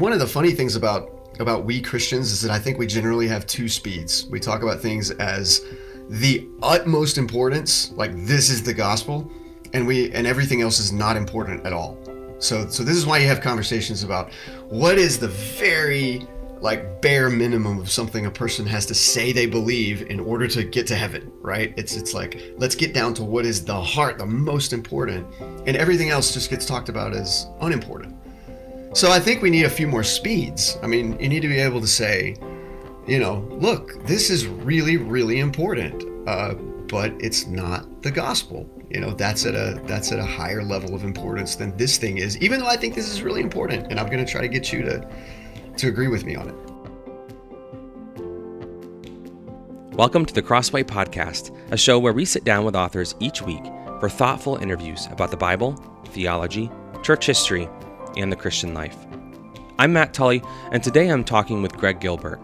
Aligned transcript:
one 0.00 0.12
of 0.14 0.18
the 0.18 0.26
funny 0.26 0.52
things 0.52 0.76
about 0.76 1.10
about 1.40 1.64
we 1.64 1.80
Christians 1.80 2.32
is 2.32 2.40
that 2.42 2.50
I 2.50 2.58
think 2.58 2.78
we 2.78 2.86
generally 2.86 3.28
have 3.28 3.46
two 3.46 3.68
speeds. 3.68 4.26
We 4.26 4.40
talk 4.40 4.62
about 4.62 4.80
things 4.80 5.10
as 5.12 5.64
the 6.08 6.46
utmost 6.62 7.18
importance, 7.18 7.92
like 7.92 8.10
this 8.26 8.50
is 8.50 8.62
the 8.62 8.74
gospel, 8.74 9.30
and 9.72 9.86
we 9.86 10.10
and 10.12 10.26
everything 10.26 10.62
else 10.62 10.80
is 10.80 10.90
not 10.90 11.16
important 11.16 11.66
at 11.66 11.72
all. 11.72 11.98
So 12.38 12.66
so 12.68 12.82
this 12.82 12.96
is 12.96 13.06
why 13.06 13.18
you 13.18 13.26
have 13.26 13.42
conversations 13.42 14.02
about 14.02 14.32
what 14.70 14.96
is 14.96 15.18
the 15.18 15.28
very 15.28 16.26
like 16.60 17.00
bare 17.00 17.30
minimum 17.30 17.78
of 17.78 17.90
something 17.90 18.26
a 18.26 18.30
person 18.30 18.66
has 18.66 18.84
to 18.86 18.94
say 18.94 19.32
they 19.32 19.46
believe 19.46 20.02
in 20.10 20.20
order 20.20 20.46
to 20.48 20.64
get 20.64 20.86
to 20.86 20.94
heaven, 20.94 21.30
right? 21.40 21.74
It's 21.76 21.94
it's 21.94 22.14
like 22.14 22.54
let's 22.56 22.74
get 22.74 22.94
down 22.94 23.12
to 23.14 23.24
what 23.24 23.44
is 23.44 23.64
the 23.64 23.80
heart, 23.80 24.18
the 24.18 24.26
most 24.26 24.72
important, 24.72 25.26
and 25.66 25.76
everything 25.76 26.08
else 26.08 26.32
just 26.32 26.48
gets 26.48 26.64
talked 26.64 26.88
about 26.88 27.14
as 27.14 27.46
unimportant. 27.60 28.19
So 28.92 29.12
I 29.12 29.20
think 29.20 29.40
we 29.40 29.50
need 29.50 29.66
a 29.66 29.70
few 29.70 29.86
more 29.86 30.02
speeds. 30.02 30.76
I 30.82 30.88
mean, 30.88 31.16
you 31.20 31.28
need 31.28 31.42
to 31.42 31.48
be 31.48 31.60
able 31.60 31.80
to 31.80 31.86
say, 31.86 32.34
you 33.06 33.20
know, 33.20 33.46
look, 33.48 34.04
this 34.04 34.30
is 34.30 34.48
really, 34.48 34.96
really 34.96 35.38
important, 35.38 36.02
uh, 36.28 36.54
but 36.54 37.12
it's 37.20 37.46
not 37.46 38.02
the 38.02 38.10
gospel. 38.10 38.68
You 38.90 38.98
know, 38.98 39.12
that's 39.12 39.46
at 39.46 39.54
a 39.54 39.80
that's 39.86 40.10
at 40.10 40.18
a 40.18 40.24
higher 40.24 40.64
level 40.64 40.92
of 40.92 41.04
importance 41.04 41.54
than 41.54 41.76
this 41.76 41.98
thing 41.98 42.18
is. 42.18 42.36
Even 42.38 42.58
though 42.58 42.66
I 42.66 42.76
think 42.76 42.96
this 42.96 43.08
is 43.08 43.22
really 43.22 43.42
important, 43.42 43.86
and 43.92 44.00
I'm 44.00 44.06
going 44.06 44.24
to 44.24 44.30
try 44.30 44.40
to 44.40 44.48
get 44.48 44.72
you 44.72 44.82
to 44.82 45.08
to 45.76 45.86
agree 45.86 46.08
with 46.08 46.24
me 46.24 46.34
on 46.34 46.48
it. 46.48 46.56
Welcome 49.94 50.26
to 50.26 50.34
the 50.34 50.42
Crossway 50.42 50.82
Podcast, 50.82 51.56
a 51.70 51.76
show 51.76 52.00
where 52.00 52.12
we 52.12 52.24
sit 52.24 52.42
down 52.42 52.64
with 52.64 52.74
authors 52.74 53.14
each 53.20 53.40
week 53.40 53.62
for 54.00 54.08
thoughtful 54.08 54.56
interviews 54.56 55.06
about 55.12 55.30
the 55.30 55.36
Bible, 55.36 55.76
theology, 56.08 56.68
church 57.04 57.26
history 57.26 57.68
and 58.16 58.30
the 58.30 58.36
Christian 58.36 58.74
life. 58.74 58.96
I'm 59.78 59.92
Matt 59.92 60.12
Tully, 60.12 60.42
and 60.72 60.82
today 60.82 61.08
I'm 61.08 61.24
talking 61.24 61.62
with 61.62 61.76
Greg 61.76 62.00
Gilbert. 62.00 62.40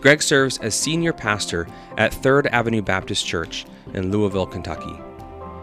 Greg 0.00 0.22
serves 0.22 0.58
as 0.58 0.74
senior 0.74 1.12
pastor 1.12 1.66
at 1.96 2.14
Third 2.14 2.46
Avenue 2.48 2.82
Baptist 2.82 3.26
Church 3.26 3.66
in 3.94 4.10
Louisville, 4.10 4.46
Kentucky. 4.46 5.00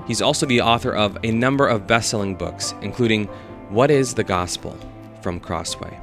He's 0.07 0.21
also 0.21 0.45
the 0.45 0.61
author 0.61 0.93
of 0.93 1.17
a 1.23 1.31
number 1.31 1.67
of 1.67 1.87
best 1.87 2.09
selling 2.09 2.35
books, 2.35 2.73
including 2.81 3.25
What 3.69 3.91
is 3.91 4.13
the 4.13 4.23
Gospel 4.23 4.77
from 5.21 5.39
Crossway. 5.39 5.99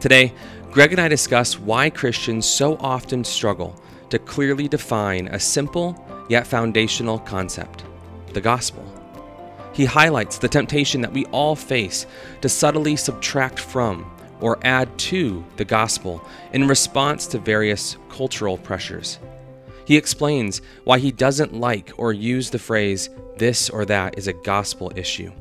Today, 0.00 0.32
Greg 0.70 0.92
and 0.92 1.00
I 1.00 1.08
discuss 1.08 1.58
why 1.58 1.90
Christians 1.90 2.46
so 2.46 2.76
often 2.78 3.24
struggle 3.24 3.80
to 4.10 4.18
clearly 4.18 4.68
define 4.68 5.28
a 5.28 5.40
simple 5.40 6.04
yet 6.28 6.46
foundational 6.46 7.18
concept 7.18 7.84
the 8.32 8.40
gospel. 8.40 9.01
He 9.72 9.84
highlights 9.84 10.38
the 10.38 10.48
temptation 10.48 11.00
that 11.00 11.12
we 11.12 11.24
all 11.26 11.56
face 11.56 12.06
to 12.40 12.48
subtly 12.48 12.96
subtract 12.96 13.58
from 13.58 14.10
or 14.40 14.58
add 14.62 14.96
to 14.98 15.44
the 15.56 15.64
gospel 15.64 16.26
in 16.52 16.68
response 16.68 17.26
to 17.28 17.38
various 17.38 17.96
cultural 18.10 18.58
pressures. 18.58 19.18
He 19.86 19.96
explains 19.96 20.60
why 20.84 20.98
he 20.98 21.10
doesn't 21.10 21.54
like 21.54 21.92
or 21.96 22.12
use 22.12 22.50
the 22.50 22.58
phrase, 22.58 23.08
this 23.38 23.70
or 23.70 23.84
that 23.86 24.18
is 24.18 24.28
a 24.28 24.32
gospel 24.32 24.92
issue. 24.94 25.32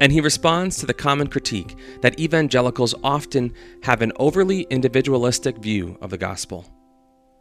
And 0.00 0.10
he 0.12 0.20
responds 0.20 0.78
to 0.78 0.86
the 0.86 0.94
common 0.94 1.28
critique 1.28 1.76
that 2.00 2.18
evangelicals 2.18 2.94
often 3.04 3.54
have 3.82 4.02
an 4.02 4.12
overly 4.16 4.62
individualistic 4.62 5.58
view 5.58 5.98
of 6.00 6.10
the 6.10 6.18
gospel. 6.18 6.64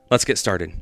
Let's 0.10 0.26
get 0.26 0.38
started. 0.38 0.74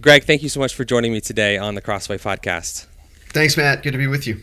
Greg, 0.00 0.24
thank 0.24 0.42
you 0.42 0.48
so 0.48 0.60
much 0.60 0.74
for 0.74 0.84
joining 0.84 1.12
me 1.12 1.20
today 1.20 1.58
on 1.58 1.74
the 1.74 1.80
Crossway 1.80 2.18
podcast. 2.18 2.86
Thanks, 3.28 3.56
Matt. 3.56 3.82
Good 3.82 3.92
to 3.92 3.98
be 3.98 4.06
with 4.06 4.26
you. 4.26 4.42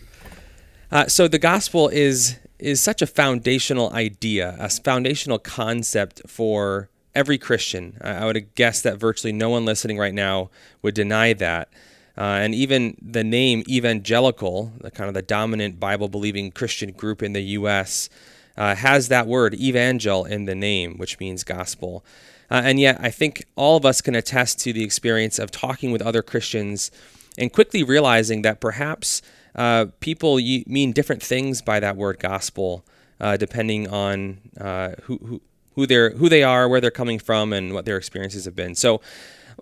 Uh, 0.91 1.07
so 1.07 1.27
the 1.27 1.39
gospel 1.39 1.87
is 1.89 2.37
is 2.57 2.81
such 2.81 3.01
a 3.01 3.07
foundational 3.07 3.91
idea, 3.93 4.55
a 4.59 4.69
foundational 4.69 5.39
concept 5.39 6.21
for 6.27 6.89
every 7.15 7.37
Christian. 7.37 7.97
I 8.01 8.25
would 8.25 8.53
guess 8.55 8.81
that 8.81 8.97
virtually 8.97 9.31
no 9.31 9.49
one 9.49 9.65
listening 9.65 9.97
right 9.97 10.13
now 10.13 10.49
would 10.81 10.93
deny 10.93 11.33
that. 11.33 11.69
Uh, 12.17 12.39
and 12.41 12.53
even 12.53 12.97
the 13.01 13.23
name 13.23 13.63
evangelical, 13.69 14.73
the 14.81 14.91
kind 14.91 15.07
of 15.07 15.13
the 15.13 15.21
dominant 15.21 15.79
Bible 15.79 16.09
believing 16.09 16.51
Christian 16.51 16.91
group 16.91 17.23
in 17.23 17.31
the 17.31 17.41
U.S., 17.41 18.09
uh, 18.57 18.75
has 18.75 19.07
that 19.07 19.25
word 19.25 19.53
evangel 19.53 20.25
in 20.25 20.43
the 20.43 20.55
name, 20.55 20.97
which 20.97 21.17
means 21.19 21.45
gospel. 21.45 22.03
Uh, 22.51 22.61
and 22.63 22.79
yet, 22.79 22.97
I 22.99 23.11
think 23.11 23.45
all 23.55 23.77
of 23.77 23.85
us 23.85 24.01
can 24.01 24.15
attest 24.15 24.59
to 24.61 24.73
the 24.73 24.83
experience 24.83 25.39
of 25.39 25.51
talking 25.51 25.91
with 25.91 26.01
other 26.01 26.21
Christians 26.21 26.91
and 27.37 27.53
quickly 27.53 27.83
realizing 27.83 28.41
that 28.41 28.59
perhaps 28.59 29.21
uh, 29.55 29.87
people 29.99 30.37
mean 30.37 30.91
different 30.91 31.21
things 31.21 31.61
by 31.61 31.79
that 31.79 31.95
word 31.95 32.19
gospel, 32.19 32.85
uh, 33.19 33.37
depending 33.37 33.87
on 33.87 34.39
uh, 34.59 34.91
who, 35.03 35.17
who, 35.17 35.41
who, 35.75 35.85
they're, 35.85 36.11
who 36.11 36.29
they 36.29 36.43
are, 36.43 36.67
where 36.67 36.81
they're 36.81 36.91
coming 36.91 37.19
from, 37.19 37.53
and 37.53 37.73
what 37.73 37.85
their 37.85 37.97
experiences 37.97 38.45
have 38.45 38.55
been. 38.55 38.75
So, 38.75 39.01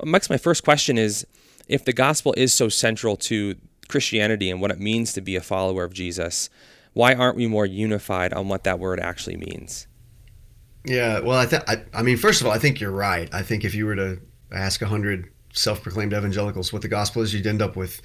Max, 0.04 0.30
my 0.30 0.38
first 0.38 0.64
question 0.64 0.98
is 0.98 1.26
if 1.68 1.84
the 1.84 1.94
gospel 1.94 2.34
is 2.38 2.54
so 2.54 2.70
central 2.70 3.18
to 3.18 3.56
Christianity 3.88 4.50
and 4.50 4.62
what 4.62 4.72
it 4.72 4.80
means 4.80 5.14
to 5.14 5.22
be 5.22 5.36
a 5.36 5.42
follower 5.42 5.84
of 5.84 5.94
Jesus, 5.94 6.50
why 6.94 7.14
aren't 7.14 7.38
we 7.38 7.48
more 7.48 7.66
unified 7.66 8.34
on 8.34 8.48
what 8.48 8.64
that 8.64 8.80
word 8.80 9.00
actually 9.00 9.38
means? 9.38 9.88
Yeah, 10.88 11.20
well, 11.20 11.38
I, 11.38 11.46
th- 11.46 11.64
I, 11.68 11.84
I 11.94 12.02
mean, 12.02 12.16
first 12.16 12.40
of 12.40 12.48
all, 12.48 12.54
I 12.54 12.60
think 12.60 12.80
you're 12.80 12.92
right. 12.92 13.28
I 13.34 13.42
think 13.42 13.66
if 13.66 13.76
you 13.76 13.86
were 13.86 13.96
to 13.96 14.20
ask 14.54 14.82
hundred 14.82 15.30
self-proclaimed 15.54 16.14
evangelicals 16.14 16.72
what 16.72 16.82
the 16.82 16.88
gospel 16.88 17.22
is, 17.22 17.34
you'd 17.34 17.46
end 17.46 17.62
up 17.62 17.76
with 17.76 18.02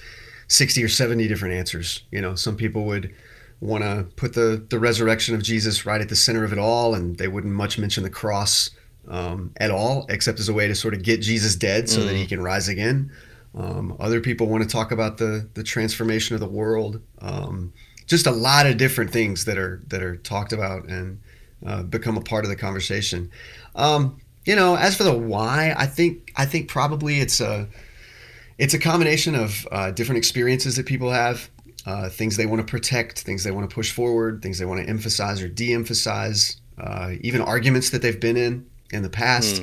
sixty 0.49 0.83
or 0.83 0.89
seventy 0.89 1.29
different 1.29 1.55
answers. 1.55 2.03
You 2.11 2.21
know, 2.21 2.35
some 2.35 2.57
people 2.57 2.85
would 2.87 3.15
want 3.61 3.85
to 3.85 4.09
put 4.17 4.35
the 4.35 4.67
the 4.69 4.81
resurrection 4.81 5.37
of 5.37 5.43
Jesus 5.43 5.87
right 5.87 6.01
at 6.01 6.09
the 6.09 6.17
center 6.17 6.43
of 6.43 6.53
it 6.53 6.59
all, 6.59 6.95
and 6.95 7.17
they 7.19 7.29
wouldn't 7.29 7.55
much 7.55 7.79
mention 7.79 8.03
the 8.03 8.11
cross 8.11 8.71
um, 9.07 9.53
at 9.59 9.71
all, 9.71 10.07
except 10.09 10.41
as 10.41 10.49
a 10.49 10.53
way 10.53 10.67
to 10.67 10.75
sort 10.75 10.95
of 10.95 11.03
get 11.03 11.21
Jesus 11.21 11.55
dead 11.55 11.89
so 11.89 12.01
mm. 12.01 12.07
that 12.07 12.17
he 12.17 12.25
mm. 12.25 12.29
can 12.29 12.43
rise 12.43 12.67
again. 12.67 13.13
Um, 13.55 13.97
other 14.01 14.21
people 14.21 14.49
want 14.49 14.65
to 14.65 14.69
talk 14.69 14.91
about 14.91 15.19
the 15.19 15.49
the 15.55 15.63
transformation 15.63 16.35
of 16.35 16.41
the 16.41 16.49
world. 16.49 17.01
Um, 17.21 17.73
just 18.07 18.27
a 18.27 18.33
lot 18.33 18.67
of 18.67 18.77
different 18.77 19.13
things 19.13 19.45
that 19.45 19.57
are 19.57 19.83
that 19.87 20.03
are 20.03 20.17
talked 20.17 20.53
about 20.53 20.89
and 20.89 21.21
uh, 21.67 21.83
become 21.83 22.17
a 22.17 22.21
part 22.21 22.45
of 22.45 22.51
the 22.51 22.57
conversation. 22.57 23.31
Um, 23.75 24.21
you 24.45 24.57
know, 24.57 24.77
as 24.77 24.97
for 24.97 25.05
the 25.05 25.17
why, 25.17 25.75
I 25.77 25.87
think 25.87 26.33
I 26.37 26.47
think 26.47 26.69
probably 26.69 27.21
it's 27.21 27.41
a 27.41 27.69
it's 28.59 28.75
a 28.75 28.79
combination 28.79 29.35
of 29.35 29.67
uh, 29.71 29.91
different 29.93 30.19
experiences 30.19 30.77
that 30.77 30.87
people 30.87 31.11
have, 31.11 31.49
uh, 31.87 32.09
things 32.09 32.37
they 32.37 32.47
want 32.47 32.67
to 32.67 32.71
protect, 32.71 33.21
things 33.21 33.45
they 33.45 33.51
want 33.51 33.69
to 33.69 33.75
push 33.75 33.93
forward, 33.93 34.43
things 34.43 34.59
they 34.59 34.65
want 34.65 34.81
to 34.81 34.89
emphasize 34.89 35.41
or 35.43 35.49
de-emphasize, 35.49 36.57
uh, 36.79 37.13
even 37.21 37.41
arguments 37.41 37.91
that 37.91 38.03
they've 38.03 38.21
been 38.21 38.37
in 38.37 38.67
in 38.93 39.03
the 39.03 39.11
past. 39.11 39.63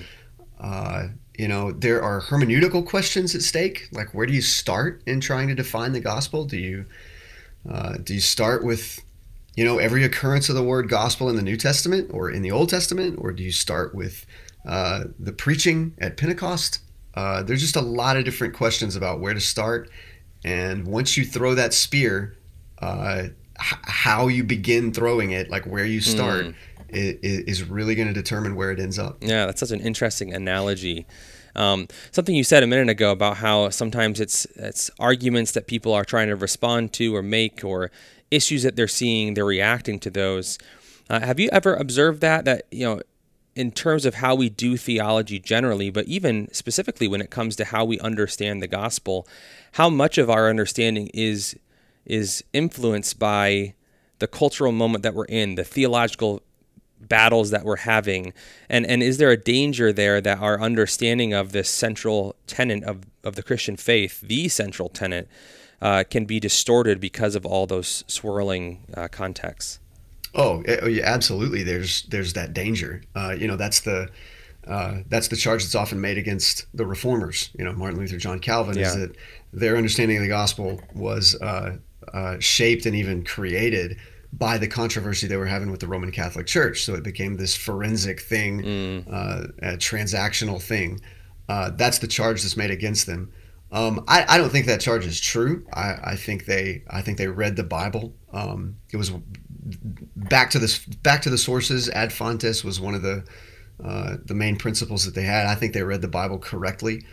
Mm. 0.60 1.14
you 1.38 1.48
know, 1.48 1.72
there 1.72 2.02
are 2.02 2.22
hermeneutical 2.22 2.86
questions 2.86 3.34
at 3.34 3.42
stake, 3.42 3.88
like 3.94 4.14
where 4.14 4.26
do 4.26 4.34
you 4.34 4.42
start 4.42 5.02
in 5.06 5.22
trying 5.22 5.48
to 5.48 5.56
define 5.56 5.94
the 5.94 6.02
gospel? 6.02 6.44
Do 6.44 6.58
you 6.58 6.86
uh, 7.70 7.96
do 8.04 8.14
you 8.14 8.20
start 8.20 8.64
with 8.64 9.02
you 9.56 9.66
know, 9.66 9.78
every 9.78 10.04
occurrence 10.04 10.50
of 10.50 10.56
the 10.56 10.64
word 10.64 10.90
gospel 10.90 11.30
in 11.30 11.36
the 11.36 11.42
New 11.42 11.58
Testament 11.58 12.12
or 12.14 12.30
in 12.30 12.42
the 12.42 12.52
Old 12.52 12.70
Testament, 12.70 13.18
or 13.20 13.32
do 13.32 13.44
you 13.44 13.52
start 13.52 13.94
with 13.94 14.26
uh, 14.68 15.06
the 15.20 15.34
preaching 15.34 15.94
at 16.00 16.18
Pentecost? 16.18 16.80
Uh, 17.16 17.44
there's 17.44 17.62
just 17.62 17.76
a 17.76 17.82
lot 17.82 18.18
of 18.18 18.24
different 18.24 18.54
questions 18.54 18.96
about 18.96 19.20
where 19.20 19.34
to 19.34 19.42
start. 19.42 19.90
And 20.44 20.88
once 20.88 21.18
you 21.18 21.26
throw 21.26 21.56
that 21.56 21.74
spear, 21.74 22.38
uh, 22.82 23.24
h- 23.60 23.80
how 23.84 24.28
you 24.28 24.44
begin 24.44 24.94
throwing 24.94 25.32
it, 25.32 25.50
like 25.50 25.66
where 25.66 25.86
you 25.86 26.00
start, 26.00 26.46
mm. 26.46 26.54
is 26.90 27.64
really 27.64 27.96
going 27.96 28.08
to 28.08 28.14
determine 28.14 28.56
where 28.56 28.72
it 28.72 28.80
ends 28.80 28.98
up. 28.98 29.18
Yeah, 29.22 29.46
that's 29.46 29.60
such 29.60 29.72
an 29.72 29.82
interesting 29.82 30.34
analogy. 30.34 31.06
Um, 31.56 31.88
something 32.12 32.36
you 32.36 32.44
said 32.44 32.64
a 32.64 32.68
minute 32.68 32.90
ago 32.90 33.12
about 33.12 33.38
how 33.38 33.70
sometimes 33.70 34.20
it's 34.20 34.46
it's 34.56 34.90
arguments 35.00 35.52
that 35.54 35.68
people 35.68 35.94
are 35.94 36.06
trying 36.06 36.28
to 36.30 36.36
respond 36.36 36.94
to 36.94 37.16
or 37.16 37.24
make, 37.24 37.64
or 37.64 37.92
issues 38.32 38.64
that 38.64 38.76
they're 38.76 38.88
seeing, 38.88 39.34
they're 39.34 39.46
reacting 39.46 40.00
to 40.00 40.10
those. 40.10 40.58
Uh, 41.10 41.22
have 41.22 41.40
you 41.40 41.50
ever 41.52 41.74
observed 41.74 42.22
that 42.22 42.46
that 42.46 42.64
you 42.72 42.86
know 42.86 43.02
in 43.56 43.72
terms 43.72 44.06
of 44.06 44.16
how 44.16 44.36
we 44.36 44.48
do 44.48 44.78
theology 44.78 45.40
generally, 45.40 45.90
but 45.90 46.06
even 46.06 46.48
specifically 46.54 47.08
when 47.08 47.20
it 47.20 47.30
comes 47.30 47.56
to 47.58 47.66
how 47.66 47.84
we 47.84 48.00
understand 48.00 48.62
the 48.62 48.68
gospel, 48.68 49.28
how 49.74 49.90
much 49.90 50.18
of 50.18 50.30
our 50.30 50.50
understanding 50.50 51.10
is 51.14 51.58
is 52.06 52.44
influenced 52.54 53.20
by 53.20 53.74
the 54.20 54.28
cultural 54.28 54.72
moment 54.72 55.04
that 55.04 55.14
we're 55.14 55.26
in, 55.26 55.56
the 55.56 55.64
theological 55.64 56.42
battles 57.02 57.50
that 57.50 57.64
we're 57.66 57.78
having, 57.78 58.34
and 58.70 58.86
and 58.86 59.02
is 59.02 59.18
there 59.18 59.32
a 59.32 59.38
danger 59.38 59.92
there 59.92 60.22
that 60.22 60.40
our 60.40 60.62
understanding 60.62 61.34
of 61.34 61.52
this 61.52 61.70
central 61.70 62.36
tenet 62.48 62.84
of 62.84 63.04
of 63.24 63.36
the 63.36 63.44
Christian 63.44 63.76
faith, 63.76 64.22
the 64.22 64.48
central 64.48 64.90
tenet, 64.90 65.28
uh, 65.82 66.04
can 66.10 66.26
be 66.26 66.40
distorted 66.40 67.00
because 67.00 67.36
of 67.36 67.46
all 67.46 67.66
those 67.68 68.04
swirling 68.08 68.86
uh, 68.96 69.08
contexts. 69.08 69.80
Oh, 70.36 70.62
eh, 70.64 70.78
oh, 70.82 70.88
yeah, 70.88 71.04
absolutely. 71.06 71.64
There's 71.64 72.04
there's 72.04 72.34
that 72.34 72.54
danger. 72.54 73.02
Uh, 73.16 73.36
you 73.38 73.48
know, 73.48 73.56
that's 73.56 73.80
the 73.82 74.10
uh, 74.68 75.00
that's 75.08 75.30
the 75.30 75.36
charge 75.36 75.64
that's 75.64 75.76
often 75.76 76.00
made 76.00 76.18
against 76.18 76.66
the 76.74 76.86
reformers. 76.86 77.50
You 77.58 77.66
know, 77.66 77.74
Martin 77.74 78.00
Luther, 78.00 78.18
John 78.18 78.40
Calvin, 78.40 78.78
yeah. 78.78 78.88
is 78.88 78.96
that 78.96 79.16
their 79.52 79.78
understanding 79.78 80.18
of 80.18 80.24
the 80.24 80.30
gospel 80.30 80.80
was 80.94 81.36
uh, 81.42 81.78
uh, 82.14 82.38
shaped 82.40 82.86
and 82.86 82.96
even 82.96 83.24
created 83.24 83.98
by 84.32 84.60
the 84.60 84.68
controversy 84.68 85.26
they 85.26 85.38
were 85.38 85.48
having 85.48 85.72
with 85.72 85.80
the 85.80 85.88
Roman 85.88 86.12
Catholic 86.12 86.46
Church. 86.46 86.84
So 86.84 86.94
it 86.94 87.04
became 87.04 87.38
this 87.38 87.56
forensic 87.56 88.20
thing, 88.20 88.62
Mm. 88.62 89.08
uh, 89.12 89.48
a 89.64 89.78
transactional 89.78 90.62
thing. 90.62 91.02
Uh, 91.48 91.72
that's 91.72 91.98
the 91.98 92.08
charge 92.08 92.44
that's 92.44 92.56
made 92.56 92.70
against 92.70 93.08
them. 93.08 93.32
Um, 93.72 94.04
I, 94.08 94.26
I 94.28 94.38
don't 94.38 94.50
think 94.50 94.66
that 94.66 94.82
charge 94.82 95.06
is 95.06 95.20
true. 95.22 95.66
I, 95.74 95.98
I 96.04 96.16
think 96.16 96.46
they 96.46 96.84
I 96.90 97.02
think 97.02 97.18
they 97.18 97.28
read 97.28 97.56
the 97.56 97.64
Bible. 97.64 98.14
Um, 98.34 98.78
it 98.92 98.98
was 98.98 99.12
back 100.16 100.50
to 100.52 100.60
this 100.60 100.80
back 100.86 101.22
to 101.24 101.30
the 101.30 101.38
sources. 101.38 101.90
Ad 101.90 102.12
fontes 102.12 102.64
was 102.64 102.80
one 102.80 102.96
of 102.96 103.02
the 103.02 103.24
uh, 103.84 104.18
the 104.26 104.34
main 104.34 104.56
principles 104.58 105.06
that 105.06 105.14
they 105.16 105.24
had. 105.24 105.46
I 105.46 105.56
think 105.56 105.74
they 105.74 105.84
read 105.84 106.02
the 106.02 106.08
Bible 106.08 106.40
correctly, 106.40 107.06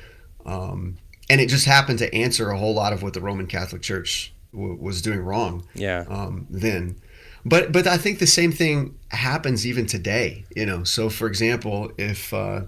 um, 0.44 0.96
and 1.28 1.40
it 1.40 1.48
just 1.48 1.66
happened 1.66 1.98
to 2.00 2.14
answer 2.14 2.50
a 2.50 2.58
whole 2.58 2.74
lot 2.74 2.92
of 2.92 3.02
what 3.02 3.12
the 3.14 3.20
Roman 3.20 3.46
Catholic 3.46 3.82
Church 3.82 4.32
w- 4.52 4.74
was 4.80 5.02
doing 5.02 5.20
wrong 5.20 5.66
Yeah. 5.74 6.04
um, 6.08 6.46
then. 6.50 6.96
But 7.44 7.70
but 7.70 7.86
I 7.86 7.96
think 7.98 8.18
the 8.18 8.26
same 8.26 8.50
thing 8.50 8.98
happens 9.10 9.66
even 9.66 9.86
today. 9.86 10.44
You 10.56 10.66
know, 10.66 10.84
so 10.84 11.08
for 11.10 11.28
example, 11.28 11.92
if 11.98 12.32
uh, 12.34 12.62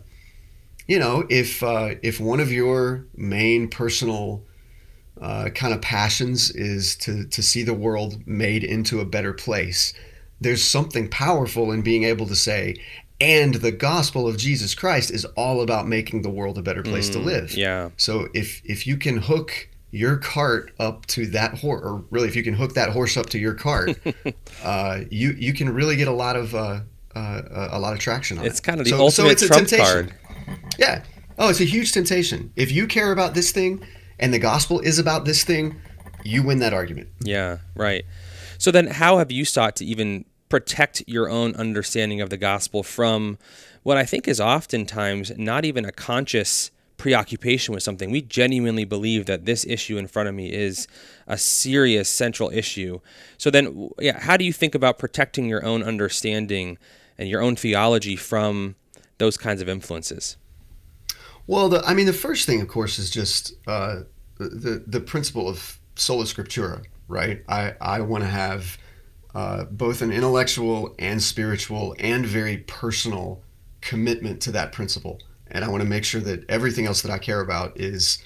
you 0.89 0.99
know 0.99 1.25
if 1.31 1.63
uh, 1.63 1.95
if 2.03 2.19
one 2.19 2.41
of 2.41 2.51
your 2.51 3.05
main 3.15 3.69
personal 3.69 4.43
uh, 5.21 5.49
kind 5.55 5.73
of 5.75 5.81
passions 5.81 6.51
is 6.51 6.97
to 6.97 7.25
to 7.27 7.43
see 7.43 7.63
the 7.63 7.75
world 7.75 8.27
made 8.27 8.65
into 8.65 9.01
a 9.01 9.05
better 9.05 9.33
place, 9.33 9.93
there's 10.41 10.63
something 10.65 11.09
powerful 11.09 11.71
in 11.73 11.83
being 11.83 12.05
able 12.05 12.27
to 12.27 12.37
say. 12.37 12.77
And 13.21 13.55
the 13.55 13.73
gospel 13.73 14.29
of 14.29 14.37
Jesus 14.39 14.77
Christ 14.77 15.11
is 15.11 15.25
all 15.37 15.61
about 15.61 15.89
making 15.89 16.23
the 16.23 16.31
world 16.31 16.57
a 16.57 16.63
better 16.63 16.85
place 16.85 17.09
to 17.11 17.19
live. 17.19 17.53
Yeah. 17.53 17.91
So 17.97 18.29
if 18.33 18.63
if 18.65 18.87
you 18.87 18.97
can 18.97 19.17
hook 19.17 19.69
your 19.91 20.19
cart 20.19 20.71
up 20.79 21.05
to 21.07 21.27
that 21.29 21.55
horse, 21.59 21.83
or 21.85 22.05
really 22.11 22.29
if 22.29 22.37
you 22.37 22.45
can 22.45 22.55
hook 22.55 22.75
that 22.75 22.91
horse 22.91 23.17
up 23.17 23.27
to 23.31 23.39
your 23.39 23.55
cart, 23.55 23.99
uh, 24.63 25.01
you 25.11 25.33
you 25.33 25.53
can 25.53 25.69
really 25.75 25.97
get 25.97 26.07
a 26.07 26.13
lot 26.13 26.37
of 26.37 26.55
uh, 26.55 26.81
uh, 27.17 27.69
a 27.73 27.81
lot 27.81 27.93
of 27.93 27.99
traction 27.99 28.39
on 28.39 28.45
It's 28.45 28.51
it. 28.55 28.59
It's 28.59 28.61
kind 28.61 28.79
of 28.81 28.85
the 28.85 28.91
So- 28.91 28.97
so 28.99 29.03
ultimate 29.25 29.33
it's 29.33 29.43
a 29.43 29.47
trump 29.49 29.67
temptation. 29.67 30.09
card. 30.11 30.15
Yeah. 30.79 31.03
Oh, 31.39 31.49
it's 31.49 31.61
a 31.61 31.65
huge 31.65 31.93
temptation. 31.93 32.53
If 32.57 32.73
you 32.73 32.87
care 32.87 33.13
about 33.13 33.35
this 33.35 33.53
thing, 33.53 33.85
and 34.19 34.35
the 34.35 34.39
gospel 34.39 34.81
is 34.81 34.99
about 34.99 35.25
this 35.25 35.45
thing, 35.45 35.81
you 36.25 36.43
win 36.43 36.59
that 36.59 36.75
argument. 36.75 37.09
Yeah, 37.21 37.59
right. 37.75 38.05
So 38.59 38.71
then, 38.71 38.89
how 38.89 39.19
have 39.19 39.31
you 39.31 39.45
sought 39.45 39.77
to 39.77 39.85
even 39.85 40.25
protect 40.49 41.03
your 41.07 41.29
own 41.29 41.55
understanding 41.55 42.21
of 42.21 42.31
the 42.31 42.37
gospel 42.37 42.83
from 42.83 43.39
what 43.83 43.97
I 43.97 44.05
think 44.05 44.27
is 44.27 44.41
oftentimes 44.41 45.37
not 45.37 45.65
even 45.65 45.85
a 45.85 45.93
conscious 45.93 46.71
preoccupation 46.97 47.73
with 47.73 47.85
something? 47.85 48.11
We 48.11 48.23
genuinely 48.23 48.85
believe 48.85 49.27
that 49.27 49.45
this 49.45 49.65
issue 49.65 49.97
in 49.97 50.09
front 50.09 50.29
of 50.29 50.35
me 50.35 50.53
is 50.53 50.89
a 51.29 51.39
serious 51.39 52.09
central 52.09 52.51
issue. 52.51 53.01
So 53.37 53.51
then, 53.51 53.91
yeah, 54.01 54.19
how 54.19 54.37
do 54.37 54.45
you 54.45 54.53
think 54.53 54.75
about 54.75 54.99
protecting 54.99 55.49
your 55.49 55.65
own 55.65 55.85
understanding 55.85 56.79
and 57.17 57.29
your 57.29 57.41
own 57.41 57.55
theology 57.55 58.17
from 58.17 58.75
those 59.19 59.37
kinds 59.37 59.61
of 59.61 59.69
influences? 59.69 60.37
Well, 61.47 61.69
the, 61.69 61.83
I 61.85 61.95
mean, 61.95 62.07
the 62.07 62.13
first 62.13 62.47
thing, 62.47 62.61
of 62.61 62.69
course, 62.69 62.99
is 62.99 63.11
just 63.11 63.55
uh, 63.67 64.01
the 64.39 64.85
the 64.87 65.01
principle 65.01 65.49
of 65.49 65.79
sola 65.97 66.25
scriptura, 66.25 66.85
right? 67.09 67.43
I 67.49 67.75
I 67.81 68.01
want 68.01 68.25
to 68.25 68.31
have 68.31 68.79
uh, 69.35 69.65
both 69.65 70.03
an 70.03 70.13
intellectual 70.13 70.95
and 70.99 71.23
spiritual 71.23 71.97
and 71.99 72.25
very 72.25 72.59
personal 72.59 73.43
commitment 73.81 74.41
to 74.43 74.53
that 74.53 74.73
principle, 74.73 75.21
and 75.49 75.65
I 75.65 75.69
want 75.69 75.83
to 75.83 75.89
make 75.89 76.05
sure 76.05 76.21
that 76.21 76.49
everything 76.49 76.87
else 76.87 77.03
that 77.03 77.11
I 77.11 77.19
care 77.19 77.41
about 77.41 77.79
is 77.81 78.19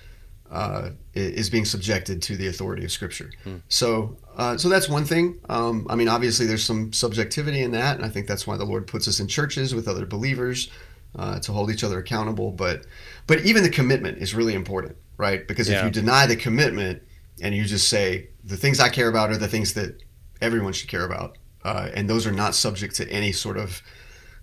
uh, 0.50 0.90
is 1.14 1.48
being 1.48 1.64
subjected 1.64 2.20
to 2.22 2.36
the 2.36 2.48
authority 2.48 2.84
of 2.84 2.92
Scripture. 2.92 3.30
So, 3.68 4.16
uh, 4.36 4.56
so 4.56 4.68
that's 4.68 4.88
one 4.88 5.04
thing. 5.04 5.38
Um, 5.48 5.86
I 5.90 5.96
mean, 5.96 6.08
obviously, 6.08 6.46
there's 6.46 6.64
some 6.64 6.92
subjectivity 6.92 7.62
in 7.62 7.72
that, 7.72 7.96
and 7.96 8.04
I 8.04 8.08
think 8.08 8.26
that's 8.26 8.46
why 8.46 8.56
the 8.56 8.64
Lord 8.64 8.86
puts 8.86 9.08
us 9.08 9.20
in 9.20 9.28
churches 9.28 9.74
with 9.74 9.88
other 9.88 10.06
believers 10.06 10.70
uh, 11.16 11.38
to 11.40 11.52
hold 11.52 11.70
each 11.70 11.84
other 11.84 11.98
accountable. 11.98 12.50
But, 12.50 12.86
but 13.26 13.40
even 13.44 13.62
the 13.62 13.70
commitment 13.70 14.18
is 14.18 14.34
really 14.34 14.54
important, 14.54 14.96
right? 15.16 15.46
Because 15.46 15.68
if 15.68 15.74
Yeah. 15.74 15.84
you 15.84 15.90
deny 15.90 16.26
the 16.26 16.36
commitment 16.36 17.02
and 17.40 17.54
you 17.54 17.64
just 17.64 17.88
say 17.88 18.28
the 18.44 18.56
things 18.56 18.80
I 18.80 18.88
care 18.88 19.08
about 19.08 19.30
are 19.30 19.36
the 19.36 19.48
things 19.48 19.74
that 19.74 20.02
everyone 20.40 20.72
should 20.72 20.88
care 20.88 21.04
about, 21.04 21.36
uh, 21.64 21.90
and 21.94 22.08
those 22.08 22.26
are 22.26 22.32
not 22.32 22.54
subject 22.54 22.96
to 22.96 23.08
any 23.10 23.32
sort 23.32 23.56
of 23.56 23.82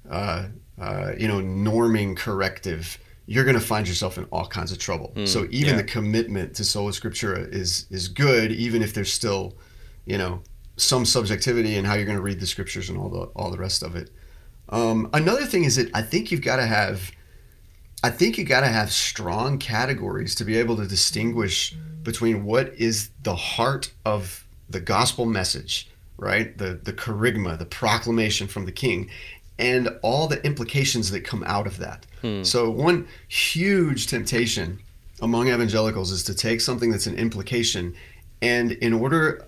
uh, 0.09 0.47
uh, 0.79 1.11
you 1.17 1.27
know, 1.27 1.39
norming 1.39 2.15
corrective, 2.15 2.97
you're 3.25 3.43
going 3.43 3.59
to 3.59 3.61
find 3.65 3.87
yourself 3.87 4.17
in 4.17 4.23
all 4.25 4.47
kinds 4.47 4.71
of 4.71 4.77
trouble. 4.79 5.13
so 5.25 5.45
even 5.51 5.71
yeah. 5.71 5.77
the 5.77 5.83
commitment 5.83 6.55
to 6.55 6.63
sola 6.63 6.91
scriptura 6.91 7.51
is 7.53 7.85
is 7.91 8.07
good, 8.07 8.51
even 8.51 8.81
if 8.81 8.93
there's 8.93 9.11
still, 9.11 9.55
you 10.09 10.17
know, 10.17 10.41
some 10.75 11.05
subjectivity 11.05 11.75
in 11.75 11.85
how 11.85 11.93
you're 11.93 12.05
going 12.05 12.17
to 12.17 12.23
read 12.23 12.39
the 12.39 12.47
scriptures 12.47 12.89
and 12.89 12.97
all 12.97 13.09
the 13.09 13.23
all 13.35 13.51
the 13.51 13.57
rest 13.57 13.83
of 13.83 13.95
it. 13.95 14.09
Um, 14.69 15.09
another 15.13 15.45
thing 15.45 15.63
is 15.63 15.75
that 15.75 15.89
I 15.93 16.01
think 16.01 16.31
you've 16.31 16.41
got 16.41 16.57
to 16.57 16.65
have, 16.65 17.11
I 18.03 18.09
think 18.09 18.37
you 18.37 18.43
got 18.43 18.61
to 18.61 18.67
have 18.67 18.91
strong 18.91 19.59
categories 19.59 20.35
to 20.35 20.45
be 20.45 20.57
able 20.57 20.77
to 20.77 20.87
distinguish 20.87 21.75
between 22.03 22.45
what 22.45 22.73
is 22.75 23.09
the 23.23 23.35
heart 23.35 23.91
of 24.05 24.45
the 24.69 24.79
gospel 24.79 25.25
message, 25.25 25.89
right? 26.17 26.57
The 26.57 26.79
the 26.81 26.93
kerygma, 26.93 27.57
the 27.57 27.65
proclamation 27.65 28.47
from 28.47 28.65
the 28.65 28.71
king, 28.71 29.09
and 29.59 29.89
all 30.01 30.27
the 30.27 30.43
implications 30.43 31.11
that 31.11 31.21
come 31.21 31.43
out 31.45 31.67
of 31.67 31.77
that. 31.77 32.05
So 32.43 32.69
one 32.69 33.07
huge 33.27 34.07
temptation 34.07 34.79
among 35.21 35.49
evangelicals 35.49 36.11
is 36.11 36.23
to 36.23 36.33
take 36.33 36.61
something 36.61 36.89
that's 36.91 37.07
an 37.07 37.15
implication, 37.15 37.95
and 38.41 38.71
in 38.71 38.93
order 38.93 39.45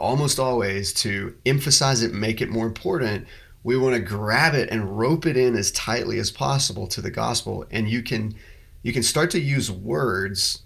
almost 0.00 0.40
always 0.40 0.92
to 0.94 1.36
emphasize 1.44 2.02
it, 2.02 2.12
make 2.12 2.40
it 2.40 2.48
more 2.48 2.66
important, 2.66 3.26
we 3.62 3.76
want 3.76 3.94
to 3.94 4.00
grab 4.00 4.54
it 4.54 4.70
and 4.70 4.98
rope 4.98 5.26
it 5.26 5.36
in 5.36 5.54
as 5.54 5.70
tightly 5.72 6.18
as 6.18 6.30
possible 6.30 6.86
to 6.88 7.00
the 7.00 7.10
gospel. 7.10 7.66
And 7.70 7.88
you 7.88 8.02
can 8.02 8.34
you 8.82 8.92
can 8.92 9.02
start 9.02 9.30
to 9.32 9.40
use 9.40 9.70
words 9.70 10.62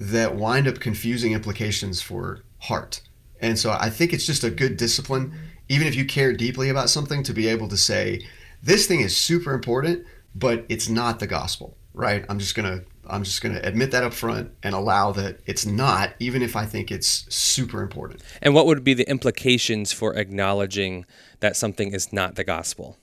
that 0.00 0.34
wind 0.34 0.66
up 0.66 0.80
confusing 0.80 1.32
implications 1.32 2.02
for 2.02 2.42
heart. 2.58 3.02
And 3.40 3.58
so 3.58 3.76
I 3.78 3.88
think 3.88 4.12
it's 4.12 4.26
just 4.26 4.42
a 4.42 4.50
good 4.50 4.76
discipline, 4.76 5.32
even 5.68 5.86
if 5.86 5.94
you 5.94 6.04
care 6.04 6.32
deeply 6.32 6.68
about 6.68 6.90
something, 6.90 7.22
to 7.22 7.32
be 7.32 7.46
able 7.46 7.68
to 7.68 7.76
say, 7.76 8.26
this 8.62 8.86
thing 8.86 9.00
is 9.00 9.16
super 9.16 9.54
important, 9.54 10.04
but 10.34 10.66
it's 10.68 10.88
not 10.88 11.20
the 11.20 11.26
gospel, 11.26 11.76
right? 11.94 12.24
I'm 12.28 12.40
just 12.40 12.56
gonna 12.56 12.82
I'm 13.06 13.24
just 13.24 13.42
gonna 13.42 13.60
admit 13.62 13.90
that 13.92 14.04
up 14.04 14.12
front 14.12 14.52
and 14.62 14.74
allow 14.74 15.12
that 15.12 15.40
it's 15.46 15.66
not, 15.66 16.14
even 16.18 16.42
if 16.42 16.56
I 16.56 16.64
think 16.66 16.90
it's 16.90 17.26
super 17.34 17.82
important. 17.82 18.22
And 18.42 18.54
what 18.54 18.66
would 18.66 18.84
be 18.84 18.94
the 18.94 19.08
implications 19.08 19.92
for 19.92 20.14
acknowledging 20.14 21.06
that 21.40 21.56
something 21.56 21.92
is 21.92 22.12
not 22.12 22.36
the 22.36 22.44
gospel? 22.44 22.98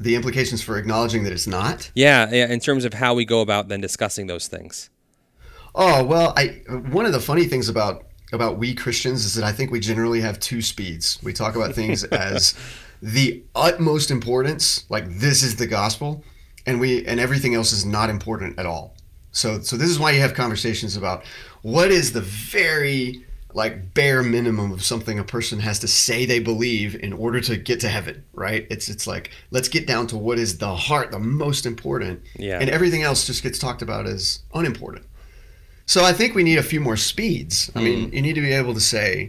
The 0.00 0.16
implications 0.16 0.62
for 0.62 0.76
acknowledging 0.76 1.22
that 1.24 1.32
it's 1.32 1.46
not. 1.46 1.90
Yeah, 1.94 2.28
yeah, 2.30 2.50
in 2.50 2.60
terms 2.60 2.84
of 2.84 2.94
how 2.94 3.14
we 3.14 3.24
go 3.24 3.40
about 3.40 3.68
then 3.68 3.80
discussing 3.80 4.26
those 4.26 4.48
things. 4.48 4.90
Oh 5.74 6.04
well, 6.04 6.32
I 6.36 6.62
one 6.90 7.06
of 7.06 7.12
the 7.12 7.20
funny 7.20 7.44
things 7.44 7.68
about 7.68 8.06
about 8.32 8.58
we 8.58 8.74
Christians 8.74 9.24
is 9.24 9.34
that 9.34 9.44
I 9.44 9.52
think 9.52 9.70
we 9.70 9.80
generally 9.80 10.20
have 10.20 10.38
two 10.40 10.62
speeds. 10.62 11.18
We 11.22 11.32
talk 11.32 11.56
about 11.56 11.74
things 11.74 12.04
as 12.12 12.54
the 13.02 13.42
utmost 13.54 14.10
importance, 14.10 14.84
like 14.88 15.08
this 15.18 15.42
is 15.42 15.56
the 15.56 15.66
gospel, 15.66 16.24
and 16.66 16.80
we 16.80 17.04
and 17.06 17.20
everything 17.20 17.54
else 17.54 17.72
is 17.72 17.84
not 17.84 18.10
important 18.10 18.58
at 18.58 18.66
all. 18.66 18.94
So 19.32 19.60
so 19.60 19.76
this 19.76 19.90
is 19.90 19.98
why 19.98 20.12
you 20.12 20.20
have 20.20 20.34
conversations 20.34 20.96
about 20.96 21.24
what 21.62 21.90
is 21.90 22.12
the 22.12 22.20
very 22.20 23.24
like 23.52 23.94
bare 23.94 24.20
minimum 24.22 24.72
of 24.72 24.82
something 24.82 25.16
a 25.20 25.24
person 25.24 25.60
has 25.60 25.78
to 25.78 25.86
say 25.86 26.26
they 26.26 26.40
believe 26.40 26.96
in 26.96 27.12
order 27.12 27.40
to 27.40 27.56
get 27.56 27.78
to 27.80 27.88
heaven, 27.88 28.24
right? 28.32 28.66
It's 28.70 28.88
it's 28.88 29.06
like 29.06 29.30
let's 29.50 29.68
get 29.68 29.86
down 29.86 30.06
to 30.08 30.16
what 30.16 30.38
is 30.38 30.58
the 30.58 30.74
heart, 30.74 31.12
the 31.12 31.20
most 31.20 31.64
important, 31.66 32.22
Yeah. 32.36 32.58
and 32.60 32.68
everything 32.68 33.02
else 33.02 33.26
just 33.26 33.42
gets 33.42 33.58
talked 33.58 33.82
about 33.82 34.06
as 34.06 34.40
unimportant. 34.54 35.06
So 35.86 36.02
I 36.04 36.12
think 36.12 36.34
we 36.34 36.42
need 36.42 36.58
a 36.58 36.62
few 36.62 36.80
more 36.80 36.96
speeds. 36.96 37.70
I 37.76 37.82
mean, 37.82 38.10
you 38.12 38.22
need 38.22 38.34
to 38.34 38.40
be 38.40 38.52
able 38.54 38.72
to 38.74 38.80
say, 38.80 39.28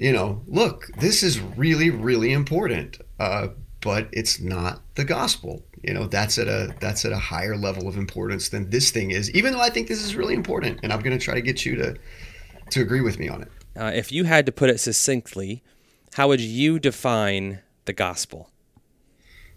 you 0.00 0.12
know, 0.12 0.42
look, 0.48 0.86
this 0.98 1.22
is 1.22 1.38
really, 1.40 1.90
really 1.90 2.32
important, 2.32 2.98
uh, 3.20 3.48
but 3.82 4.08
it's 4.10 4.40
not 4.40 4.80
the 4.94 5.04
gospel. 5.04 5.62
You 5.86 5.94
know, 5.94 6.06
that's 6.06 6.38
at 6.38 6.48
a 6.48 6.74
that's 6.80 7.04
at 7.04 7.12
a 7.12 7.18
higher 7.18 7.56
level 7.56 7.86
of 7.88 7.96
importance 7.96 8.48
than 8.48 8.70
this 8.70 8.90
thing 8.90 9.10
is. 9.10 9.30
Even 9.32 9.52
though 9.52 9.60
I 9.60 9.70
think 9.70 9.88
this 9.88 10.02
is 10.02 10.16
really 10.16 10.34
important, 10.34 10.80
and 10.82 10.92
I'm 10.92 11.00
going 11.00 11.16
to 11.16 11.22
try 11.22 11.34
to 11.34 11.42
get 11.42 11.66
you 11.66 11.76
to 11.76 11.94
to 12.70 12.80
agree 12.80 13.00
with 13.00 13.18
me 13.18 13.28
on 13.28 13.42
it. 13.42 13.48
Uh, 13.76 13.92
if 13.94 14.12
you 14.12 14.24
had 14.24 14.46
to 14.46 14.52
put 14.52 14.70
it 14.70 14.78
succinctly, 14.78 15.62
how 16.14 16.28
would 16.28 16.40
you 16.40 16.78
define 16.78 17.60
the 17.84 17.92
gospel? 17.92 18.50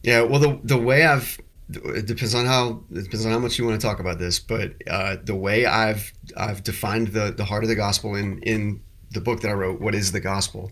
Yeah, 0.04 0.22
well, 0.22 0.40
the 0.40 0.60
the 0.64 0.78
way 0.78 1.06
I've 1.06 1.40
it 1.70 2.06
depends 2.06 2.34
on 2.34 2.46
how 2.46 2.84
it 2.92 3.04
depends 3.04 3.26
on 3.26 3.32
how 3.32 3.40
much 3.40 3.58
you 3.58 3.66
want 3.66 3.80
to 3.80 3.86
talk 3.86 4.00
about 4.00 4.20
this, 4.20 4.40
but 4.40 4.74
uh, 4.90 5.18
the 5.24 5.36
way 5.36 5.66
I've 5.66 6.14
I've 6.36 6.64
defined 6.64 7.10
the 7.10 7.32
the 7.32 7.46
heart 7.46 7.64
of 7.64 7.70
the 7.70 7.76
gospel 7.76 8.16
in 8.16 8.40
in 8.44 8.82
the 9.12 9.22
book 9.22 9.42
that 9.42 9.50
I 9.50 9.54
wrote, 9.54 9.82
"What 9.82 9.96
Is 9.96 10.12
the 10.12 10.20
Gospel," 10.20 10.72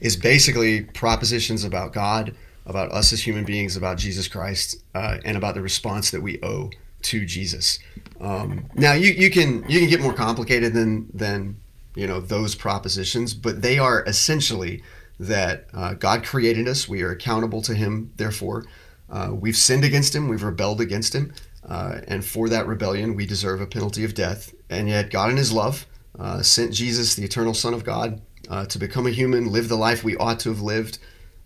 is 0.00 0.16
basically 0.16 0.82
propositions 0.82 1.64
about 1.64 1.92
God, 1.92 2.34
about 2.66 2.92
us 2.92 3.12
as 3.12 3.26
human 3.26 3.44
beings, 3.44 3.76
about 3.76 3.98
Jesus 3.98 4.28
Christ, 4.28 4.82
uh, 4.94 5.18
and 5.24 5.36
about 5.36 5.54
the 5.54 5.62
response 5.62 6.10
that 6.10 6.22
we 6.22 6.40
owe 6.42 6.70
to 7.02 7.26
Jesus. 7.26 7.78
Um, 8.20 8.66
now, 8.74 8.92
you 8.92 9.12
you 9.12 9.30
can 9.30 9.64
you 9.68 9.80
can 9.80 9.88
get 9.88 10.00
more 10.00 10.14
complicated 10.14 10.72
than 10.72 11.08
than 11.12 11.56
you 11.94 12.06
know 12.06 12.20
those 12.20 12.54
propositions, 12.54 13.34
but 13.34 13.62
they 13.62 13.78
are 13.78 14.04
essentially 14.04 14.82
that 15.20 15.68
uh, 15.72 15.94
God 15.94 16.24
created 16.24 16.66
us. 16.66 16.88
We 16.88 17.02
are 17.02 17.10
accountable 17.10 17.62
to 17.62 17.74
Him. 17.74 18.12
Therefore, 18.16 18.64
uh, 19.10 19.30
we've 19.32 19.56
sinned 19.56 19.84
against 19.84 20.14
Him. 20.14 20.28
We've 20.28 20.42
rebelled 20.42 20.80
against 20.80 21.14
Him, 21.14 21.32
uh, 21.68 22.00
and 22.08 22.24
for 22.24 22.48
that 22.48 22.66
rebellion, 22.66 23.14
we 23.14 23.26
deserve 23.26 23.60
a 23.60 23.66
penalty 23.66 24.04
of 24.04 24.14
death. 24.14 24.54
And 24.70 24.88
yet, 24.88 25.10
God, 25.10 25.30
in 25.30 25.36
His 25.36 25.52
love, 25.52 25.86
uh, 26.18 26.42
sent 26.42 26.72
Jesus, 26.72 27.14
the 27.14 27.24
eternal 27.24 27.54
Son 27.54 27.74
of 27.74 27.84
God, 27.84 28.20
uh, 28.48 28.66
to 28.66 28.78
become 28.78 29.06
a 29.06 29.10
human, 29.10 29.50
live 29.50 29.68
the 29.68 29.76
life 29.76 30.04
we 30.04 30.16
ought 30.16 30.40
to 30.40 30.48
have 30.50 30.60
lived, 30.60 30.98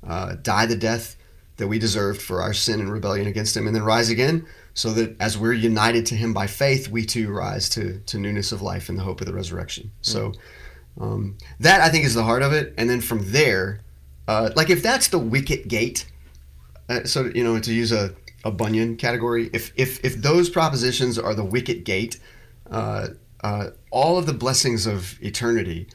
uh, 0.07 0.37
die 0.43 0.67
the 0.67 0.77
death 0.77 1.17
that 1.57 1.69
we 1.69 1.79
deserved 1.79 2.23
for 2.23 2.41
our 2.41 2.53
sin 2.53 2.81
and 2.81 2.93
rebellion 2.93 3.27
against 3.27 3.57
Him, 3.57 3.67
and 3.67 3.75
then 3.75 3.83
rise 3.83 4.11
again 4.11 4.47
so 4.79 4.93
that 4.93 5.21
as 5.21 5.37
we're 5.37 5.53
united 5.53 6.07
to 6.07 6.15
him 6.15 6.33
by 6.33 6.47
faith, 6.47 6.87
we 6.87 7.05
too 7.05 7.33
rise 7.33 7.69
to, 7.69 7.99
to 8.07 8.17
newness 8.17 8.53
of 8.53 8.63
life 8.63 8.89
in 8.89 8.95
the 8.95 9.03
hope 9.03 9.21
of 9.21 9.27
the 9.27 9.33
resurrection. 9.33 9.91
Mm. 10.03 10.07
So 10.07 10.33
um, 11.01 11.37
that 11.59 11.81
I 11.81 11.89
think 11.89 12.05
is 12.05 12.15
the 12.15 12.23
heart 12.23 12.43
of 12.43 12.53
it. 12.53 12.75
And 12.79 12.89
then 12.89 13.01
from 13.01 13.33
there, 13.33 13.81
uh, 14.29 14.51
like 14.55 14.71
if 14.71 14.81
that's 14.81 15.09
the 15.09 15.19
wicket 15.19 15.67
gate, 15.67 16.07
uh, 16.89 17.03
so 17.03 17.25
you 17.35 17.43
know 17.43 17.59
to 17.59 17.75
use 17.75 17.91
a, 17.91 18.15
a 18.45 18.53
Bunyan 18.53 18.97
category, 18.97 19.51
if 19.53 19.73
if 19.75 20.05
if 20.05 20.23
those 20.23 20.49
propositions 20.49 21.19
are 21.19 21.35
the 21.35 21.45
wicket 21.45 21.83
gate, 21.83 22.21
uh, 22.71 23.09
uh 23.43 23.71
all 23.91 24.17
of 24.17 24.27
the 24.27 24.33
blessings 24.33 24.87
of 24.87 25.21
eternity. 25.21 25.89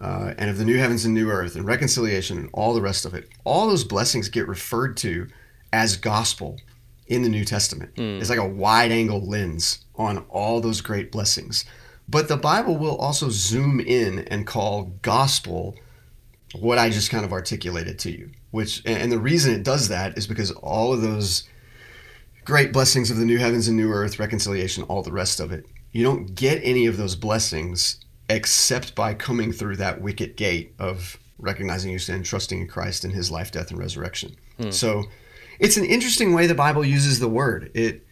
Uh, 0.00 0.32
and 0.38 0.48
of 0.48 0.56
the 0.56 0.64
new 0.64 0.78
heavens 0.78 1.04
and 1.04 1.14
new 1.14 1.30
earth 1.30 1.56
and 1.56 1.66
reconciliation 1.66 2.38
and 2.38 2.48
all 2.54 2.72
the 2.72 2.80
rest 2.80 3.04
of 3.04 3.12
it, 3.12 3.28
all 3.44 3.68
those 3.68 3.84
blessings 3.84 4.30
get 4.30 4.48
referred 4.48 4.96
to 4.96 5.28
as 5.72 5.96
gospel 5.96 6.58
in 7.06 7.22
the 7.22 7.28
New 7.28 7.44
Testament. 7.44 7.94
Mm. 7.96 8.20
It's 8.20 8.30
like 8.30 8.38
a 8.38 8.48
wide 8.48 8.92
angle 8.92 9.20
lens 9.20 9.84
on 9.96 10.18
all 10.30 10.60
those 10.60 10.80
great 10.80 11.12
blessings. 11.12 11.66
But 12.08 12.28
the 12.28 12.36
Bible 12.36 12.76
will 12.76 12.96
also 12.96 13.28
zoom 13.28 13.78
in 13.78 14.20
and 14.20 14.46
call 14.46 14.94
gospel 15.02 15.76
what 16.58 16.78
I 16.78 16.90
just 16.90 17.10
kind 17.10 17.24
of 17.24 17.32
articulated 17.32 17.98
to 18.00 18.10
you. 18.10 18.30
Which 18.50 18.82
and 18.84 19.12
the 19.12 19.18
reason 19.18 19.54
it 19.54 19.62
does 19.62 19.88
that 19.88 20.18
is 20.18 20.26
because 20.26 20.50
all 20.50 20.92
of 20.92 21.02
those 21.02 21.48
great 22.44 22.72
blessings 22.72 23.10
of 23.10 23.16
the 23.16 23.24
new 23.24 23.38
heavens 23.38 23.68
and 23.68 23.76
new 23.76 23.92
earth, 23.92 24.18
reconciliation, 24.18 24.82
all 24.84 25.02
the 25.02 25.12
rest 25.12 25.38
of 25.38 25.52
it, 25.52 25.66
you 25.92 26.02
don't 26.02 26.34
get 26.34 26.60
any 26.64 26.86
of 26.86 26.96
those 26.96 27.14
blessings 27.14 28.00
except 28.30 28.94
by 28.94 29.12
coming 29.12 29.50
through 29.52 29.76
that 29.76 30.00
wicket 30.00 30.36
gate 30.36 30.72
of 30.78 31.18
recognizing 31.36 31.90
your 31.90 31.98
sin, 31.98 32.22
trusting 32.22 32.60
in 32.60 32.68
Christ 32.68 33.02
and 33.04 33.12
his 33.12 33.30
life, 33.30 33.50
death, 33.50 33.70
and 33.70 33.78
resurrection. 33.78 34.36
Hmm. 34.56 34.70
So 34.70 35.04
it's 35.58 35.76
an 35.76 35.84
interesting 35.84 36.32
way 36.32 36.46
the 36.46 36.54
Bible 36.54 36.84
uses 36.84 37.18
the 37.18 37.28
word. 37.28 37.70
It 37.74 38.06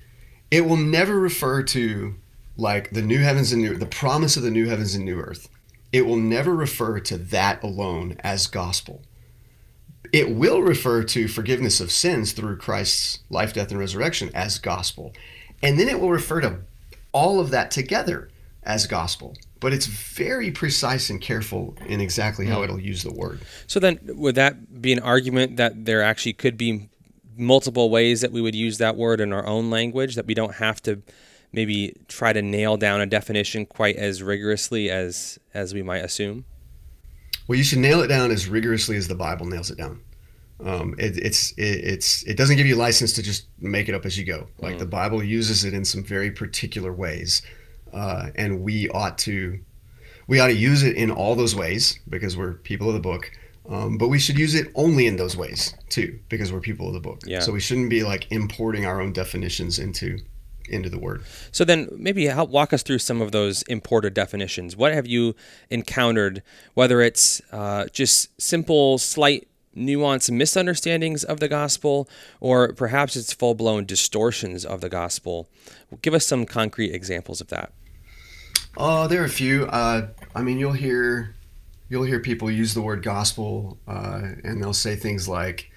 it 0.51 0.63
will 0.67 0.77
never 0.77 1.19
refer 1.19 1.63
to 1.63 2.17
like 2.57 2.91
the 2.91 3.03
new 3.03 3.21
heavens 3.21 3.53
and 3.53 3.63
new 3.63 3.77
the 3.77 3.87
promise 3.87 4.37
of 4.37 4.43
the 4.43 4.51
new 4.51 4.69
heavens 4.69 4.97
and 4.97 5.05
new 5.05 5.21
earth. 5.21 5.49
It 5.93 6.05
will 6.05 6.17
never 6.17 6.55
refer 6.55 6.99
to 7.01 7.17
that 7.17 7.63
alone 7.63 8.17
as 8.21 8.49
gospel. 8.49 9.03
It 10.13 10.35
will 10.35 10.63
refer 10.63 11.05
to 11.05 11.29
forgiveness 11.29 11.81
of 11.81 11.93
sins 11.93 12.33
through 12.33 12.57
Christ's 12.57 13.21
life, 13.31 13.55
death, 13.55 13.71
and 13.71 13.79
resurrection 13.79 14.31
as 14.35 14.59
gospel. 14.59 15.13
And 15.63 15.79
then 15.79 15.89
it 15.89 16.01
will 16.01 16.11
refer 16.11 16.41
to 16.41 16.61
all 17.13 17.41
of 17.41 17.51
that 17.51 17.71
together 17.71 18.31
as 18.63 18.87
gospel. 18.87 19.37
But 19.61 19.73
it's 19.73 19.87
very 19.87 20.51
precise 20.51 21.11
and 21.11 21.21
careful 21.21 21.75
in 21.87 22.01
exactly 22.01 22.47
how 22.47 22.59
hmm. 22.59 22.65
it'll 22.65 22.81
use 22.81 23.03
the 23.03 23.13
word. 23.13 23.41
So 23.67 23.81
then, 23.81 23.99
would 24.05 24.37
that 24.37 24.81
be 24.81 24.93
an 24.93 25.01
argument 25.01 25.57
that 25.57 25.85
there 25.85 26.03
actually 26.03 26.35
could 26.35 26.57
be 26.57 26.89
multiple 27.39 27.89
ways 27.89 28.21
that 28.21 28.33
we 28.33 28.41
would 28.41 28.55
use 28.55 28.79
that 28.79 28.97
word 28.97 29.21
in 29.21 29.33
our 29.33 29.47
own 29.47 29.71
language 29.71 30.17
that 30.17 30.27
we 30.27 30.35
don't 30.35 30.57
have 30.57 30.83
to 30.83 31.01
maybe 31.53 31.95
try 32.09 32.33
to 32.33 32.43
nail 32.43 32.77
down 32.77 33.01
a 33.01 33.07
definition 33.07 33.65
quite 33.65 33.97
as 33.97 34.23
rigorously 34.23 34.91
as 34.91 35.39
as 35.55 35.73
we 35.73 35.83
might 35.83 35.99
assume 35.99 36.45
well 37.47 37.57
you 37.57 37.65
should 37.65 37.79
nail 37.79 38.01
it 38.01 38.09
down 38.09 38.31
as 38.31 38.49
rigorously 38.49 38.97
as 38.97 39.09
the 39.09 39.15
bible 39.15 39.47
nails 39.47 39.71
it 39.71 39.79
down 39.79 40.01
um, 40.65 40.97
it, 40.99 41.17
it's 41.19 41.53
it, 41.53 41.85
it's 41.85 42.25
it 42.25 42.37
doesn't 42.37 42.57
give 42.57 42.67
you 42.67 42.75
license 42.75 43.13
to 43.13 43.23
just 43.23 43.47
make 43.61 43.89
it 43.89 43.95
up 43.95 44.05
as 44.05 44.19
you 44.19 44.25
go 44.25 44.49
like 44.59 44.75
mm. 44.75 44.81
the 44.81 44.87
bible 44.87 45.23
uses 45.23 45.65
it 45.65 45.73
in 45.73 45.85
some 45.85 46.03
very 46.03 46.33
particular 46.33 46.93
ways 46.93 47.43
uh, 47.93 48.31
and 48.35 48.63
we 48.63 48.89
ought 48.91 49.19
to 49.19 49.59
we 50.27 50.41
ought 50.41 50.49
to 50.49 50.57
use 50.57 50.83
it 50.83 50.97
in 50.97 51.11
all 51.11 51.35
those 51.35 51.55
ways 51.55 51.99
because 52.09 52.37
we're 52.37 52.55
people 52.55 52.89
of 52.89 52.95
the 52.95 53.01
book 53.01 53.31
um, 53.69 53.99
but 53.99 54.09
we 54.09 54.19
should 54.19 54.39
use 54.39 54.55
it 54.55 54.69
only 54.75 55.07
in 55.07 55.17
those 55.17 55.37
ways 55.37 55.75
too, 55.91 56.19
because 56.29 56.53
we're 56.53 56.61
people 56.61 56.89
of 56.89 56.95
the 56.95 57.01
book. 57.01 57.21
Yeah. 57.27 57.41
So 57.41 57.53
we 57.53 57.61
shouldn't 57.61 57.91
be 57.91 58.03
like 58.03 58.31
importing 58.31 58.87
our 58.87 59.01
own 59.01 59.13
definitions 59.13 59.79
into 59.79 60.19
into 60.71 60.91
the 60.91 60.99
word. 60.99 61.25
So 61.51 61.65
then 61.65 61.89
maybe 61.97 62.27
help 62.27 62.51
walk 62.51 62.73
us 62.73 62.83
through 62.83 62.99
some 62.99 63.23
of 63.23 63.33
those 63.33 63.63
imported 63.63 64.13
definitions. 64.13 64.77
What 64.77 64.93
have 64.93 65.07
you 65.07 65.35
encountered, 65.71 66.43
whether 66.75 67.01
it's 67.01 67.41
uh, 67.53 67.87
just 67.87 68.41
simple, 68.41 68.99
slight 68.99 69.49
nuance 69.75 70.31
misunderstandings 70.31 71.25
of 71.25 71.41
the 71.41 71.49
gospel, 71.49 72.09
or 72.41 72.73
perhaps 72.73 73.17
it's 73.17 73.33
full 73.33 73.55
blown 73.55 73.85
distortions 73.85 74.65
of 74.65 74.81
the 74.81 74.89
gospel? 74.89 75.49
Give 76.03 76.15
us 76.15 76.27
some 76.27 76.45
concrete 76.45 76.93
examples 76.93 77.41
of 77.41 77.49
that. 77.49 77.73
Oh, 78.77 79.03
uh, 79.03 79.07
there 79.09 79.23
are 79.23 79.27
a 79.27 79.31
few. 79.31 79.65
Uh, 79.67 80.09
I 80.35 80.43
mean, 80.43 80.59
you'll 80.59 80.73
hear 80.73 81.35
you'll 81.89 82.05
hear 82.05 82.21
people 82.21 82.51
use 82.51 82.75
the 82.75 82.83
word 82.83 83.03
gospel, 83.03 83.79
uh, 83.89 84.21
and 84.45 84.63
they'll 84.63 84.75
say 84.75 84.95
things 84.95 85.29
like, 85.29 85.71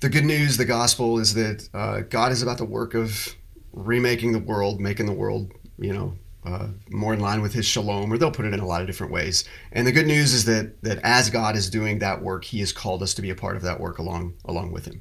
"The 0.00 0.08
good 0.08 0.24
news, 0.24 0.56
the 0.56 0.64
gospel, 0.64 1.18
is 1.18 1.34
that 1.34 1.68
uh, 1.72 2.00
God 2.00 2.32
is 2.32 2.42
about 2.42 2.58
the 2.58 2.64
work 2.64 2.94
of 2.94 3.34
remaking 3.72 4.32
the 4.32 4.40
world, 4.40 4.80
making 4.80 5.06
the 5.06 5.12
world, 5.12 5.52
you 5.78 5.92
know, 5.92 6.18
uh, 6.44 6.68
more 6.90 7.14
in 7.14 7.20
line 7.20 7.40
with 7.40 7.54
His 7.54 7.64
shalom." 7.64 8.12
Or 8.12 8.18
they'll 8.18 8.32
put 8.32 8.44
it 8.44 8.52
in 8.52 8.60
a 8.60 8.66
lot 8.66 8.80
of 8.80 8.86
different 8.88 9.12
ways. 9.12 9.44
And 9.72 9.86
the 9.86 9.92
good 9.92 10.06
news 10.06 10.34
is 10.34 10.44
that 10.46 10.82
that 10.82 10.98
as 11.04 11.30
God 11.30 11.56
is 11.56 11.70
doing 11.70 12.00
that 12.00 12.20
work, 12.20 12.44
He 12.44 12.58
has 12.60 12.72
called 12.72 13.02
us 13.02 13.14
to 13.14 13.22
be 13.22 13.30
a 13.30 13.36
part 13.36 13.56
of 13.56 13.62
that 13.62 13.78
work 13.78 13.98
along 13.98 14.34
along 14.44 14.72
with 14.72 14.86
Him. 14.86 15.00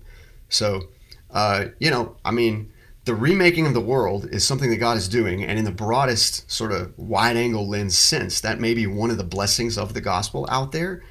So, 0.49 0.83
uh, 1.31 1.65
you 1.79 1.89
know, 1.89 2.15
I 2.23 2.31
mean 2.31 2.71
the 3.05 3.15
remaking 3.15 3.67
of 3.67 3.73
the 3.75 3.81
world 3.81 4.27
is 4.31 4.43
something 4.43 4.71
that 4.71 4.77
God 4.77 4.97
is 4.97 5.07
doing, 5.07 5.43
and 5.43 5.59
in 5.59 5.65
the 5.65 5.71
broadest 5.71 6.49
sort 6.51 6.71
of 6.71 6.97
wide 6.97 7.37
angle 7.37 7.67
lens 7.67 7.97
sense, 7.97 8.41
that 8.41 8.59
may 8.59 8.73
be 8.73 8.87
one 8.87 9.11
of 9.11 9.17
the 9.17 9.23
blessings 9.23 9.77
of 9.77 9.93
the 9.93 10.01
gospel 10.01 10.47
out 10.49 10.71
there. 10.71 11.03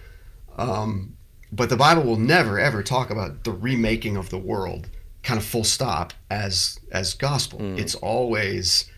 Um, 0.59 1.17
but 1.53 1.69
the 1.69 1.77
Bible 1.77 2.03
will 2.03 2.19
never 2.19 2.59
ever 2.59 2.83
talk 2.83 3.11
about 3.11 3.45
the 3.45 3.53
remaking 3.53 4.17
of 4.17 4.31
the 4.31 4.39
world, 4.39 4.91
kind 5.23 5.39
of 5.39 5.45
full 5.47 5.63
stop, 5.63 6.13
as 6.29 6.81
as 6.91 7.15
gospel. 7.15 7.61
Mm. 7.61 7.79
It's 7.79 7.95
always 7.95 8.91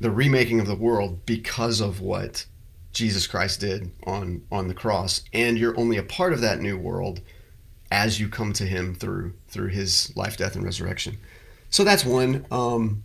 the 0.00 0.10
remaking 0.10 0.60
of 0.60 0.66
the 0.66 0.74
world 0.74 1.26
because 1.26 1.80
of 1.80 2.00
what 2.00 2.46
Jesus 2.92 3.26
Christ 3.26 3.60
did 3.60 3.90
on 4.06 4.42
on 4.50 4.68
the 4.68 4.74
cross, 4.74 5.22
and 5.34 5.58
you're 5.58 5.78
only 5.78 5.98
a 5.98 6.02
part 6.02 6.32
of 6.32 6.40
that 6.40 6.60
new 6.60 6.78
world 6.78 7.20
as 7.92 8.18
you 8.18 8.30
come 8.30 8.54
to 8.54 8.64
Him 8.64 8.94
through 8.94 9.34
through 9.48 9.68
His 9.68 10.10
life, 10.16 10.38
death, 10.38 10.56
and 10.56 10.64
resurrection. 10.64 11.18
So 11.74 11.82
that's 11.82 12.04
one. 12.04 12.46
Um, 12.52 13.02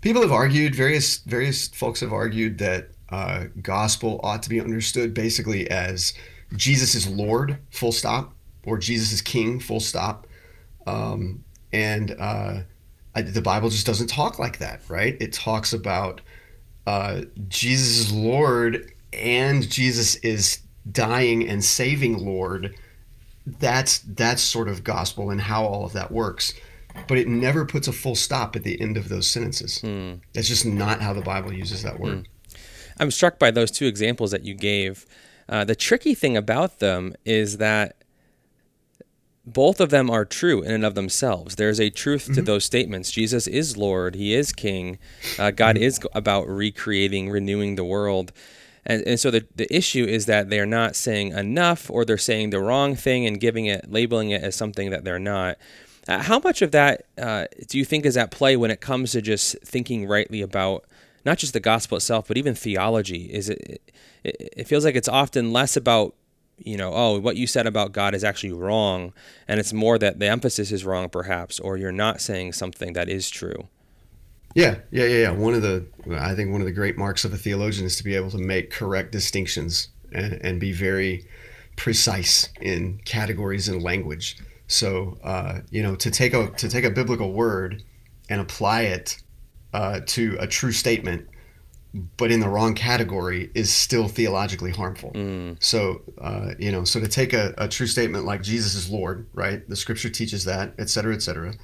people 0.00 0.22
have 0.22 0.32
argued, 0.32 0.74
various 0.74 1.18
various 1.18 1.68
folks 1.68 2.00
have 2.00 2.14
argued 2.14 2.56
that 2.56 2.92
uh, 3.10 3.44
gospel 3.60 4.20
ought 4.22 4.42
to 4.44 4.48
be 4.48 4.58
understood 4.58 5.12
basically 5.12 5.70
as 5.70 6.14
Jesus 6.56 6.94
is 6.94 7.06
Lord, 7.06 7.58
full 7.70 7.92
stop, 7.92 8.32
or 8.64 8.78
Jesus 8.78 9.12
is 9.12 9.20
King, 9.20 9.60
full 9.60 9.80
stop. 9.80 10.26
Um, 10.86 11.44
and 11.74 12.16
uh, 12.18 12.60
I, 13.14 13.20
the 13.20 13.42
Bible 13.42 13.68
just 13.68 13.86
doesn't 13.86 14.06
talk 14.06 14.38
like 14.38 14.56
that, 14.60 14.80
right? 14.88 15.14
It 15.20 15.34
talks 15.34 15.74
about 15.74 16.22
uh, 16.86 17.24
Jesus 17.48 18.06
is 18.06 18.12
Lord 18.14 18.94
and 19.12 19.68
Jesus 19.68 20.14
is 20.14 20.60
dying 20.90 21.46
and 21.46 21.62
saving 21.62 22.16
Lord. 22.24 22.76
That's 23.44 23.98
that's 23.98 24.40
sort 24.40 24.68
of 24.68 24.84
gospel 24.84 25.28
and 25.28 25.38
how 25.42 25.66
all 25.66 25.84
of 25.84 25.92
that 25.92 26.10
works 26.10 26.54
but 27.08 27.18
it 27.18 27.28
never 27.28 27.64
puts 27.64 27.88
a 27.88 27.92
full 27.92 28.14
stop 28.14 28.56
at 28.56 28.64
the 28.64 28.80
end 28.80 28.96
of 28.96 29.08
those 29.08 29.28
sentences. 29.28 29.80
Mm. 29.82 30.20
That's 30.32 30.48
just 30.48 30.66
not 30.66 31.00
how 31.00 31.12
the 31.12 31.22
Bible 31.22 31.52
uses 31.52 31.82
that 31.82 31.98
word. 31.98 32.18
Mm. 32.18 32.26
I'm 32.98 33.10
struck 33.10 33.38
by 33.38 33.50
those 33.50 33.70
two 33.70 33.86
examples 33.86 34.30
that 34.30 34.44
you 34.44 34.54
gave. 34.54 35.06
Uh, 35.48 35.64
the 35.64 35.74
tricky 35.74 36.14
thing 36.14 36.36
about 36.36 36.78
them 36.78 37.14
is 37.24 37.56
that 37.56 37.96
both 39.46 39.80
of 39.80 39.90
them 39.90 40.10
are 40.10 40.24
true 40.24 40.62
in 40.62 40.72
and 40.72 40.84
of 40.84 40.94
themselves. 40.94 41.56
There's 41.56 41.80
a 41.80 41.90
truth 41.90 42.24
mm-hmm. 42.24 42.34
to 42.34 42.42
those 42.42 42.64
statements. 42.64 43.10
Jesus 43.10 43.46
is 43.46 43.76
Lord, 43.76 44.14
He 44.14 44.34
is 44.34 44.52
King. 44.52 44.98
Uh, 45.38 45.50
God 45.50 45.76
mm-hmm. 45.76 45.84
is 45.84 46.00
about 46.14 46.46
recreating, 46.48 47.30
renewing 47.30 47.76
the 47.76 47.84
world. 47.84 48.32
And, 48.84 49.02
and 49.06 49.20
so 49.20 49.30
the, 49.30 49.46
the 49.54 49.74
issue 49.74 50.04
is 50.04 50.26
that 50.26 50.50
they're 50.50 50.66
not 50.66 50.96
saying 50.96 51.32
enough 51.32 51.90
or 51.90 52.04
they're 52.04 52.18
saying 52.18 52.50
the 52.50 52.60
wrong 52.60 52.96
thing 52.96 53.26
and 53.26 53.40
giving 53.40 53.66
it, 53.66 53.90
labeling 53.90 54.30
it 54.30 54.42
as 54.42 54.54
something 54.54 54.90
that 54.90 55.04
they're 55.04 55.18
not. 55.18 55.58
Uh, 56.08 56.22
how 56.22 56.38
much 56.38 56.62
of 56.62 56.70
that 56.72 57.06
uh, 57.18 57.46
do 57.68 57.78
you 57.78 57.84
think 57.84 58.06
is 58.06 58.16
at 58.16 58.30
play 58.30 58.56
when 58.56 58.70
it 58.70 58.80
comes 58.80 59.12
to 59.12 59.22
just 59.22 59.56
thinking 59.64 60.06
rightly 60.06 60.40
about 60.40 60.84
not 61.24 61.38
just 61.38 61.52
the 61.52 61.60
gospel 61.60 61.96
itself, 61.96 62.28
but 62.28 62.36
even 62.36 62.54
theology? 62.54 63.32
Is 63.32 63.48
it? 63.48 63.82
It, 64.24 64.52
it 64.56 64.64
feels 64.66 64.84
like 64.84 64.96
it's 64.96 65.08
often 65.08 65.52
less 65.52 65.76
about 65.76 66.14
you 66.62 66.76
know, 66.76 66.92
oh, 66.92 67.18
what 67.18 67.36
you 67.36 67.46
said 67.46 67.66
about 67.66 67.92
God 67.92 68.14
is 68.14 68.22
actually 68.22 68.52
wrong, 68.52 69.12
and 69.48 69.58
it's 69.58 69.72
more 69.72 69.98
that 69.98 70.18
the 70.18 70.28
emphasis 70.28 70.72
is 70.72 70.84
wrong, 70.84 71.08
perhaps, 71.08 71.58
or 71.58 71.76
you're 71.76 71.92
not 71.92 72.20
saying 72.20 72.52
something 72.52 72.92
that 72.92 73.08
is 73.08 73.30
true. 73.30 73.68
Yeah, 74.54 74.76
yeah, 74.90 75.04
yeah, 75.04 75.18
yeah. 75.18 75.30
One 75.30 75.54
of 75.54 75.62
the, 75.62 75.86
I 76.12 76.34
think 76.34 76.50
one 76.50 76.60
of 76.60 76.66
the 76.66 76.72
great 76.72 76.98
marks 76.98 77.24
of 77.24 77.32
a 77.32 77.36
theologian 77.36 77.86
is 77.86 77.96
to 77.96 78.04
be 78.04 78.14
able 78.14 78.30
to 78.30 78.38
make 78.38 78.70
correct 78.70 79.12
distinctions 79.12 79.88
and, 80.12 80.34
and 80.42 80.60
be 80.60 80.72
very 80.72 81.24
precise 81.76 82.48
in 82.60 83.00
categories 83.04 83.68
and 83.68 83.82
language. 83.82 84.36
So, 84.70 85.18
uh, 85.24 85.60
you 85.70 85.82
know, 85.82 85.96
to 85.96 86.10
take 86.12 86.32
a 86.32 86.48
to 86.50 86.68
take 86.68 86.84
a 86.84 86.90
biblical 86.90 87.32
word 87.32 87.82
and 88.28 88.40
apply 88.40 88.82
it 88.82 89.16
uh, 89.74 90.00
to 90.06 90.36
a 90.38 90.46
true 90.46 90.70
statement, 90.70 91.26
but 92.16 92.30
in 92.30 92.38
the 92.38 92.48
wrong 92.48 92.74
category, 92.74 93.50
is 93.54 93.74
still 93.74 94.06
theologically 94.06 94.70
harmful. 94.70 95.10
Mm. 95.12 95.56
So, 95.60 96.02
uh, 96.20 96.54
you 96.58 96.70
know, 96.70 96.84
so 96.84 97.00
to 97.00 97.08
take 97.08 97.32
a, 97.32 97.52
a 97.58 97.66
true 97.66 97.88
statement 97.88 98.26
like 98.26 98.42
Jesus 98.42 98.76
is 98.76 98.88
Lord, 98.88 99.26
right? 99.32 99.68
The 99.68 99.74
Scripture 99.74 100.08
teaches 100.08 100.44
that, 100.44 100.74
et 100.78 100.88
cetera, 100.88 101.14
et 101.14 101.22
cetera. 101.22 101.54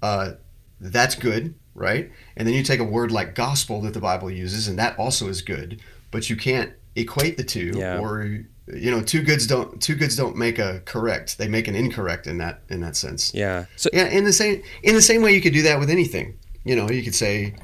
Uh, 0.00 0.32
that's 0.80 1.16
good, 1.16 1.56
right? 1.74 2.12
And 2.36 2.46
then 2.46 2.54
you 2.54 2.62
take 2.62 2.80
a 2.80 2.84
word 2.84 3.10
like 3.10 3.34
gospel 3.34 3.80
that 3.80 3.92
the 3.92 4.00
Bible 4.00 4.30
uses, 4.30 4.68
and 4.68 4.78
that 4.78 4.96
also 5.00 5.26
is 5.28 5.42
good, 5.42 5.80
but 6.12 6.30
you 6.30 6.36
can't 6.36 6.72
equate 6.94 7.36
the 7.36 7.44
two, 7.44 7.72
Yeah. 7.74 7.98
or 7.98 8.44
you 8.74 8.90
know, 8.90 9.02
two 9.02 9.22
goods 9.22 9.46
don't 9.46 9.80
two 9.80 9.94
goods 9.94 10.16
don't 10.16 10.36
make 10.36 10.58
a 10.58 10.80
correct; 10.84 11.38
they 11.38 11.48
make 11.48 11.68
an 11.68 11.74
incorrect 11.74 12.26
in 12.26 12.38
that 12.38 12.62
in 12.68 12.80
that 12.80 12.96
sense. 12.96 13.34
Yeah. 13.34 13.66
So 13.76 13.90
Yeah, 13.92 14.08
in 14.08 14.24
the 14.24 14.32
same 14.32 14.62
in 14.82 14.94
the 14.94 15.02
same 15.02 15.22
way 15.22 15.32
you 15.32 15.40
could 15.40 15.52
do 15.52 15.62
that 15.62 15.78
with 15.78 15.90
anything. 15.90 16.38
You 16.64 16.76
know, 16.76 16.90
you 16.90 17.02
could 17.02 17.14
say, 17.14 17.54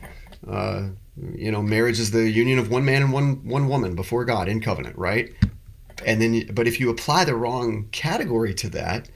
uh, 0.48 0.88
you 1.34 1.50
know, 1.50 1.62
marriage 1.62 2.00
is 2.00 2.10
the 2.10 2.28
union 2.28 2.58
of 2.58 2.70
one 2.70 2.84
man 2.84 3.02
and 3.02 3.12
one 3.12 3.46
one 3.46 3.68
woman 3.68 3.94
before 3.94 4.24
God 4.24 4.48
in 4.48 4.60
covenant, 4.60 4.96
right? 4.96 5.32
And 6.04 6.20
then, 6.20 6.50
but 6.52 6.66
if 6.66 6.78
you 6.78 6.90
apply 6.90 7.24
the 7.24 7.34
wrong 7.34 7.88
category 7.90 8.52
to 8.54 8.68
that, 8.70 9.08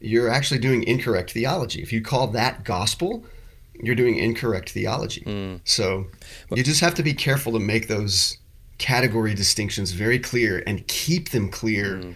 you're 0.00 0.28
actually 0.28 0.60
doing 0.60 0.84
incorrect 0.84 1.32
theology. 1.32 1.82
If 1.82 1.92
you 1.92 2.00
call 2.00 2.28
that 2.28 2.64
gospel, 2.64 3.24
you're 3.82 3.96
doing 3.96 4.16
incorrect 4.16 4.70
theology. 4.70 5.22
Mm. 5.22 5.60
So 5.64 6.06
you 6.54 6.62
just 6.62 6.80
have 6.80 6.94
to 6.94 7.02
be 7.02 7.14
careful 7.14 7.52
to 7.52 7.58
make 7.58 7.88
those 7.88 8.38
category 8.78 9.34
distinctions 9.34 9.92
very 9.92 10.18
clear 10.18 10.62
and 10.66 10.86
keep 10.86 11.30
them 11.30 11.48
clear 11.48 11.96
Mm. 11.96 12.14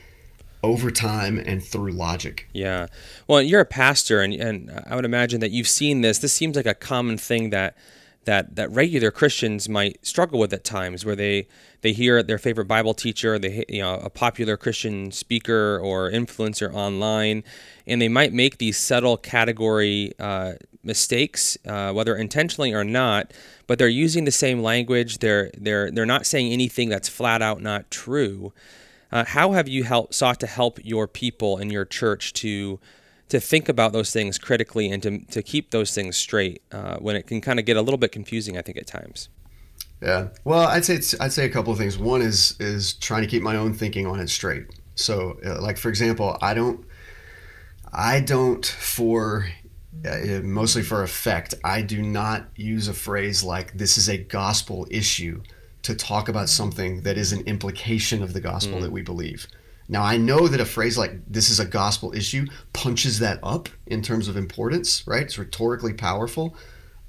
over 0.62 0.90
time 0.92 1.38
and 1.38 1.62
through 1.62 1.90
logic. 1.92 2.47
Yeah. 2.52 2.87
Well, 3.26 3.42
you're 3.42 3.61
a 3.61 3.64
pastor, 3.66 4.21
and, 4.21 4.33
and 4.35 4.83
I 4.87 4.95
would 4.95 5.04
imagine 5.04 5.40
that 5.40 5.50
you've 5.50 5.66
seen 5.69 6.02
this. 6.02 6.19
This 6.19 6.33
seems 6.33 6.54
like 6.57 6.66
a 6.66 6.75
common 6.75 7.19
thing 7.19 7.50
that 7.50 7.76
that 8.25 8.54
that 8.54 8.71
regular 8.71 9.11
Christians 9.11 9.69
might 9.69 9.99
struggle 10.07 10.38
with 10.38 10.52
at 10.52 10.62
times, 10.62 11.04
where 11.04 11.16
they 11.16 11.49
they 11.81 11.92
hear 11.92 12.23
their 12.23 12.38
favorite 12.38 12.66
Bible 12.69 12.95
teacher, 12.95 13.37
they 13.40 13.64
you 13.69 13.83
know 13.83 13.95
a 13.95 14.09
popular 14.09 14.57
Christian 14.57 15.11
speaker 15.11 15.81
or 15.83 16.09
influencer 16.09 16.73
online, 16.73 17.42
and 17.85 18.00
they 18.00 18.09
might 18.09 18.33
make 18.33 18.59
these 18.59 18.76
subtle 18.76 19.16
category 19.16 20.12
uh, 20.21 20.52
mistakes, 20.82 21.56
uh, 21.66 21.92
whether 21.92 22.16
intentionally 22.16 22.72
or 22.72 22.84
not. 22.84 23.32
But 23.66 23.78
they're 23.78 23.88
using 23.88 24.24
the 24.24 24.32
same 24.32 24.62
language. 24.62 25.18
They're 25.18 25.50
they're 25.56 25.90
they're 25.90 26.06
not 26.06 26.26
saying 26.26 26.52
anything 26.52 26.88
that's 26.88 27.08
flat 27.08 27.42
out 27.42 27.62
not 27.62 27.90
true. 27.90 28.52
Uh, 29.10 29.24
how 29.26 29.52
have 29.52 29.68
you 29.68 29.84
help, 29.84 30.14
sought 30.14 30.40
to 30.40 30.46
help 30.46 30.78
your 30.82 31.06
people 31.06 31.58
in 31.58 31.70
your 31.70 31.84
church 31.84 32.32
to 32.32 32.80
to 33.28 33.40
think 33.40 33.68
about 33.68 33.92
those 33.92 34.10
things 34.10 34.38
critically 34.38 34.90
and 34.90 35.02
to, 35.02 35.18
to 35.30 35.42
keep 35.42 35.70
those 35.70 35.94
things 35.94 36.18
straight 36.18 36.60
uh, 36.70 36.98
when 36.98 37.16
it 37.16 37.26
can 37.26 37.40
kind 37.40 37.58
of 37.58 37.64
get 37.64 37.78
a 37.78 37.82
little 37.82 37.96
bit 37.96 38.12
confusing, 38.12 38.58
I 38.58 38.62
think, 38.62 38.76
at 38.76 38.86
times? 38.86 39.30
Yeah. 40.02 40.28
Well, 40.44 40.68
I'd 40.68 40.84
say 40.84 41.00
I'd 41.20 41.32
say 41.32 41.46
a 41.46 41.48
couple 41.48 41.72
of 41.72 41.78
things. 41.78 41.96
One 41.96 42.20
is 42.20 42.56
is 42.60 42.94
trying 42.94 43.22
to 43.22 43.28
keep 43.28 43.42
my 43.42 43.56
own 43.56 43.72
thinking 43.72 44.06
on 44.06 44.20
it 44.20 44.28
straight. 44.28 44.66
So, 44.96 45.38
uh, 45.46 45.62
like 45.62 45.78
for 45.78 45.88
example, 45.88 46.36
I 46.42 46.54
don't, 46.54 46.84
I 47.92 48.20
don't 48.20 48.66
for 48.66 49.46
uh, 50.06 50.40
mostly 50.42 50.82
for 50.82 51.02
effect. 51.02 51.54
I 51.62 51.82
do 51.82 52.02
not 52.02 52.46
use 52.56 52.88
a 52.88 52.94
phrase 52.94 53.42
like 53.42 53.76
"this 53.76 53.99
is 53.99 54.08
a 54.08 54.18
gospel 54.18 54.87
issue" 54.90 55.42
to 55.82 55.94
talk 55.94 56.28
about 56.28 56.49
something 56.49 57.02
that 57.02 57.18
is 57.18 57.32
an 57.32 57.40
implication 57.46 58.22
of 58.22 58.32
the 58.32 58.40
gospel 58.40 58.80
that 58.80 58.92
we 58.92 59.02
believe. 59.02 59.46
Now, 59.88 60.02
I 60.02 60.16
know 60.16 60.46
that 60.49 60.61
a 60.61 60.64
phrase 60.64 60.96
like 60.96 61.20
"this 61.26 61.50
is 61.50 61.61
a 61.61 61.64
gospel 61.64 62.14
issue" 62.14 62.46
punches 62.72 63.18
that 63.18 63.38
up 63.42 63.68
in 63.87 64.02
terms 64.02 64.28
of 64.28 64.37
importance. 64.37 65.07
Right? 65.07 65.22
It's 65.22 65.38
rhetorically 65.38 65.94
powerful. 65.94 66.57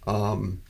Um, 0.05 0.61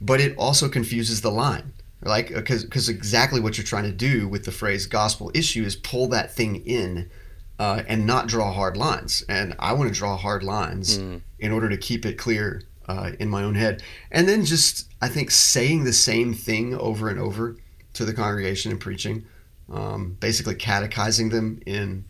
but 0.00 0.20
it 0.20 0.36
also 0.36 0.68
confuses 0.68 1.22
the 1.22 1.30
line 1.30 1.72
like 2.02 2.28
because 2.32 2.64
because 2.64 2.88
exactly 2.88 3.40
what 3.40 3.56
you're 3.56 3.64
trying 3.64 3.84
to 3.84 3.92
do 3.92 4.28
with 4.28 4.44
the 4.44 4.52
phrase 4.52 4.86
gospel 4.86 5.30
issue 5.34 5.64
is 5.64 5.76
pull 5.76 6.08
that 6.08 6.32
thing 6.32 6.56
in 6.66 7.10
uh, 7.58 7.82
and 7.88 8.06
not 8.06 8.26
draw 8.28 8.52
hard 8.52 8.76
lines 8.76 9.24
and 9.28 9.54
i 9.58 9.72
want 9.72 9.88
to 9.92 9.98
draw 9.98 10.16
hard 10.16 10.42
lines 10.42 10.96
in 11.38 11.52
order 11.52 11.68
to 11.68 11.76
keep 11.76 12.04
it 12.06 12.18
clear 12.18 12.62
uh, 12.88 13.10
in 13.18 13.28
my 13.28 13.42
own 13.42 13.54
head 13.54 13.82
and 14.10 14.28
then 14.28 14.44
just 14.44 14.88
i 15.00 15.08
think 15.08 15.30
saying 15.30 15.84
the 15.84 15.92
same 15.92 16.34
thing 16.34 16.74
over 16.74 17.08
and 17.08 17.18
over 17.18 17.56
to 17.92 18.04
the 18.04 18.12
congregation 18.12 18.70
and 18.70 18.80
preaching 18.80 19.24
um, 19.72 20.16
basically 20.20 20.54
catechizing 20.54 21.30
them 21.30 21.60
in 21.66 22.04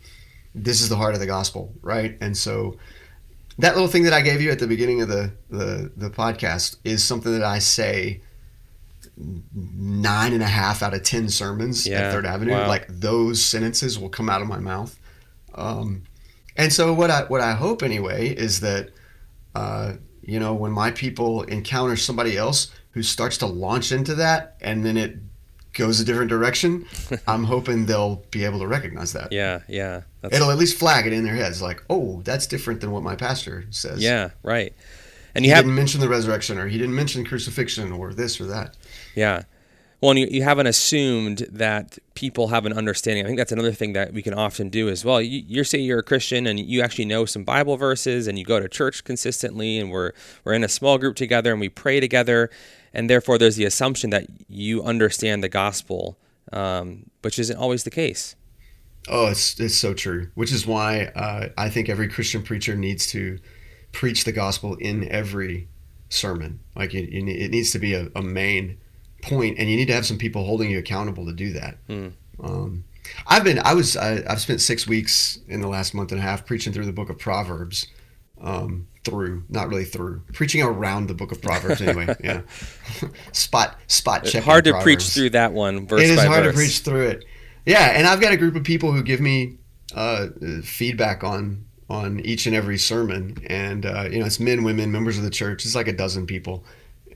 this 0.53 0.81
is 0.81 0.89
the 0.89 0.95
heart 0.97 1.13
of 1.13 1.19
the 1.19 1.25
gospel 1.27 1.73
right 1.81 2.17
and 2.21 2.35
so 2.37 2.77
that 3.59 3.73
little 3.73 3.87
thing 3.89 4.03
that 4.03 4.13
I 4.13 4.21
gave 4.21 4.39
you 4.39 4.51
at 4.51 4.59
the 4.59 4.67
beginning 4.67 5.01
of 5.01 5.07
the, 5.07 5.31
the, 5.49 5.91
the 5.97 6.11
podcast 6.11 6.75
is 6.83 7.03
something 7.03 7.31
that 7.31 7.41
I 7.43 7.57
say 7.57 8.21
nine 9.55 10.33
and 10.33 10.43
a 10.43 10.47
half 10.47 10.83
out 10.83 10.93
of 10.93 11.03
ten 11.03 11.27
sermons 11.29 11.87
Yeah, 11.87 12.01
at 12.01 12.11
Third 12.11 12.25
Avenue. 12.25 12.51
wow. 12.51 12.67
Like 12.67 12.85
those 12.87 13.43
sentences 13.43 13.97
will 13.97 14.09
come 14.09 14.29
out 14.29 14.41
of 14.43 14.47
my 14.47 14.59
mouth. 14.59 14.97
Um, 15.57 16.03
and 16.55 16.71
so 16.71 16.93
what 16.93 17.11
I 17.11 17.23
what 17.23 17.41
I 17.41 17.53
hope 17.53 17.83
anyway 17.83 18.29
is 18.29 18.61
that 18.61 18.91
uh, 19.55 19.93
you 20.21 20.39
know 20.39 20.53
when 20.53 20.71
my 20.71 20.91
people 20.91 21.43
encounter 21.43 21.95
somebody 21.95 22.37
else 22.37 22.71
who 22.91 23.03
starts 23.03 23.37
to 23.39 23.45
launch 23.45 23.91
into 23.91 24.15
that 24.15 24.57
and 24.61 24.85
then 24.85 24.97
it 24.97 25.17
goes 25.73 25.99
a 25.99 26.05
different 26.05 26.29
direction, 26.29 26.85
I'm 27.27 27.43
hoping 27.43 27.85
they'll 27.85 28.23
be 28.31 28.43
able 28.43 28.59
to 28.59 28.67
recognize 28.67 29.13
that. 29.13 29.31
Yeah, 29.31 29.61
yeah. 29.67 30.01
It'll 30.31 30.49
at 30.51 30.57
least 30.57 30.77
flag 30.77 31.05
it 31.05 31.13
in 31.13 31.23
their 31.23 31.35
heads, 31.35 31.61
like, 31.61 31.83
oh, 31.89 32.21
that's 32.23 32.47
different 32.47 32.81
than 32.81 32.91
what 32.91 33.03
my 33.03 33.15
pastor 33.15 33.65
says. 33.69 34.01
yeah, 34.01 34.31
right. 34.43 34.73
And 35.35 35.45
he 35.45 35.51
you 35.51 35.55
didn't 35.55 35.75
mention 35.75 36.01
the 36.01 36.09
resurrection, 36.09 36.57
or 36.57 36.67
he 36.67 36.79
didn't 36.79 36.95
mention 36.95 37.23
crucifixion, 37.23 37.91
or 37.91 38.13
this 38.13 38.41
or 38.41 38.45
that. 38.47 38.75
Yeah. 39.15 39.43
Well, 39.99 40.11
and 40.11 40.19
you, 40.19 40.27
you 40.29 40.43
haven't 40.43 40.67
assumed 40.67 41.47
that 41.49 41.97
people 42.13 42.49
have 42.49 42.67
an 42.67 42.73
understanding. 42.73 43.25
I 43.25 43.27
think 43.27 43.39
that's 43.39 43.51
another 43.51 43.71
thing 43.71 43.93
that 43.93 44.13
we 44.13 44.21
can 44.21 44.33
often 44.35 44.69
do 44.69 44.89
as 44.89 45.03
well. 45.03 45.19
You, 45.19 45.43
you're 45.47 45.63
saying 45.63 45.85
you're 45.85 45.99
a 45.99 46.03
Christian 46.03 46.45
and 46.45 46.59
you 46.59 46.81
actually 46.81 47.05
know 47.05 47.25
some 47.25 47.43
Bible 47.43 47.77
verses 47.77 48.27
and 48.27 48.37
you 48.37 48.45
go 48.45 48.59
to 48.59 48.67
church 48.67 49.03
consistently 49.03 49.79
and 49.79 49.89
we're, 49.89 50.11
we're 50.43 50.53
in 50.53 50.63
a 50.63 50.69
small 50.69 50.99
group 50.99 51.15
together 51.15 51.51
and 51.51 51.59
we 51.59 51.69
pray 51.69 51.99
together. 51.99 52.51
And 52.93 53.09
therefore, 53.09 53.39
there's 53.39 53.55
the 53.55 53.65
assumption 53.65 54.11
that 54.11 54.27
you 54.47 54.83
understand 54.83 55.43
the 55.43 55.49
gospel, 55.49 56.17
um, 56.53 57.09
which 57.23 57.39
isn't 57.39 57.57
always 57.57 57.83
the 57.83 57.91
case. 57.91 58.35
Oh, 59.09 59.27
it's 59.27 59.59
it's 59.59 59.75
so 59.75 59.93
true. 59.93 60.29
Which 60.35 60.51
is 60.51 60.67
why 60.67 61.05
uh, 61.15 61.49
I 61.57 61.69
think 61.69 61.89
every 61.89 62.07
Christian 62.07 62.43
preacher 62.43 62.75
needs 62.75 63.07
to 63.07 63.39
preach 63.93 64.25
the 64.25 64.31
gospel 64.31 64.75
in 64.75 65.07
every 65.09 65.69
sermon. 66.09 66.59
Like 66.75 66.93
you, 66.93 67.01
you, 67.01 67.25
it 67.27 67.51
needs 67.51 67.71
to 67.71 67.79
be 67.79 67.93
a, 67.93 68.09
a 68.15 68.21
main 68.21 68.77
point, 69.27 69.57
and 69.59 69.69
you 69.69 69.75
need 69.75 69.87
to 69.87 69.93
have 69.93 70.05
some 70.05 70.17
people 70.17 70.45
holding 70.45 70.69
you 70.69 70.79
accountable 70.79 71.25
to 71.25 71.33
do 71.33 71.53
that. 71.53 71.77
Hmm. 71.87 72.07
Um, 72.41 72.83
I've 73.25 73.43
been 73.43 73.59
I 73.59 73.73
was 73.73 73.97
I, 73.97 74.23
I've 74.29 74.41
spent 74.41 74.61
six 74.61 74.87
weeks 74.87 75.39
in 75.47 75.61
the 75.61 75.67
last 75.67 75.93
month 75.93 76.11
and 76.11 76.19
a 76.19 76.23
half 76.23 76.45
preaching 76.45 76.73
through 76.73 76.85
the 76.85 76.93
book 76.93 77.09
of 77.09 77.17
Proverbs. 77.17 77.87
Um, 78.39 78.87
through, 79.03 79.43
not 79.49 79.69
really 79.69 79.85
through, 79.85 80.21
preaching 80.33 80.61
around 80.61 81.07
the 81.07 81.13
book 81.13 81.31
of 81.31 81.41
Proverbs. 81.41 81.81
Anyway, 81.81 82.13
yeah. 82.23 82.41
spot 83.31 83.79
spot 83.87 84.25
checking. 84.25 84.41
Hard 84.41 84.65
to 84.65 84.79
preach 84.81 85.03
through 85.09 85.31
that 85.31 85.53
one 85.53 85.87
verse 85.87 86.01
It 86.01 86.09
is 86.09 86.23
hard 86.23 86.43
verse. 86.43 86.53
to 86.53 86.57
preach 86.57 86.79
through 86.79 87.07
it. 87.07 87.25
Yeah, 87.65 87.97
and 87.97 88.05
I've 88.05 88.21
got 88.21 88.33
a 88.33 88.37
group 88.37 88.55
of 88.55 88.63
people 88.63 88.91
who 88.91 89.01
give 89.01 89.19
me 89.19 89.57
uh, 89.95 90.27
feedback 90.63 91.23
on 91.23 91.65
on 91.89 92.19
each 92.19 92.45
and 92.45 92.55
every 92.55 92.77
sermon, 92.77 93.37
and 93.47 93.85
uh, 93.85 94.07
you 94.11 94.19
know, 94.19 94.25
it's 94.25 94.39
men, 94.39 94.63
women, 94.63 94.91
members 94.91 95.17
of 95.17 95.23
the 95.23 95.29
church. 95.29 95.65
It's 95.65 95.75
like 95.75 95.87
a 95.87 95.93
dozen 95.93 96.25
people, 96.25 96.65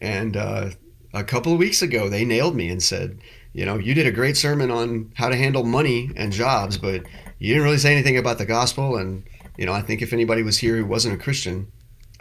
and 0.01 0.37
uh, 0.37 0.69
a 1.13 1.23
couple 1.23 1.53
of 1.53 1.59
weeks 1.59 1.81
ago, 1.81 2.09
they 2.09 2.25
nailed 2.25 2.55
me 2.55 2.69
and 2.69 2.81
said, 2.81 3.19
you 3.53 3.65
know, 3.65 3.77
you 3.77 3.93
did 3.93 4.07
a 4.07 4.11
great 4.11 4.37
sermon 4.37 4.71
on 4.71 5.11
how 5.15 5.29
to 5.29 5.35
handle 5.35 5.63
money 5.63 6.09
and 6.15 6.31
jobs, 6.31 6.77
but 6.77 7.03
you 7.39 7.53
didn't 7.53 7.63
really 7.63 7.77
say 7.77 7.91
anything 7.91 8.17
about 8.17 8.37
the 8.37 8.45
gospel. 8.45 8.95
And 8.97 9.23
you 9.57 9.65
know, 9.65 9.73
I 9.73 9.81
think 9.81 10.01
if 10.01 10.13
anybody 10.13 10.41
was 10.43 10.57
here 10.59 10.77
who 10.77 10.85
wasn't 10.85 11.15
a 11.15 11.17
Christian, 11.17 11.71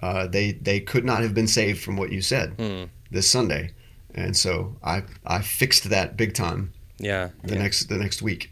uh, 0.02 0.26
they 0.26 0.52
they 0.52 0.80
could 0.80 1.04
not 1.04 1.22
have 1.22 1.34
been 1.34 1.46
saved 1.46 1.80
from 1.82 1.96
what 1.96 2.10
you 2.10 2.20
said 2.22 2.54
Hmm. 2.58 2.84
this 3.10 3.28
Sunday. 3.30 3.70
And 4.14 4.36
so 4.36 4.76
I 4.82 5.04
I 5.24 5.40
fixed 5.40 5.84
that 5.90 6.16
big 6.16 6.34
time 6.34 6.72
Yeah. 6.98 7.28
the 7.44 7.54
yeah. 7.54 7.62
next 7.62 7.84
the 7.88 7.96
next 7.98 8.22
week. 8.22 8.50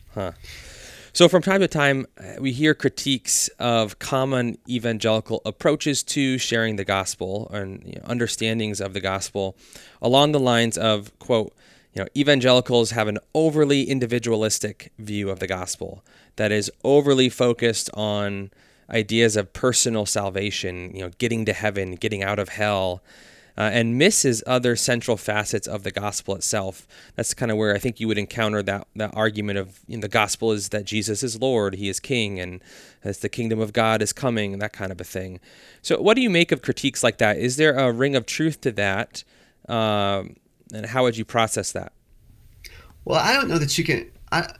So, 1.18 1.28
from 1.28 1.42
time 1.42 1.60
to 1.62 1.66
time, 1.66 2.06
uh, 2.16 2.40
we 2.40 2.52
hear 2.52 2.74
critiques 2.74 3.48
of 3.58 3.98
common 3.98 4.56
evangelical 4.68 5.42
approaches 5.44 6.04
to 6.04 6.38
sharing 6.38 6.76
the 6.76 6.84
gospel 6.84 7.50
and 7.52 7.82
you 7.84 7.94
know, 7.96 8.02
understandings 8.06 8.80
of 8.80 8.94
the 8.94 9.00
gospel 9.00 9.56
along 10.00 10.30
the 10.30 10.38
lines 10.38 10.78
of, 10.78 11.10
quote, 11.18 11.52
you 11.92 12.00
know, 12.00 12.08
evangelicals 12.16 12.92
have 12.92 13.08
an 13.08 13.18
overly 13.34 13.82
individualistic 13.90 14.92
view 14.96 15.28
of 15.28 15.40
the 15.40 15.48
gospel 15.48 16.04
that 16.36 16.52
is 16.52 16.70
overly 16.84 17.28
focused 17.28 17.90
on 17.94 18.52
ideas 18.88 19.34
of 19.34 19.52
personal 19.52 20.06
salvation, 20.06 20.94
you 20.94 21.02
know, 21.02 21.10
getting 21.18 21.44
to 21.46 21.52
heaven, 21.52 21.96
getting 21.96 22.22
out 22.22 22.38
of 22.38 22.50
hell. 22.50 23.02
Uh, 23.58 23.70
and 23.72 23.98
misses 23.98 24.40
other 24.46 24.76
central 24.76 25.16
facets 25.16 25.66
of 25.66 25.82
the 25.82 25.90
gospel 25.90 26.36
itself. 26.36 26.86
That's 27.16 27.34
kind 27.34 27.50
of 27.50 27.58
where 27.58 27.74
I 27.74 27.78
think 27.78 27.98
you 27.98 28.06
would 28.06 28.16
encounter 28.16 28.62
that 28.62 28.86
that 28.94 29.10
argument 29.14 29.58
of 29.58 29.80
you 29.88 29.96
know, 29.96 30.02
the 30.02 30.08
gospel 30.08 30.52
is 30.52 30.68
that 30.68 30.84
Jesus 30.84 31.24
is 31.24 31.40
Lord, 31.40 31.74
He 31.74 31.88
is 31.88 31.98
King, 31.98 32.38
and 32.38 32.62
as 33.02 33.18
the 33.18 33.28
kingdom 33.28 33.58
of 33.58 33.72
God 33.72 34.00
is 34.00 34.12
coming, 34.12 34.60
that 34.60 34.72
kind 34.72 34.92
of 34.92 35.00
a 35.00 35.04
thing. 35.04 35.40
So, 35.82 36.00
what 36.00 36.14
do 36.14 36.20
you 36.22 36.30
make 36.30 36.52
of 36.52 36.62
critiques 36.62 37.02
like 37.02 37.18
that? 37.18 37.36
Is 37.36 37.56
there 37.56 37.74
a 37.74 37.90
ring 37.90 38.14
of 38.14 38.26
truth 38.26 38.60
to 38.60 38.70
that, 38.72 39.24
um, 39.68 40.36
and 40.72 40.86
how 40.86 41.02
would 41.02 41.16
you 41.16 41.24
process 41.24 41.72
that? 41.72 41.92
Well, 43.04 43.18
I 43.18 43.32
don't 43.32 43.48
know 43.48 43.58
that 43.58 43.76
you 43.76 43.82
can. 43.82 44.08
I, 44.30 44.54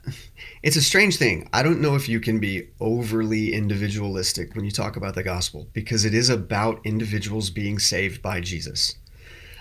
it's 0.62 0.76
a 0.76 0.82
strange 0.82 1.16
thing. 1.16 1.48
I 1.52 1.62
don't 1.62 1.80
know 1.80 1.94
if 1.94 2.08
you 2.08 2.20
can 2.20 2.38
be 2.38 2.68
overly 2.80 3.52
individualistic 3.52 4.54
when 4.54 4.64
you 4.64 4.70
talk 4.70 4.96
about 4.96 5.14
the 5.14 5.22
gospel 5.22 5.68
because 5.72 6.04
it 6.04 6.14
is 6.14 6.28
about 6.28 6.84
individuals 6.84 7.50
being 7.50 7.78
saved 7.78 8.22
by 8.22 8.40
Jesus. 8.40 8.96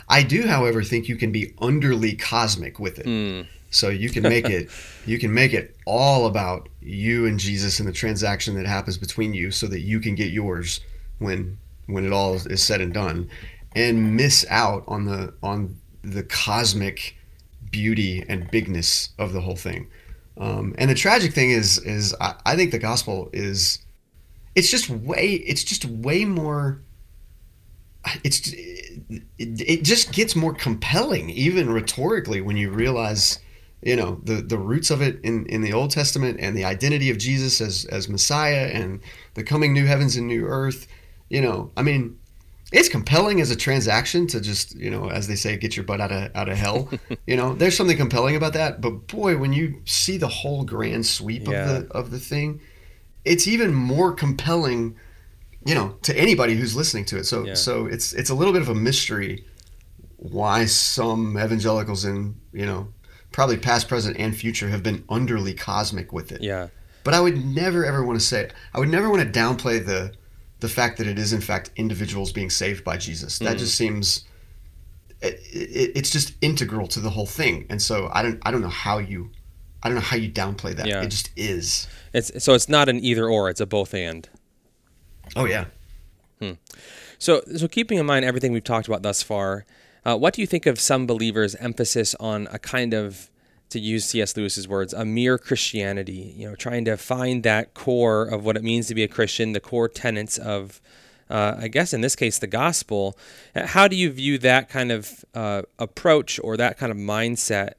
I 0.09 0.23
do, 0.23 0.47
however, 0.47 0.83
think 0.83 1.07
you 1.07 1.17
can 1.17 1.31
be 1.31 1.53
underly 1.61 2.19
cosmic 2.19 2.79
with 2.79 2.99
it. 2.99 3.05
Mm. 3.05 3.47
So 3.69 3.89
you 3.89 4.09
can 4.09 4.23
make 4.23 4.49
it 4.49 4.69
you 5.05 5.19
can 5.19 5.33
make 5.33 5.53
it 5.53 5.75
all 5.85 6.25
about 6.25 6.69
you 6.81 7.25
and 7.25 7.39
Jesus 7.39 7.79
and 7.79 7.87
the 7.87 7.93
transaction 7.93 8.55
that 8.55 8.65
happens 8.65 8.97
between 8.97 9.33
you 9.33 9.51
so 9.51 9.67
that 9.67 9.81
you 9.81 9.99
can 9.99 10.15
get 10.15 10.31
yours 10.31 10.79
when 11.19 11.57
when 11.87 12.05
it 12.05 12.13
all 12.13 12.35
is 12.35 12.63
said 12.63 12.81
and 12.81 12.93
done 12.93 13.29
and 13.75 14.15
miss 14.15 14.45
out 14.49 14.83
on 14.87 15.05
the 15.05 15.33
on 15.43 15.77
the 16.01 16.23
cosmic 16.23 17.17
beauty 17.69 18.23
and 18.29 18.49
bigness 18.49 19.09
of 19.19 19.33
the 19.33 19.41
whole 19.41 19.55
thing. 19.55 19.87
Um, 20.39 20.75
and 20.77 20.89
the 20.89 20.95
tragic 20.95 21.33
thing 21.33 21.51
is, 21.51 21.79
is 21.79 22.15
I, 22.21 22.35
I, 22.45 22.55
think 22.55 22.71
the 22.71 22.79
gospel 22.79 23.29
is, 23.33 23.79
it's 24.55 24.69
just 24.69 24.89
way, 24.89 25.33
it's 25.33 25.63
just 25.63 25.85
way 25.85 26.25
more. 26.25 26.81
It's 28.23 28.53
it, 28.53 29.23
it 29.37 29.83
just 29.83 30.13
gets 30.13 30.35
more 30.35 30.53
compelling, 30.53 31.29
even 31.31 31.69
rhetorically, 31.69 32.39
when 32.39 32.55
you 32.55 32.69
realize, 32.69 33.39
you 33.81 33.95
know, 33.95 34.21
the 34.23 34.35
the 34.35 34.57
roots 34.57 34.91
of 34.91 35.01
it 35.01 35.19
in 35.23 35.45
in 35.47 35.61
the 35.61 35.73
Old 35.73 35.91
Testament 35.91 36.39
and 36.39 36.55
the 36.55 36.63
identity 36.63 37.09
of 37.09 37.17
Jesus 37.17 37.59
as 37.59 37.85
as 37.85 38.07
Messiah 38.07 38.69
and 38.71 39.01
the 39.33 39.43
coming 39.43 39.73
new 39.73 39.85
heavens 39.85 40.15
and 40.15 40.27
new 40.27 40.45
earth. 40.45 40.87
You 41.29 41.41
know, 41.41 41.71
I 41.75 41.81
mean, 41.81 42.17
it's 42.71 42.89
compelling 42.89 43.39
as 43.39 43.49
a 43.49 43.55
transaction 43.55 44.27
to 44.27 44.41
just 44.41 44.75
you 44.75 44.89
know 44.89 45.09
as 45.09 45.27
they 45.27 45.35
say 45.35 45.55
get 45.57 45.75
your 45.75 45.85
butt 45.85 46.01
out 46.01 46.11
of 46.11 46.35
out 46.35 46.49
of 46.49 46.57
hell 46.57 46.89
you 47.27 47.35
know 47.35 47.53
there's 47.53 47.77
something 47.77 47.97
compelling 47.97 48.35
about 48.35 48.53
that 48.53 48.81
but 48.81 49.07
boy 49.07 49.37
when 49.37 49.53
you 49.53 49.81
see 49.85 50.17
the 50.17 50.27
whole 50.27 50.63
grand 50.63 51.05
sweep 51.05 51.47
yeah. 51.47 51.61
of 51.61 51.67
the 51.67 51.93
of 51.93 52.11
the 52.11 52.19
thing 52.19 52.59
it's 53.25 53.47
even 53.47 53.73
more 53.73 54.11
compelling 54.11 54.95
you 55.65 55.75
know 55.75 55.95
to 56.01 56.17
anybody 56.17 56.55
who's 56.55 56.75
listening 56.75 57.05
to 57.05 57.17
it 57.17 57.25
so 57.25 57.45
yeah. 57.45 57.53
so 57.53 57.85
it's 57.85 58.13
it's 58.13 58.29
a 58.29 58.35
little 58.35 58.53
bit 58.53 58.61
of 58.61 58.69
a 58.69 58.75
mystery 58.75 59.45
why 60.17 60.65
some 60.65 61.37
evangelicals 61.37 62.03
in 62.03 62.35
you 62.51 62.65
know 62.65 62.87
probably 63.31 63.57
past 63.57 63.87
present 63.87 64.17
and 64.17 64.35
future 64.35 64.69
have 64.69 64.83
been 64.83 65.03
underly 65.03 65.57
cosmic 65.57 66.11
with 66.11 66.31
it 66.31 66.41
yeah 66.41 66.67
but 67.03 67.13
i 67.13 67.19
would 67.19 67.45
never 67.45 67.85
ever 67.85 68.03
want 68.03 68.19
to 68.19 68.25
say 68.25 68.49
i 68.73 68.79
would 68.79 68.89
never 68.89 69.09
want 69.09 69.21
to 69.21 69.39
downplay 69.39 69.83
the 69.83 70.11
the 70.59 70.69
fact 70.69 70.97
that 70.97 71.07
it 71.07 71.19
is 71.19 71.33
in 71.33 71.41
fact 71.41 71.71
individuals 71.75 72.31
being 72.31 72.49
saved 72.49 72.83
by 72.83 72.97
Jesus. 72.97 73.39
That 73.39 73.57
mm. 73.57 73.59
just 73.59 73.75
seems 73.75 74.25
it, 75.21 75.39
it, 75.51 75.91
it's 75.95 76.09
just 76.09 76.33
integral 76.41 76.87
to 76.87 76.99
the 76.99 77.09
whole 77.09 77.25
thing. 77.25 77.65
And 77.69 77.81
so 77.81 78.09
I 78.13 78.23
don't 78.23 78.39
I 78.43 78.51
don't 78.51 78.61
know 78.61 78.67
how 78.67 78.97
you 78.97 79.31
I 79.83 79.89
don't 79.89 79.95
know 79.95 80.01
how 80.01 80.17
you 80.17 80.31
downplay 80.31 80.75
that. 80.75 80.87
Yeah. 80.87 81.03
It 81.03 81.09
just 81.09 81.29
is. 81.35 81.87
It's 82.13 82.43
so 82.43 82.53
it's 82.53 82.69
not 82.69 82.89
an 82.89 83.03
either 83.03 83.27
or, 83.27 83.49
it's 83.49 83.61
a 83.61 83.65
both 83.65 83.93
and. 83.93 84.27
Oh 85.35 85.45
yeah. 85.45 85.65
Hmm. 86.41 86.53
So 87.19 87.41
so 87.55 87.67
keeping 87.67 87.97
in 87.97 88.05
mind 88.05 88.25
everything 88.25 88.51
we've 88.51 88.63
talked 88.63 88.87
about 88.87 89.01
thus 89.01 89.21
far, 89.21 89.65
uh, 90.05 90.17
what 90.17 90.33
do 90.33 90.41
you 90.41 90.47
think 90.47 90.65
of 90.65 90.79
some 90.79 91.05
believers' 91.05 91.55
emphasis 91.55 92.15
on 92.15 92.47
a 92.51 92.59
kind 92.59 92.93
of 92.93 93.29
to 93.69 93.79
use 93.79 94.05
C.S. 94.05 94.35
Lewis's 94.35 94.67
words, 94.67 94.93
a 94.93 95.05
mere 95.05 95.37
Christianity. 95.37 96.33
You 96.37 96.49
know, 96.49 96.55
trying 96.55 96.85
to 96.85 96.97
find 96.97 97.43
that 97.43 97.73
core 97.73 98.23
of 98.23 98.45
what 98.45 98.55
it 98.55 98.63
means 98.63 98.87
to 98.87 98.95
be 98.95 99.03
a 99.03 99.07
Christian, 99.07 99.53
the 99.53 99.59
core 99.59 99.89
tenets 99.89 100.37
of, 100.37 100.81
uh, 101.29 101.55
I 101.57 101.67
guess 101.67 101.93
in 101.93 102.01
this 102.01 102.15
case, 102.15 102.39
the 102.39 102.47
gospel. 102.47 103.17
How 103.55 103.87
do 103.87 103.95
you 103.95 104.11
view 104.11 104.37
that 104.39 104.69
kind 104.69 104.91
of 104.91 105.25
uh, 105.33 105.63
approach 105.79 106.39
or 106.43 106.57
that 106.57 106.77
kind 106.77 106.91
of 106.91 106.97
mindset 106.97 107.73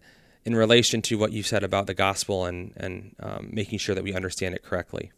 in 0.44 0.54
relation 0.54 1.02
to 1.02 1.18
what 1.18 1.32
you 1.32 1.42
said 1.42 1.62
about 1.62 1.86
the 1.86 1.94
gospel 1.94 2.44
and 2.44 2.72
and 2.76 3.14
um, 3.20 3.48
making 3.52 3.78
sure 3.78 3.94
that 3.94 4.04
we 4.04 4.14
understand 4.14 4.54
it 4.54 4.62
correctly? 4.62 5.12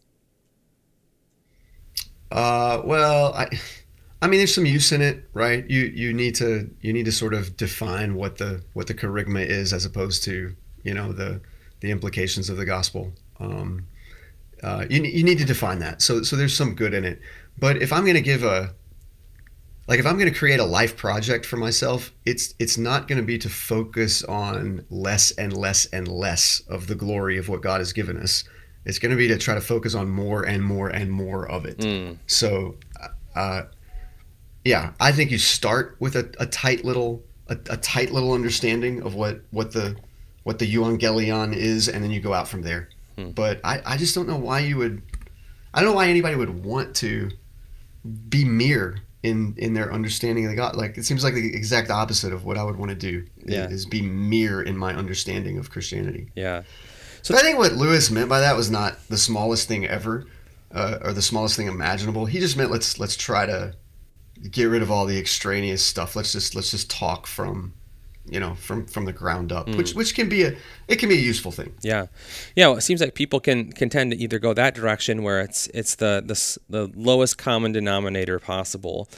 Uh, 2.31 2.81
well, 2.85 3.33
I. 3.33 3.47
I 4.21 4.27
mean, 4.27 4.39
there's 4.39 4.53
some 4.53 4.65
use 4.65 4.91
in 4.91 5.01
it, 5.01 5.27
right? 5.33 5.67
You 5.69 5.81
you 5.81 6.13
need 6.13 6.35
to 6.35 6.69
you 6.81 6.93
need 6.93 7.05
to 7.05 7.11
sort 7.11 7.33
of 7.33 7.57
define 7.57 8.15
what 8.15 8.37
the 8.37 8.63
what 8.73 8.87
the 8.87 8.93
kerygma 8.93 9.45
is 9.45 9.73
as 9.73 9.85
opposed 9.85 10.23
to 10.23 10.55
you 10.83 10.93
know 10.93 11.11
the 11.11 11.41
the 11.79 11.91
implications 11.91 12.49
of 12.49 12.57
the 12.57 12.65
gospel. 12.65 13.13
Um, 13.39 13.87
uh, 14.63 14.85
you, 14.89 15.01
you 15.01 15.23
need 15.23 15.39
to 15.39 15.45
define 15.45 15.79
that. 15.79 16.01
So 16.01 16.21
so 16.21 16.35
there's 16.35 16.55
some 16.55 16.75
good 16.75 16.93
in 16.93 17.03
it. 17.03 17.19
But 17.57 17.81
if 17.81 17.91
I'm 17.91 18.03
going 18.03 18.15
to 18.15 18.21
give 18.21 18.43
a 18.43 18.73
like 19.87 19.99
if 19.99 20.05
I'm 20.05 20.17
going 20.17 20.31
to 20.31 20.37
create 20.37 20.59
a 20.59 20.65
life 20.65 20.95
project 20.95 21.45
for 21.45 21.57
myself, 21.57 22.13
it's 22.25 22.53
it's 22.59 22.77
not 22.77 23.07
going 23.07 23.19
to 23.19 23.25
be 23.25 23.37
to 23.39 23.49
focus 23.49 24.23
on 24.23 24.85
less 24.89 25.31
and 25.31 25.51
less 25.51 25.85
and 25.87 26.07
less 26.07 26.61
of 26.69 26.87
the 26.87 26.95
glory 26.95 27.37
of 27.37 27.49
what 27.49 27.61
God 27.61 27.81
has 27.81 27.91
given 27.91 28.17
us. 28.17 28.43
It's 28.85 28.99
going 28.99 29.11
to 29.11 29.17
be 29.17 29.27
to 29.27 29.37
try 29.37 29.55
to 29.55 29.61
focus 29.61 29.93
on 29.93 30.09
more 30.09 30.43
and 30.43 30.63
more 30.63 30.89
and 30.89 31.11
more 31.11 31.47
of 31.49 31.65
it. 31.65 31.79
Mm. 31.79 32.17
So, 32.25 32.77
uh, 33.35 33.63
yeah, 34.63 34.93
I 34.99 35.11
think 35.11 35.31
you 35.31 35.37
start 35.37 35.95
with 35.99 36.15
a, 36.15 36.31
a 36.39 36.45
tight 36.45 36.85
little 36.85 37.23
a, 37.47 37.57
a 37.69 37.77
tight 37.77 38.11
little 38.11 38.33
understanding 38.33 39.01
of 39.01 39.15
what 39.15 39.41
what 39.51 39.71
the 39.71 39.95
what 40.43 40.59
the 40.59 40.73
Evangelion 40.73 41.55
is, 41.55 41.87
and 41.87 42.03
then 42.03 42.11
you 42.11 42.19
go 42.19 42.33
out 42.33 42.47
from 42.47 42.61
there. 42.61 42.89
Hmm. 43.15 43.31
But 43.31 43.59
I, 43.63 43.81
I 43.85 43.97
just 43.97 44.15
don't 44.15 44.27
know 44.27 44.37
why 44.37 44.59
you 44.59 44.77
would. 44.77 45.01
I 45.73 45.81
don't 45.81 45.91
know 45.91 45.95
why 45.95 46.07
anybody 46.07 46.35
would 46.35 46.63
want 46.63 46.95
to 46.97 47.29
be 48.29 48.43
mere 48.45 48.97
in 49.23 49.53
in 49.57 49.73
their 49.73 49.93
understanding 49.93 50.45
of 50.45 50.51
the 50.51 50.57
God. 50.57 50.75
Like 50.75 50.97
it 50.97 51.05
seems 51.05 51.23
like 51.23 51.33
the 51.33 51.55
exact 51.55 51.89
opposite 51.89 52.33
of 52.33 52.45
what 52.45 52.57
I 52.57 52.63
would 52.63 52.75
want 52.75 52.89
to 52.89 52.95
do. 52.95 53.25
Yeah. 53.45 53.67
Is 53.67 53.85
be 53.85 54.01
mere 54.01 54.61
in 54.61 54.77
my 54.77 54.93
understanding 54.95 55.57
of 55.57 55.69
Christianity. 55.69 56.31
Yeah. 56.35 56.63
So 57.21 57.33
but 57.33 57.43
I 57.43 57.45
think 57.45 57.57
what 57.57 57.73
Lewis 57.73 58.09
meant 58.09 58.29
by 58.29 58.39
that 58.39 58.55
was 58.55 58.71
not 58.71 58.97
the 59.07 59.17
smallest 59.17 59.67
thing 59.67 59.85
ever, 59.85 60.25
uh, 60.73 60.99
or 61.03 61.13
the 61.13 61.21
smallest 61.21 61.55
thing 61.55 61.67
imaginable. 61.67 62.25
He 62.25 62.39
just 62.39 62.57
meant 62.57 62.71
let's 62.71 62.99
let's 62.99 63.15
try 63.15 63.45
to 63.45 63.75
get 64.49 64.65
rid 64.65 64.81
of 64.81 64.89
all 64.89 65.05
the 65.05 65.19
extraneous 65.19 65.83
stuff. 65.83 66.15
Let's 66.15 66.31
just 66.31 66.55
let's 66.55 66.71
just 66.71 66.89
talk 66.89 67.27
from 67.27 67.73
you 68.25 68.39
know 68.39 68.55
from 68.55 68.85
from 68.85 69.05
the 69.05 69.13
ground 69.13 69.51
up 69.51 69.67
mm. 69.67 69.75
which 69.75 69.93
which 69.93 70.13
can 70.13 70.29
be 70.29 70.43
a 70.43 70.55
it 70.87 70.97
can 70.97 71.09
be 71.09 71.15
a 71.15 71.21
useful 71.21 71.51
thing. 71.51 71.73
Yeah. 71.81 72.07
Yeah 72.55 72.67
well, 72.67 72.77
it 72.77 72.81
seems 72.81 73.01
like 73.01 73.15
people 73.15 73.39
can 73.39 73.71
can 73.71 73.89
tend 73.89 74.11
to 74.11 74.17
either 74.17 74.39
go 74.39 74.53
that 74.53 74.75
direction 74.75 75.23
where 75.23 75.41
it's 75.41 75.67
it's 75.67 75.95
the 75.95 76.21
the, 76.25 76.59
the 76.69 76.91
lowest 76.95 77.37
common 77.37 77.71
denominator 77.71 78.39
possible. 78.39 79.09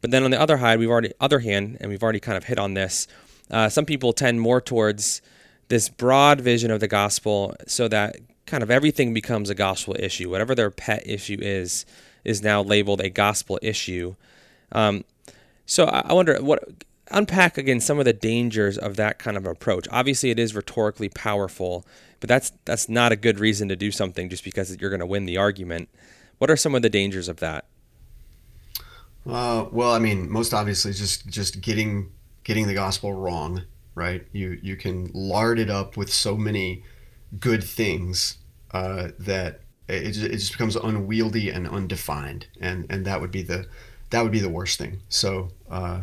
But 0.00 0.10
then 0.10 0.24
on 0.24 0.30
the 0.30 0.40
other 0.40 0.58
hand 0.58 0.80
we've 0.80 0.90
already 0.90 1.12
other 1.20 1.40
hand 1.40 1.78
and 1.80 1.90
we've 1.90 2.02
already 2.02 2.20
kind 2.20 2.36
of 2.36 2.44
hit 2.44 2.58
on 2.58 2.74
this 2.74 3.06
uh, 3.50 3.68
some 3.68 3.84
people 3.84 4.12
tend 4.12 4.40
more 4.40 4.60
towards 4.60 5.22
this 5.68 5.88
broad 5.88 6.40
vision 6.40 6.70
of 6.70 6.80
the 6.80 6.88
gospel 6.88 7.54
so 7.66 7.88
that 7.88 8.16
kind 8.46 8.62
of 8.62 8.70
everything 8.70 9.14
becomes 9.14 9.50
a 9.50 9.54
gospel 9.54 9.96
issue. 9.98 10.28
Whatever 10.28 10.54
their 10.54 10.70
pet 10.70 11.02
issue 11.06 11.38
is 11.40 11.86
is 12.24 12.42
now 12.42 12.62
labeled 12.62 13.00
a 13.00 13.08
gospel 13.08 13.58
issue 13.62 14.14
um, 14.72 15.04
so 15.66 15.84
I, 15.84 16.12
wonder 16.12 16.36
what 16.42 16.84
unpack 17.10 17.58
again 17.58 17.80
some 17.80 17.98
of 17.98 18.04
the 18.04 18.12
dangers 18.12 18.78
of 18.78 18.96
that 18.96 19.18
kind 19.18 19.36
of 19.36 19.46
approach. 19.46 19.86
Obviously, 19.90 20.30
it 20.30 20.38
is 20.38 20.54
rhetorically 20.54 21.08
powerful, 21.08 21.86
but 22.18 22.28
that's 22.28 22.52
that's 22.64 22.88
not 22.88 23.12
a 23.12 23.16
good 23.16 23.38
reason 23.38 23.68
to 23.68 23.76
do 23.76 23.90
something 23.90 24.28
just 24.28 24.44
because 24.44 24.76
you're 24.80 24.90
going 24.90 25.00
to 25.00 25.06
win 25.06 25.26
the 25.26 25.36
argument. 25.36 25.88
What 26.38 26.50
are 26.50 26.56
some 26.56 26.74
of 26.74 26.82
the 26.82 26.88
dangers 26.88 27.28
of 27.28 27.36
that? 27.38 27.66
Uh, 29.28 29.66
well, 29.70 29.92
I 29.92 29.98
mean, 29.98 30.30
most 30.30 30.54
obviously, 30.54 30.92
just 30.92 31.28
just 31.28 31.60
getting 31.60 32.10
getting 32.44 32.66
the 32.66 32.74
gospel 32.74 33.12
wrong, 33.12 33.62
right? 33.94 34.26
You 34.32 34.58
you 34.62 34.76
can 34.76 35.10
lard 35.12 35.58
it 35.58 35.70
up 35.70 35.96
with 35.96 36.12
so 36.12 36.36
many 36.36 36.82
good 37.38 37.62
things 37.62 38.38
uh, 38.72 39.08
that 39.18 39.60
it, 39.88 40.16
it 40.16 40.30
just 40.32 40.52
becomes 40.52 40.76
unwieldy 40.76 41.50
and 41.50 41.68
undefined, 41.68 42.46
and 42.60 42.86
and 42.88 43.04
that 43.04 43.20
would 43.20 43.30
be 43.30 43.42
the 43.42 43.66
that 44.10 44.22
would 44.22 44.32
be 44.32 44.40
the 44.40 44.50
worst 44.50 44.78
thing. 44.78 45.00
So. 45.08 45.50
Uh, 45.68 46.02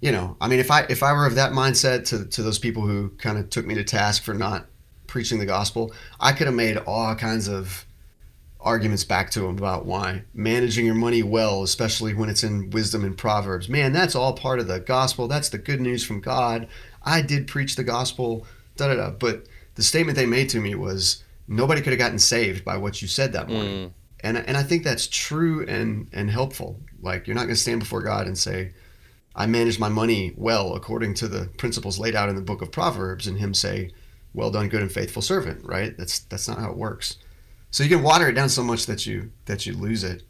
you 0.00 0.12
know, 0.12 0.36
I 0.38 0.48
mean, 0.48 0.58
if 0.58 0.70
I 0.70 0.82
if 0.90 1.02
I 1.02 1.14
were 1.14 1.24
of 1.24 1.36
that 1.36 1.52
mindset 1.52 2.06
to 2.08 2.26
to 2.26 2.42
those 2.42 2.58
people 2.58 2.82
who 2.82 3.08
kind 3.16 3.38
of 3.38 3.48
took 3.48 3.64
me 3.64 3.74
to 3.76 3.84
task 3.84 4.22
for 4.22 4.34
not 4.34 4.66
preaching 5.06 5.38
the 5.38 5.46
gospel, 5.46 5.94
I 6.20 6.32
could 6.32 6.46
have 6.46 6.54
made 6.54 6.76
all 6.76 7.14
kinds 7.14 7.48
of 7.48 7.86
arguments 8.64 9.04
back 9.04 9.30
to 9.30 9.40
them 9.40 9.56
about 9.56 9.86
why 9.86 10.24
managing 10.32 10.86
your 10.86 10.94
money 10.94 11.22
well, 11.22 11.62
especially 11.62 12.14
when 12.14 12.28
it's 12.28 12.42
in 12.42 12.70
wisdom 12.70 13.04
and 13.04 13.16
proverbs, 13.16 13.68
man, 13.68 13.92
that's 13.92 14.14
all 14.14 14.32
part 14.32 14.58
of 14.58 14.66
the 14.66 14.80
gospel. 14.80 15.28
That's 15.28 15.50
the 15.50 15.58
good 15.58 15.80
news 15.80 16.04
from 16.04 16.20
God. 16.20 16.66
I 17.02 17.20
did 17.20 17.46
preach 17.46 17.76
the 17.76 17.84
gospel, 17.84 18.46
da 18.76 18.88
da 18.88 18.96
da. 18.96 19.10
But 19.10 19.46
the 19.74 19.82
statement 19.82 20.16
they 20.16 20.26
made 20.26 20.48
to 20.50 20.60
me 20.60 20.74
was 20.74 21.22
nobody 21.46 21.82
could 21.82 21.92
have 21.92 21.98
gotten 21.98 22.18
saved 22.18 22.64
by 22.64 22.76
what 22.78 23.02
you 23.02 23.08
said 23.08 23.32
that 23.32 23.48
morning. 23.48 23.88
Mm. 23.88 23.92
And, 24.20 24.38
and 24.38 24.56
I 24.56 24.62
think 24.62 24.84
that's 24.84 25.06
true 25.06 25.66
and, 25.66 26.08
and 26.12 26.30
helpful. 26.30 26.80
Like, 27.04 27.26
you're 27.26 27.36
not 27.36 27.42
going 27.42 27.54
to 27.54 27.60
stand 27.60 27.80
before 27.80 28.02
God 28.02 28.26
and 28.26 28.36
say, 28.36 28.72
I 29.34 29.46
manage 29.46 29.78
my 29.78 29.88
money 29.88 30.32
well 30.36 30.74
according 30.74 31.14
to 31.14 31.28
the 31.28 31.46
principles 31.58 31.98
laid 31.98 32.14
out 32.14 32.28
in 32.28 32.36
the 32.36 32.42
book 32.42 32.62
of 32.62 32.70
Proverbs, 32.70 33.26
and 33.26 33.38
him 33.38 33.52
say, 33.52 33.90
"Well 34.32 34.50
done, 34.50 34.68
good 34.68 34.82
and 34.82 34.92
faithful 34.92 35.22
servant." 35.22 35.64
Right? 35.64 35.96
That's 35.96 36.20
that's 36.20 36.48
not 36.48 36.58
how 36.58 36.70
it 36.70 36.76
works. 36.76 37.16
So 37.70 37.82
you 37.82 37.90
can 37.90 38.04
water 38.04 38.28
it 38.28 38.34
down 38.34 38.48
so 38.48 38.62
much 38.62 38.86
that 38.86 39.06
you 39.06 39.32
that 39.46 39.66
you 39.66 39.72
lose 39.74 40.04
it. 40.04 40.22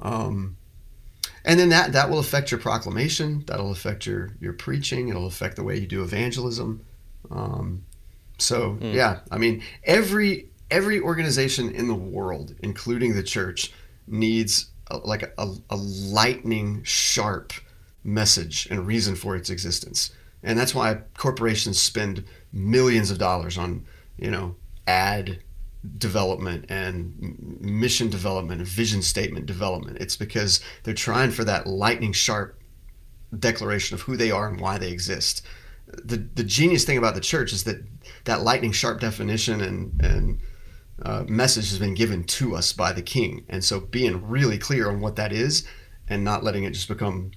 Um, 0.00 0.56
and 1.44 1.58
then 1.58 1.70
that 1.70 1.92
that 1.92 2.10
will 2.10 2.20
affect 2.20 2.52
your 2.52 2.60
proclamation. 2.60 3.42
That'll 3.46 3.72
affect 3.72 4.06
your 4.06 4.36
your 4.40 4.52
preaching. 4.52 5.08
It'll 5.08 5.26
affect 5.26 5.56
the 5.56 5.64
way 5.64 5.76
you 5.78 5.86
do 5.86 6.02
evangelism. 6.02 6.84
Um, 7.30 7.84
so 8.38 8.78
mm. 8.80 8.94
yeah, 8.94 9.20
I 9.32 9.38
mean 9.38 9.64
every 9.82 10.50
every 10.70 11.00
organization 11.00 11.70
in 11.70 11.88
the 11.88 11.94
world, 11.94 12.54
including 12.62 13.16
the 13.16 13.22
church, 13.24 13.72
needs 14.06 14.70
like 15.04 15.22
a, 15.22 15.54
a 15.70 15.76
lightning 15.76 16.82
sharp 16.84 17.52
message 18.04 18.66
and 18.70 18.86
reason 18.86 19.14
for 19.14 19.36
its 19.36 19.50
existence. 19.50 20.12
And 20.42 20.58
that's 20.58 20.74
why 20.74 21.00
corporations 21.16 21.80
spend 21.80 22.24
millions 22.52 23.10
of 23.10 23.18
dollars 23.18 23.58
on, 23.58 23.86
you 24.16 24.30
know, 24.30 24.56
ad 24.86 25.40
development 25.96 26.66
and 26.68 27.58
mission 27.60 28.10
development 28.10 28.60
and 28.60 28.68
vision 28.68 29.02
statement 29.02 29.46
development. 29.46 29.98
It's 29.98 30.16
because 30.16 30.60
they're 30.82 30.94
trying 30.94 31.30
for 31.30 31.44
that 31.44 31.66
lightning 31.66 32.12
sharp 32.12 32.58
declaration 33.38 33.94
of 33.94 34.02
who 34.02 34.16
they 34.16 34.30
are 34.30 34.48
and 34.48 34.60
why 34.60 34.78
they 34.78 34.90
exist. 34.90 35.44
The 35.86 36.16
the 36.34 36.44
genius 36.44 36.84
thing 36.84 36.98
about 36.98 37.14
the 37.14 37.20
church 37.20 37.52
is 37.52 37.64
that 37.64 37.82
that 38.24 38.42
lightning 38.42 38.72
sharp 38.72 39.00
definition 39.00 39.60
and 39.60 40.00
and 40.02 40.40
uh, 41.02 41.24
message 41.28 41.70
has 41.70 41.78
been 41.78 41.94
given 41.94 42.24
to 42.24 42.56
us 42.56 42.72
by 42.72 42.92
the 42.92 43.02
King, 43.02 43.44
and 43.48 43.64
so 43.64 43.80
being 43.80 44.26
really 44.28 44.58
clear 44.58 44.88
on 44.88 45.00
what 45.00 45.16
that 45.16 45.32
is, 45.32 45.66
and 46.08 46.24
not 46.24 46.42
letting 46.42 46.64
it 46.64 46.72
just 46.72 46.88
become 46.88 47.32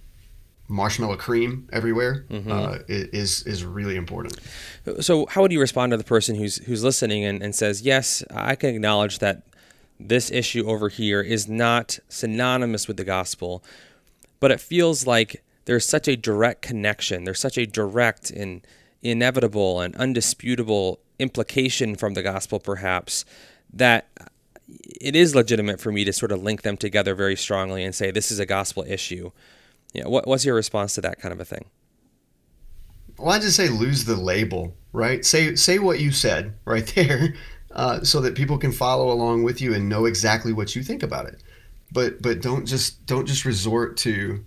marshmallow 0.71 1.17
cream 1.17 1.67
everywhere 1.73 2.25
mm-hmm. 2.29 2.51
uh, 2.51 2.77
is 2.87 3.43
is 3.45 3.63
really 3.63 3.95
important. 3.95 4.39
So, 5.01 5.25
how 5.27 5.41
would 5.41 5.51
you 5.51 5.59
respond 5.59 5.91
to 5.91 5.97
the 5.97 6.03
person 6.03 6.35
who's 6.35 6.57
who's 6.57 6.83
listening 6.83 7.23
and, 7.25 7.43
and 7.43 7.53
says, 7.53 7.81
"Yes, 7.81 8.23
I 8.33 8.55
can 8.55 8.73
acknowledge 8.73 9.19
that 9.19 9.43
this 9.99 10.31
issue 10.31 10.65
over 10.65 10.89
here 10.89 11.21
is 11.21 11.47
not 11.47 11.99
synonymous 12.09 12.87
with 12.87 12.97
the 12.97 13.03
gospel, 13.03 13.63
but 14.39 14.49
it 14.49 14.59
feels 14.59 15.05
like 15.05 15.43
there's 15.65 15.87
such 15.87 16.07
a 16.07 16.15
direct 16.15 16.63
connection. 16.63 17.25
There's 17.25 17.39
such 17.39 17.57
a 17.57 17.67
direct 17.67 18.31
and 18.31 18.65
inevitable 19.03 19.81
and 19.81 19.95
undisputable 19.97 20.99
implication 21.19 21.95
from 21.95 22.15
the 22.15 22.23
gospel, 22.23 22.59
perhaps." 22.59 23.25
That 23.73 24.07
it 25.01 25.15
is 25.15 25.35
legitimate 25.35 25.79
for 25.79 25.91
me 25.91 26.03
to 26.05 26.13
sort 26.13 26.31
of 26.31 26.41
link 26.41 26.61
them 26.61 26.77
together 26.77 27.15
very 27.15 27.35
strongly 27.35 27.83
and 27.83 27.93
say 27.93 28.11
this 28.11 28.31
is 28.31 28.39
a 28.39 28.45
gospel 28.45 28.83
issue. 28.87 29.31
Yeah, 29.93 30.07
what, 30.07 30.27
what's 30.27 30.45
your 30.45 30.55
response 30.55 30.95
to 30.95 31.01
that 31.01 31.19
kind 31.19 31.33
of 31.33 31.39
a 31.39 31.45
thing? 31.45 31.65
Well, 33.17 33.31
I 33.31 33.39
just 33.39 33.57
say 33.57 33.69
lose 33.69 34.05
the 34.05 34.15
label, 34.15 34.73
right? 34.93 35.23
Say 35.25 35.55
say 35.55 35.79
what 35.79 35.99
you 35.99 36.11
said 36.11 36.53
right 36.65 36.87
there, 36.95 37.35
uh, 37.71 38.03
so 38.03 38.21
that 38.21 38.35
people 38.35 38.57
can 38.57 38.71
follow 38.71 39.11
along 39.11 39.43
with 39.43 39.61
you 39.61 39.73
and 39.73 39.89
know 39.89 40.05
exactly 40.05 40.53
what 40.53 40.75
you 40.75 40.83
think 40.83 41.03
about 41.03 41.25
it. 41.25 41.43
But 41.91 42.21
but 42.21 42.41
don't 42.41 42.65
just 42.65 43.05
don't 43.05 43.25
just 43.25 43.45
resort 43.45 43.97
to 43.97 44.43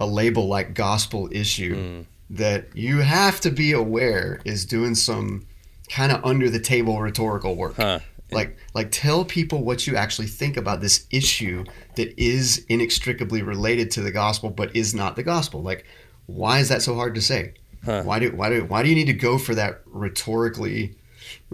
a 0.00 0.06
label 0.06 0.46
like 0.48 0.74
gospel 0.74 1.28
issue 1.32 1.76
mm. 1.76 2.06
that 2.30 2.76
you 2.76 2.98
have 2.98 3.40
to 3.40 3.50
be 3.50 3.72
aware 3.72 4.40
is 4.44 4.64
doing 4.64 4.94
some 4.94 5.46
kind 5.88 6.12
of 6.12 6.24
under 6.24 6.50
the 6.50 6.60
table 6.60 7.00
rhetorical 7.00 7.56
work. 7.56 7.76
Huh 7.76 8.00
like 8.30 8.56
like 8.74 8.88
tell 8.90 9.24
people 9.24 9.64
what 9.64 9.86
you 9.86 9.96
actually 9.96 10.28
think 10.28 10.56
about 10.56 10.80
this 10.80 11.06
issue 11.10 11.64
that 11.96 12.18
is 12.20 12.64
inextricably 12.68 13.42
related 13.42 13.90
to 13.92 14.00
the 14.00 14.10
gospel 14.10 14.50
but 14.50 14.74
is 14.76 14.94
not 14.94 15.16
the 15.16 15.22
gospel. 15.22 15.62
Like 15.62 15.86
why 16.26 16.58
is 16.58 16.68
that 16.68 16.82
so 16.82 16.94
hard 16.94 17.14
to 17.14 17.20
say? 17.20 17.54
Huh. 17.84 18.02
why 18.02 18.18
do 18.18 18.30
why 18.32 18.50
do 18.50 18.64
why 18.64 18.82
do 18.82 18.88
you 18.88 18.94
need 18.94 19.06
to 19.06 19.12
go 19.12 19.38
for 19.38 19.54
that 19.54 19.82
rhetorically 19.86 20.96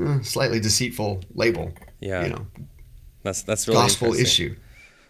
eh, 0.01 0.23
slightly 0.23 0.59
deceitful 0.59 1.23
label 1.35 1.73
yeah. 2.01 2.25
you 2.25 2.29
know? 2.31 2.47
That's 3.23 3.43
that's 3.43 3.69
really 3.69 3.81
gospel 3.81 4.15
issue. 4.15 4.57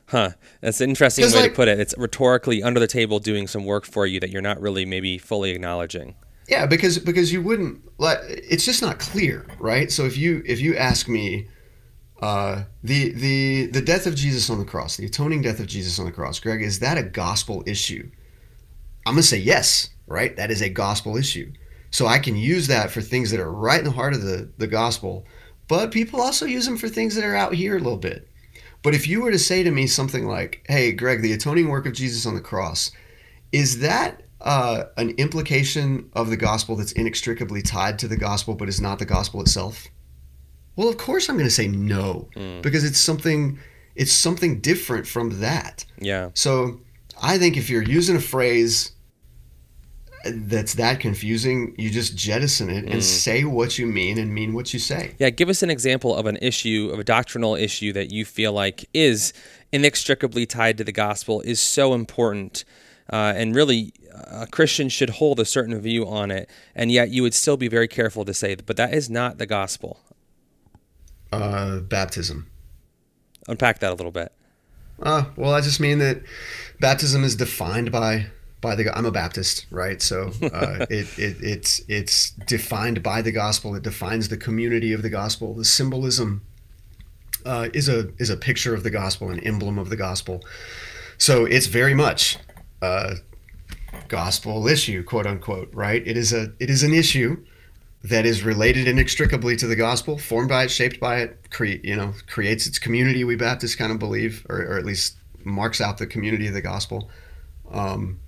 Huh. 0.07 0.31
That's 0.61 0.81
an 0.81 0.91
interesting 0.91 1.25
way 1.27 1.33
like, 1.33 1.51
to 1.51 1.57
put 1.57 1.69
it. 1.69 1.81
It's 1.81 1.97
rhetorically 1.97 2.63
under 2.63 2.79
the 2.79 2.87
table 2.87 3.19
doing 3.19 3.47
some 3.47 3.65
work 3.65 3.87
for 3.87 4.07
you 4.07 4.21
that 4.21 4.31
you're 4.31 4.43
not 4.43 4.61
really 4.61 4.85
maybe 4.85 5.19
fully 5.19 5.51
acknowledging. 5.51 6.15
Yeah 6.49 6.67
because 6.67 6.99
because 6.99 7.33
you 7.33 7.43
wouldn't 7.43 7.81
let 7.99 8.21
it's 8.29 8.65
just 8.65 8.83
not 8.83 8.99
clear 8.99 9.47
right? 9.59 9.91
So 9.91 10.05
if 10.05 10.19
you 10.19 10.43
if 10.45 10.61
you 10.61 10.77
ask 10.77 11.09
me 11.09 11.49
uh, 12.21 12.65
the 12.83 13.13
the 13.13 13.67
the 13.67 13.83
death 13.83 14.07
of 14.07 14.15
Jesus 14.15 14.49
on 14.51 14.59
the 14.59 14.65
cross, 14.65 14.97
the 14.97 15.07
atoning 15.07 15.43
death 15.43 15.61
of 15.61 15.67
Jesus 15.67 15.99
on 15.99 16.07
the 16.07 16.13
cross, 16.13 16.39
Greg, 16.39 16.63
is 16.63 16.79
that 16.79 16.99
a 16.99 17.03
gospel 17.03 17.63
issue? 17.67 18.09
I'm 19.07 19.15
gonna 19.15 19.23
say 19.23 19.39
yes, 19.39 19.91
right? 20.07 20.35
That 20.37 20.51
is 20.51 20.63
a 20.63 20.69
gospel 20.69 21.17
issue. 21.17 21.53
So 21.91 22.07
I 22.07 22.19
can 22.19 22.37
use 22.37 22.67
that 22.69 22.91
for 22.91 23.01
things 23.01 23.31
that 23.31 23.41
are 23.41 23.53
right 23.53 23.79
in 23.79 23.85
the 23.85 23.91
heart 23.91 24.15
of 24.15 24.23
the, 24.23 24.51
the 24.59 24.67
gospel, 24.67 25.27
but 25.69 25.93
people 25.93 26.21
also 26.21 26.45
use 26.45 26.67
them 26.67 26.77
for 26.77 26.89
things 26.89 27.15
that 27.15 27.25
are 27.25 27.37
out 27.37 27.55
here 27.55 27.77
a 27.77 27.81
little 27.81 27.99
bit. 27.99 28.29
But 28.83 28.95
if 28.95 29.07
you 29.07 29.23
were 29.23 29.31
to 29.31 29.39
say 29.39 29.63
to 29.63 29.71
me 29.71 29.87
something 29.87 30.27
like, 30.27 30.65
"Hey, 30.69 30.93
Greg, 30.93 31.23
the 31.23 31.33
atoning 31.33 31.69
work 31.69 31.87
of 31.87 31.93
Jesus 31.93 32.27
on 32.27 32.35
the 32.35 32.41
cross, 32.41 32.91
is 33.53 33.81
that 33.81 34.23
uh, 34.41 34.85
an 34.97 35.11
implication 35.11 36.11
of 36.15 36.31
the 36.31 36.37
gospel 36.37 36.77
that's 36.77 36.93
inextricably 36.93 37.63
tied 37.63 37.99
to 38.01 38.09
the 38.09 38.17
gospel, 38.17 38.55
but 38.55 38.69
is 38.69 38.81
not 38.81 38.99
the 38.99 39.05
gospel 39.05 39.41
itself?" 39.41 39.89
Well, 40.77 40.89
of 40.89 40.97
course 40.99 41.29
I'm 41.29 41.37
going 41.37 41.49
to 41.49 41.55
say 41.55 41.69
no 41.69 42.29
mm. 42.37 42.63
because 42.63 42.85
it's 42.85 42.99
something 42.99 43.59
it's 43.95 44.13
something 44.13 44.61
different 44.61 45.07
from 45.07 45.41
that. 45.41 45.85
Yeah. 46.01 46.31
So, 46.35 46.81
I 47.23 47.39
think 47.39 47.57
if 47.57 47.71
you're 47.71 47.83
using 47.83 48.17
a 48.17 48.21
phrase 48.21 48.91
that's 50.25 50.75
that 50.75 51.01
confusing, 51.01 51.75
you 51.79 51.91
just 51.91 52.17
jettison 52.17 52.71
it 52.71 52.85
and 52.85 52.95
mm. 52.95 53.03
say 53.03 53.45
what 53.45 53.79
you 53.79 53.87
mean 53.87 54.19
and 54.19 54.35
mean 54.35 54.55
what 54.55 54.73
you 54.73 54.81
say. 54.81 55.15
Yeah, 55.19 55.31
give 55.31 55.49
us 55.49 55.63
an 55.63 55.71
example 55.71 56.15
of 56.17 56.27
an 56.27 56.39
issue, 56.41 56.91
of 56.93 56.99
a 56.99 57.05
doctrinal 57.05 57.55
issue 57.55 57.93
that 57.93 58.11
you 58.11 58.25
feel 58.25 58.53
like 58.53 58.89
is 58.95 59.33
inextricably 59.71 60.47
tied 60.47 60.79
to 60.79 60.85
the 60.85 60.93
gospel, 60.93 61.41
is 61.43 61.61
so 61.61 61.95
important, 61.95 62.65
uh, 63.13 63.35
and 63.37 63.55
really 63.55 63.93
a 64.13 64.47
Christian 64.47 64.89
should 64.89 65.11
hold 65.11 65.39
a 65.41 65.45
certain 65.45 65.79
view 65.81 66.07
on 66.07 66.31
it, 66.31 66.49
and 66.75 66.91
yet 66.91 67.11
you 67.11 67.23
would 67.23 67.35
still 67.35 67.57
be 67.57 67.69
very 67.69 67.89
careful 67.89 68.25
to 68.25 68.33
say, 68.33 68.55
but 68.55 68.77
that 68.77 68.95
is 68.95 69.11
not 69.11 69.39
the 69.39 69.47
gospel. 69.47 70.01
Uh, 71.35 71.81
baptism. 71.81 72.51
Unpack 73.49 73.81
that 73.81 73.93
a 73.93 73.95
little 73.95 74.13
bit. 74.13 74.33
Uh, 75.03 75.25
well, 75.37 75.53
I 75.53 75.61
just 75.61 75.81
mean 75.81 75.99
that 75.99 76.23
baptism 76.81 77.25
is 77.25 77.37
defined 77.37 77.91
by 77.91 78.27
by 78.61 78.75
the. 78.75 78.97
I'm 78.97 79.05
a 79.05 79.11
Baptist, 79.11 79.67
right? 79.71 80.01
So 80.01 80.31
uh, 80.43 80.87
it, 80.91 81.19
it 81.19 81.37
it's 81.43 81.83
it's 81.89 82.31
defined 82.31 83.03
by 83.03 83.21
the 83.23 83.33
gospel. 83.33 83.75
It 83.75 83.83
defines 83.83 84.29
the 84.29 84.37
community 84.37 84.93
of 84.93 85.03
the 85.03 85.11
gospel. 85.11 85.55
The 85.55 85.65
symbolism 85.65 86.43
uh, 87.45 87.69
is 87.75 87.89
a 87.89 88.11
is 88.19 88.31
a 88.31 88.37
picture 88.37 88.75
of 88.75 88.83
the 88.83 88.91
gospel, 88.91 89.31
an 89.31 89.41
emblem 89.41 89.79
of 89.79 89.91
the 89.91 89.97
gospel. 89.97 90.43
So 91.19 91.45
it's 91.45 91.67
very 91.67 91.95
much 91.95 92.39
a 92.81 93.17
gospel 94.09 94.67
issue, 94.67 95.03
quote 95.05 95.27
unquote, 95.27 95.71
right? 95.73 96.07
It 96.07 96.17
is 96.17 96.33
a 96.33 96.53
it 96.59 96.71
is 96.71 96.83
an 96.83 96.95
issue 96.95 97.45
that 98.05 98.27
is 98.27 98.43
related 98.43 98.87
inextricably 98.87 99.57
to 99.57 99.67
the 99.67 99.75
gospel, 99.75 100.19
formed 100.19 100.51
by 100.51 100.65
it, 100.65 100.71
shaped 100.71 101.01
by 101.01 101.21
it, 101.21 101.51
create 101.51 101.85
you 101.85 101.97
know 101.97 102.13
creates 102.27 102.67
its 102.67 102.79
community. 102.79 103.25
We 103.25 103.35
Baptists 103.35 103.75
kind 103.75 103.91
of 103.91 103.99
believe, 103.99 104.47
or, 104.49 104.61
or 104.61 104.79
at 104.79 104.85
least 104.85 105.17
marks 105.43 105.81
out 105.81 105.99
the 105.99 106.07
community 106.07 106.47
of 106.47 106.55
the 106.55 106.61
gospel. 106.61 107.11
Um, 107.71 108.21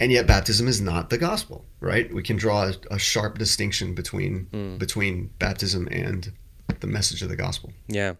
and 0.00 0.10
yet, 0.12 0.26
baptism 0.26 0.68
is 0.68 0.80
not 0.80 1.10
the 1.10 1.18
gospel, 1.18 1.64
right? 1.80 2.12
We 2.12 2.22
can 2.22 2.36
draw 2.36 2.64
a, 2.64 2.74
a 2.92 2.98
sharp 2.98 3.38
distinction 3.38 3.94
between 3.94 4.46
mm. 4.52 4.78
between 4.78 5.30
baptism 5.40 5.88
and 5.90 6.32
the 6.80 6.86
message 6.86 7.22
of 7.22 7.28
the 7.28 7.36
gospel. 7.36 7.72
Yeah. 7.88 8.14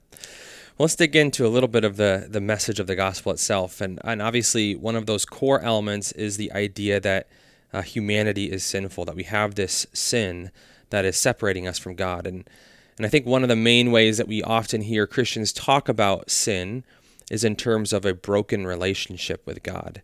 Well, 0.77 0.87
let's 0.87 0.97
dig 0.97 1.15
into 1.15 1.47
a 1.47 1.49
little 1.49 1.69
bit 1.69 1.85
of 1.85 1.97
the 1.97 2.27
the 2.29 2.41
message 2.41 2.81
of 2.81 2.89
the 2.89 2.97
gospel 2.97 3.31
itself, 3.31 3.81
and 3.81 4.01
and 4.03 4.21
obviously 4.21 4.75
one 4.75 4.97
of 4.97 5.07
those 5.07 5.25
core 5.25 5.61
elements 5.61 6.11
is 6.13 6.39
the 6.39 6.51
idea 6.53 6.99
that 6.99 7.29
uh, 7.73 7.83
humanity 7.83 8.51
is 8.51 8.65
sinful, 8.65 9.05
that 9.05 9.15
we 9.15 9.23
have 9.25 9.55
this 9.55 9.87
sin 9.93 10.51
that 10.95 11.05
is 11.05 11.17
separating 11.17 11.67
us 11.67 11.79
from 11.79 11.97
God. 11.97 12.25
And 12.25 12.49
and 12.97 13.05
I 13.05 13.09
think 13.09 13.27
one 13.27 13.43
of 13.43 13.49
the 13.49 13.57
main 13.57 13.91
ways 13.91 14.19
that 14.19 14.29
we 14.29 14.43
often 14.43 14.83
hear 14.83 15.07
Christians 15.07 15.53
talk 15.53 15.89
about 15.89 16.31
sin 16.31 16.85
is 17.29 17.43
in 17.43 17.57
terms 17.57 17.93
of 17.93 18.05
a 18.05 18.15
broken 18.15 18.67
relationship 18.67 19.45
with 19.47 19.65
God. 19.65 20.03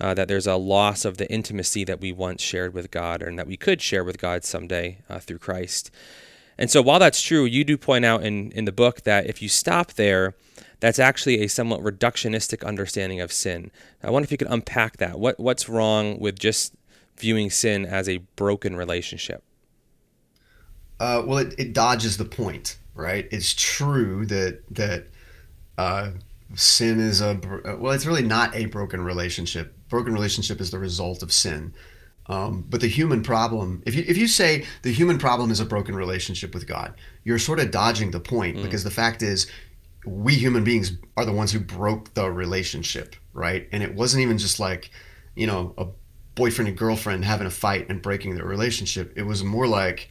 Uh, 0.00 0.14
that 0.14 0.26
there's 0.26 0.48
a 0.48 0.56
loss 0.56 1.04
of 1.04 1.18
the 1.18 1.30
intimacy 1.30 1.84
that 1.84 2.00
we 2.00 2.10
once 2.10 2.42
shared 2.42 2.74
with 2.74 2.90
God 2.90 3.22
and 3.22 3.38
that 3.38 3.46
we 3.46 3.56
could 3.56 3.80
share 3.80 4.02
with 4.02 4.18
God 4.18 4.42
someday 4.42 4.98
uh, 5.08 5.20
through 5.20 5.38
Christ. 5.38 5.92
And 6.58 6.70
so, 6.70 6.82
while 6.82 6.98
that's 6.98 7.22
true, 7.22 7.44
you 7.44 7.62
do 7.62 7.76
point 7.76 8.04
out 8.04 8.24
in, 8.24 8.50
in 8.52 8.64
the 8.64 8.72
book 8.72 9.02
that 9.02 9.26
if 9.26 9.40
you 9.40 9.48
stop 9.48 9.92
there, 9.92 10.34
that's 10.80 10.98
actually 10.98 11.42
a 11.42 11.48
somewhat 11.48 11.82
reductionistic 11.82 12.66
understanding 12.66 13.20
of 13.20 13.30
sin. 13.30 13.70
I 14.02 14.10
wonder 14.10 14.24
if 14.24 14.32
you 14.32 14.38
could 14.38 14.50
unpack 14.50 14.96
that. 14.96 15.20
What, 15.20 15.38
what's 15.38 15.68
wrong 15.68 16.18
with 16.18 16.36
just 16.36 16.74
viewing 17.16 17.50
sin 17.50 17.86
as 17.86 18.08
a 18.08 18.18
broken 18.34 18.74
relationship? 18.74 19.44
Uh, 21.02 21.20
well, 21.26 21.38
it, 21.38 21.52
it 21.58 21.72
dodges 21.72 22.16
the 22.16 22.24
point, 22.24 22.78
right? 22.94 23.26
It's 23.32 23.54
true 23.54 24.24
that 24.26 24.60
that 24.70 25.08
uh, 25.76 26.12
sin 26.54 27.00
is 27.00 27.20
a 27.20 27.40
well, 27.80 27.92
it's 27.92 28.06
really 28.06 28.22
not 28.22 28.54
a 28.54 28.66
broken 28.66 29.02
relationship. 29.02 29.74
broken 29.88 30.12
relationship 30.12 30.60
is 30.60 30.70
the 30.70 30.78
result 30.78 31.24
of 31.24 31.32
sin. 31.32 31.74
Um, 32.26 32.64
but 32.70 32.80
the 32.80 32.86
human 32.86 33.24
problem, 33.24 33.82
if 33.84 33.96
you 33.96 34.04
if 34.06 34.16
you 34.16 34.28
say 34.28 34.64
the 34.82 34.92
human 34.92 35.18
problem 35.18 35.50
is 35.50 35.58
a 35.58 35.64
broken 35.64 35.96
relationship 35.96 36.54
with 36.54 36.68
God, 36.68 36.94
you're 37.24 37.40
sort 37.40 37.58
of 37.58 37.72
dodging 37.72 38.12
the 38.12 38.20
point 38.20 38.58
mm. 38.58 38.62
because 38.62 38.84
the 38.84 38.90
fact 38.92 39.22
is, 39.22 39.50
we 40.06 40.36
human 40.36 40.62
beings 40.62 40.92
are 41.16 41.24
the 41.24 41.32
ones 41.32 41.50
who 41.50 41.58
broke 41.58 42.14
the 42.14 42.30
relationship, 42.30 43.16
right? 43.32 43.68
And 43.72 43.82
it 43.82 43.92
wasn't 43.96 44.22
even 44.22 44.38
just 44.38 44.60
like, 44.60 44.92
you 45.34 45.48
know, 45.48 45.74
a 45.76 45.88
boyfriend 46.36 46.68
and 46.68 46.78
girlfriend 46.78 47.24
having 47.24 47.48
a 47.48 47.50
fight 47.50 47.88
and 47.88 48.00
breaking 48.00 48.36
their 48.36 48.46
relationship. 48.46 49.12
It 49.16 49.24
was 49.24 49.42
more 49.42 49.66
like 49.66 50.08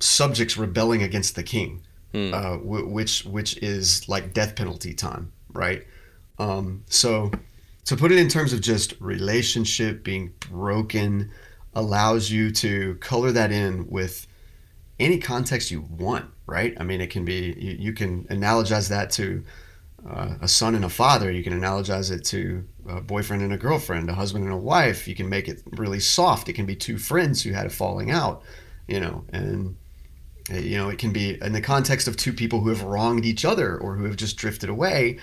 subjects 0.00 0.56
rebelling 0.56 1.02
against 1.02 1.36
the 1.36 1.42
king, 1.42 1.82
mm. 2.12 2.32
uh, 2.32 2.56
w- 2.58 2.86
which 2.86 3.24
which 3.24 3.56
is 3.58 4.08
like 4.08 4.32
death 4.32 4.56
penalty 4.56 4.94
time, 4.94 5.32
right? 5.52 5.86
Um, 6.38 6.84
so 6.88 7.30
to 7.84 7.96
put 7.96 8.12
it 8.12 8.18
in 8.18 8.28
terms 8.28 8.52
of 8.52 8.60
just 8.60 8.94
relationship 9.00 10.02
being 10.02 10.32
broken 10.50 11.30
allows 11.74 12.30
you 12.30 12.50
to 12.50 12.94
color 12.96 13.32
that 13.32 13.52
in 13.52 13.86
with 13.88 14.26
any 14.98 15.18
context 15.18 15.70
you 15.70 15.82
want, 15.82 16.26
right? 16.46 16.74
I 16.78 16.84
mean, 16.84 17.00
it 17.00 17.10
can 17.10 17.24
be, 17.24 17.54
you, 17.58 17.76
you 17.78 17.92
can 17.92 18.24
analogize 18.24 18.88
that 18.88 19.10
to 19.12 19.44
uh, 20.08 20.34
a 20.40 20.48
son 20.48 20.74
and 20.74 20.84
a 20.84 20.88
father. 20.88 21.30
You 21.30 21.42
can 21.42 21.58
analogize 21.58 22.10
it 22.10 22.24
to 22.26 22.64
a 22.88 23.00
boyfriend 23.00 23.42
and 23.42 23.52
a 23.52 23.58
girlfriend, 23.58 24.08
a 24.08 24.14
husband 24.14 24.44
and 24.44 24.52
a 24.52 24.56
wife. 24.56 25.08
You 25.08 25.14
can 25.14 25.28
make 25.28 25.48
it 25.48 25.62
really 25.72 26.00
soft. 26.00 26.48
It 26.48 26.52
can 26.52 26.66
be 26.66 26.76
two 26.76 26.98
friends 26.98 27.42
who 27.42 27.52
had 27.52 27.66
a 27.66 27.70
falling 27.70 28.10
out, 28.10 28.42
you 28.86 29.00
know, 29.00 29.24
and, 29.32 29.76
you 30.50 30.76
know, 30.76 30.88
it 30.88 30.98
can 30.98 31.12
be 31.12 31.38
in 31.40 31.52
the 31.52 31.60
context 31.60 32.08
of 32.08 32.16
two 32.16 32.32
people 32.32 32.60
who 32.60 32.68
have 32.68 32.82
wronged 32.82 33.24
each 33.24 33.44
other 33.44 33.76
or 33.76 33.96
who 33.96 34.04
have 34.04 34.16
just 34.16 34.36
drifted 34.36 34.68
away. 34.68 35.18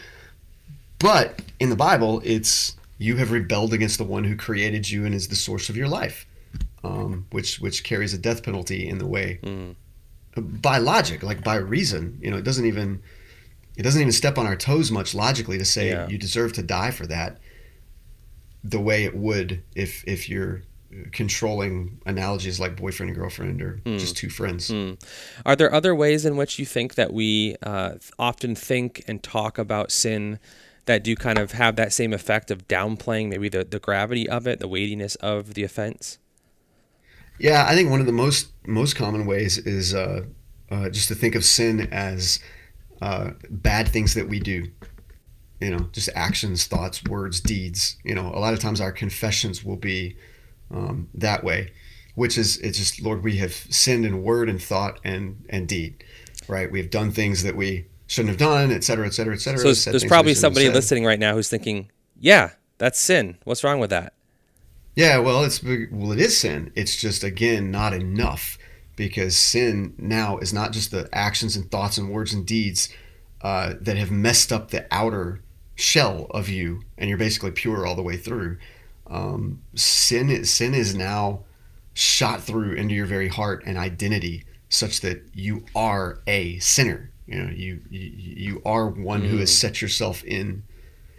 But 0.99 1.41
in 1.59 1.69
the 1.69 1.75
Bible, 1.75 2.21
it's 2.23 2.75
you 2.97 3.17
have 3.17 3.31
rebelled 3.31 3.73
against 3.73 3.97
the 3.97 4.03
one 4.03 4.23
who 4.23 4.35
created 4.35 4.89
you 4.89 5.05
and 5.05 5.15
is 5.15 5.27
the 5.27 5.35
source 5.35 5.69
of 5.69 5.77
your 5.77 5.87
life 5.87 6.25
um, 6.83 7.25
which 7.31 7.59
which 7.59 7.83
carries 7.83 8.13
a 8.13 8.17
death 8.17 8.43
penalty 8.43 8.87
in 8.87 8.97
the 8.97 9.05
way 9.05 9.39
mm. 9.43 9.75
by 10.61 10.77
logic, 10.77 11.23
like 11.23 11.43
by 11.43 11.55
reason. 11.55 12.17
You 12.21 12.31
know, 12.31 12.37
it 12.37 12.43
doesn't 12.43 12.65
even 12.65 13.01
it 13.77 13.83
doesn't 13.83 14.01
even 14.01 14.11
step 14.11 14.37
on 14.37 14.45
our 14.45 14.55
toes 14.55 14.91
much 14.91 15.13
logically 15.13 15.57
to 15.57 15.65
say 15.65 15.89
yeah. 15.89 16.07
you 16.07 16.17
deserve 16.17 16.53
to 16.53 16.63
die 16.63 16.91
for 16.91 17.07
that. 17.07 17.39
The 18.63 18.79
way 18.79 19.03
it 19.03 19.15
would 19.15 19.63
if 19.75 20.03
if 20.07 20.29
you're 20.29 20.63
controlling 21.11 21.99
analogies 22.05 22.59
like 22.59 22.75
boyfriend 22.75 23.09
and 23.09 23.17
girlfriend 23.17 23.61
or 23.61 23.81
mm. 23.85 23.99
just 23.99 24.17
two 24.17 24.29
friends. 24.29 24.69
Mm. 24.69 25.01
Are 25.45 25.55
there 25.55 25.73
other 25.73 25.95
ways 25.95 26.25
in 26.25 26.37
which 26.37 26.59
you 26.59 26.65
think 26.65 26.95
that 26.95 27.13
we 27.13 27.55
uh, 27.63 27.95
often 28.19 28.55
think 28.55 29.03
and 29.07 29.21
talk 29.23 29.57
about 29.57 29.91
sin 29.91 30.39
that 30.85 31.03
do 31.03 31.15
kind 31.15 31.37
of 31.37 31.53
have 31.53 31.75
that 31.75 31.93
same 31.93 32.13
effect 32.13 32.51
of 32.51 32.67
downplaying 32.67 33.29
maybe 33.29 33.49
the, 33.49 33.63
the 33.63 33.79
gravity 33.79 34.27
of 34.27 34.47
it, 34.47 34.59
the 34.59 34.67
weightiness 34.67 35.15
of 35.15 35.53
the 35.53 35.63
offense? 35.63 36.17
Yeah, 37.39 37.65
I 37.67 37.73
think 37.73 37.89
one 37.89 37.99
of 37.99 38.05
the 38.05 38.11
most 38.11 38.51
most 38.67 38.95
common 38.95 39.25
ways 39.25 39.57
is 39.57 39.95
uh, 39.95 40.25
uh, 40.69 40.89
just 40.89 41.07
to 41.07 41.15
think 41.15 41.35
of 41.35 41.43
sin 41.43 41.87
as 41.91 42.39
uh, 43.01 43.31
bad 43.49 43.87
things 43.87 44.13
that 44.13 44.27
we 44.27 44.39
do. 44.39 44.67
You 45.59 45.71
know, 45.71 45.89
just 45.91 46.09
actions, 46.15 46.65
thoughts, 46.65 47.03
words, 47.03 47.39
deeds. 47.39 47.97
You 48.03 48.15
know, 48.15 48.27
a 48.27 48.39
lot 48.39 48.53
of 48.53 48.59
times 48.59 48.81
our 48.81 48.91
confessions 48.91 49.63
will 49.63 49.75
be 49.75 50.15
um, 50.73 51.09
that 51.13 51.43
way, 51.43 51.71
which 52.15 52.37
is 52.37 52.57
it's 52.57 52.77
just 52.77 53.01
Lord, 53.01 53.23
we 53.23 53.37
have 53.37 53.53
sinned 53.53 54.05
in 54.05 54.23
word 54.23 54.49
and 54.49 54.61
thought 54.61 54.99
and 55.03 55.45
and 55.49 55.67
deed, 55.67 56.03
right? 56.47 56.71
We 56.71 56.79
have 56.79 56.89
done 56.89 57.11
things 57.11 57.43
that 57.43 57.55
we 57.55 57.85
shouldn't 58.07 58.29
have 58.29 58.37
done, 58.37 58.71
et 58.71 58.83
cetera, 58.83 59.07
et 59.07 59.13
cetera, 59.13 59.33
et 59.33 59.39
cetera. 59.39 59.59
So 59.59 59.65
there's, 59.65 59.85
there's 59.85 60.05
probably 60.05 60.33
somebody 60.33 60.69
listening 60.69 61.05
right 61.05 61.19
now 61.19 61.33
who's 61.33 61.49
thinking, 61.49 61.89
"Yeah, 62.19 62.51
that's 62.77 62.99
sin. 62.99 63.37
What's 63.43 63.63
wrong 63.63 63.79
with 63.79 63.89
that?" 63.89 64.13
Yeah, 64.95 65.19
well, 65.19 65.43
it's 65.43 65.63
well, 65.63 66.11
it 66.11 66.19
is 66.19 66.37
sin. 66.37 66.71
It's 66.75 66.95
just 66.95 67.23
again 67.23 67.71
not 67.71 67.93
enough 67.93 68.57
because 68.95 69.37
sin 69.37 69.93
now 69.97 70.37
is 70.37 70.53
not 70.53 70.73
just 70.73 70.91
the 70.91 71.07
actions 71.13 71.55
and 71.55 71.71
thoughts 71.71 71.97
and 71.97 72.11
words 72.11 72.33
and 72.33 72.45
deeds 72.45 72.89
uh, 73.41 73.73
that 73.79 73.97
have 73.97 74.11
messed 74.11 74.51
up 74.51 74.69
the 74.69 74.85
outer 74.91 75.41
shell 75.75 76.27
of 76.31 76.49
you, 76.49 76.83
and 76.97 77.09
you're 77.09 77.17
basically 77.17 77.51
pure 77.51 77.85
all 77.85 77.95
the 77.95 78.03
way 78.03 78.17
through. 78.17 78.57
Um, 79.11 79.61
sin 79.75 80.29
is 80.29 80.49
sin 80.49 80.73
is 80.73 80.95
now 80.95 81.41
shot 81.93 82.41
through 82.41 82.73
into 82.73 82.95
your 82.95 83.05
very 83.05 83.27
heart 83.27 83.63
and 83.65 83.77
identity, 83.77 84.45
such 84.69 85.01
that 85.01 85.21
you 85.33 85.65
are 85.75 86.21
a 86.25 86.57
sinner. 86.59 87.11
You 87.27 87.43
know, 87.43 87.51
you 87.51 87.81
you, 87.89 88.11
you 88.15 88.61
are 88.65 88.87
one 88.87 89.21
mm. 89.21 89.27
who 89.27 89.37
has 89.37 89.51
mm. 89.51 89.55
set 89.55 89.81
yourself 89.81 90.23
in 90.23 90.63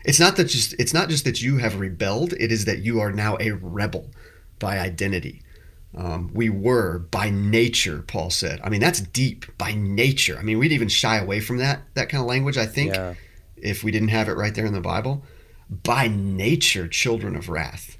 it's 0.04 0.20
not 0.20 0.36
that 0.36 0.44
just 0.44 0.74
it's 0.78 0.94
not 0.94 1.08
just 1.08 1.24
that 1.24 1.42
you 1.42 1.58
have 1.58 1.78
rebelled. 1.78 2.32
It 2.34 2.50
is 2.50 2.64
that 2.64 2.80
you 2.80 3.00
are 3.00 3.12
now 3.12 3.36
a 3.40 3.52
rebel 3.52 4.10
by 4.58 4.78
identity. 4.78 5.42
Um, 5.96 6.30
we 6.32 6.48
were 6.48 7.00
by 7.10 7.30
nature, 7.30 8.02
Paul 8.02 8.30
said. 8.30 8.60
I 8.64 8.70
mean, 8.70 8.80
that's 8.80 9.00
deep 9.00 9.46
by 9.58 9.74
nature. 9.74 10.38
I 10.38 10.42
mean, 10.42 10.58
we'd 10.58 10.72
even 10.72 10.88
shy 10.88 11.18
away 11.18 11.40
from 11.40 11.58
that 11.58 11.82
that 11.94 12.08
kind 12.08 12.20
of 12.20 12.28
language. 12.28 12.56
I 12.56 12.66
think 12.66 12.94
yeah. 12.94 13.14
if 13.56 13.84
we 13.84 13.90
didn't 13.90 14.08
have 14.08 14.28
it 14.28 14.36
right 14.36 14.54
there 14.54 14.66
in 14.66 14.72
the 14.72 14.80
Bible, 14.80 15.22
by 15.82 16.08
nature, 16.08 16.88
children 16.88 17.36
of 17.36 17.48
wrath. 17.48 17.98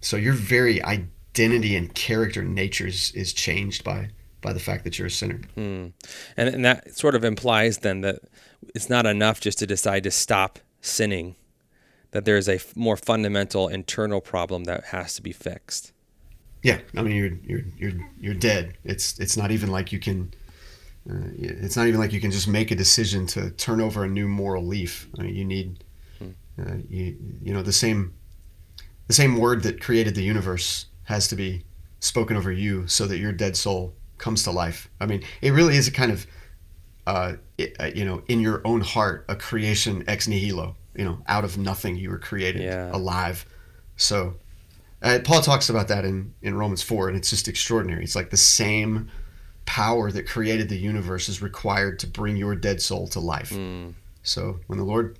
So 0.00 0.16
your 0.16 0.34
very 0.34 0.82
identity 0.82 1.76
and 1.76 1.94
character, 1.94 2.42
nature 2.42 2.86
is, 2.86 3.12
is 3.12 3.32
changed 3.32 3.84
by 3.84 4.10
by 4.40 4.52
the 4.52 4.60
fact 4.60 4.84
that 4.84 4.98
you're 4.98 5.08
a 5.08 5.10
sinner. 5.10 5.40
Hmm. 5.56 5.88
And, 6.36 6.48
and 6.54 6.64
that 6.64 6.96
sort 6.96 7.16
of 7.16 7.24
implies 7.24 7.78
then 7.78 8.02
that 8.02 8.20
it's 8.74 8.88
not 8.88 9.04
enough 9.04 9.40
just 9.40 9.58
to 9.58 9.66
decide 9.66 10.04
to 10.04 10.12
stop 10.12 10.60
sinning, 10.80 11.34
that 12.12 12.24
there 12.24 12.36
is 12.36 12.48
a 12.48 12.60
more 12.76 12.96
fundamental 12.96 13.66
internal 13.66 14.20
problem 14.20 14.64
that 14.64 14.84
has 14.86 15.14
to 15.16 15.22
be 15.22 15.32
fixed. 15.32 15.92
Yeah, 16.62 16.80
I 16.96 17.02
mean 17.02 17.16
you're 17.16 17.38
you're 17.44 17.64
you're 17.76 18.10
you're 18.20 18.34
dead. 18.34 18.76
It's 18.84 19.18
it's 19.18 19.36
not 19.36 19.50
even 19.50 19.70
like 19.70 19.92
you 19.92 19.98
can. 19.98 20.32
Uh, 21.08 21.30
it's 21.38 21.76
not 21.76 21.86
even 21.86 21.98
like 22.00 22.12
you 22.12 22.20
can 22.20 22.30
just 22.30 22.48
make 22.48 22.70
a 22.70 22.76
decision 22.76 23.26
to 23.26 23.50
turn 23.52 23.80
over 23.80 24.04
a 24.04 24.08
new 24.08 24.28
moral 24.28 24.64
leaf. 24.64 25.08
I 25.18 25.22
mean, 25.22 25.34
you 25.34 25.44
need. 25.44 25.84
Uh, 26.58 26.76
you 26.88 27.16
you 27.42 27.52
know, 27.52 27.62
the 27.62 27.72
same, 27.72 28.14
the 29.06 29.14
same 29.14 29.36
word 29.36 29.62
that 29.62 29.80
created 29.80 30.14
the 30.14 30.22
universe 30.22 30.86
has 31.04 31.28
to 31.28 31.36
be 31.36 31.64
spoken 32.00 32.36
over 32.36 32.52
you 32.52 32.86
so 32.86 33.06
that 33.06 33.18
your 33.18 33.32
dead 33.32 33.56
soul 33.56 33.94
comes 34.18 34.42
to 34.44 34.50
life. 34.50 34.88
I 35.00 35.06
mean, 35.06 35.22
it 35.40 35.52
really 35.52 35.76
is 35.76 35.88
a 35.88 35.92
kind 35.92 36.12
of 36.12 36.26
uh, 37.08 37.36
uh, 37.80 37.86
you 37.94 38.04
know, 38.04 38.22
in 38.28 38.38
your 38.40 38.60
own 38.66 38.82
heart, 38.82 39.24
a 39.30 39.34
creation 39.34 40.04
ex 40.06 40.28
nihilo. 40.28 40.76
You 40.94 41.04
know, 41.06 41.18
out 41.26 41.44
of 41.44 41.56
nothing, 41.56 41.96
you 41.96 42.10
were 42.10 42.18
created 42.18 42.62
yeah. 42.62 42.90
alive. 42.92 43.46
So, 43.96 44.34
uh, 45.00 45.20
Paul 45.24 45.40
talks 45.40 45.70
about 45.70 45.88
that 45.88 46.04
in 46.04 46.34
in 46.42 46.54
Romans 46.54 46.82
four, 46.82 47.08
and 47.08 47.16
it's 47.16 47.30
just 47.30 47.48
extraordinary. 47.48 48.04
It's 48.04 48.14
like 48.14 48.28
the 48.28 48.36
same 48.36 49.10
power 49.64 50.10
that 50.10 50.26
created 50.26 50.68
the 50.68 50.76
universe 50.76 51.28
is 51.30 51.40
required 51.40 51.98
to 52.00 52.06
bring 52.06 52.36
your 52.36 52.54
dead 52.54 52.82
soul 52.82 53.08
to 53.08 53.20
life. 53.20 53.50
Mm. 53.50 53.94
So, 54.22 54.60
when 54.66 54.78
the 54.78 54.84
Lord 54.84 55.18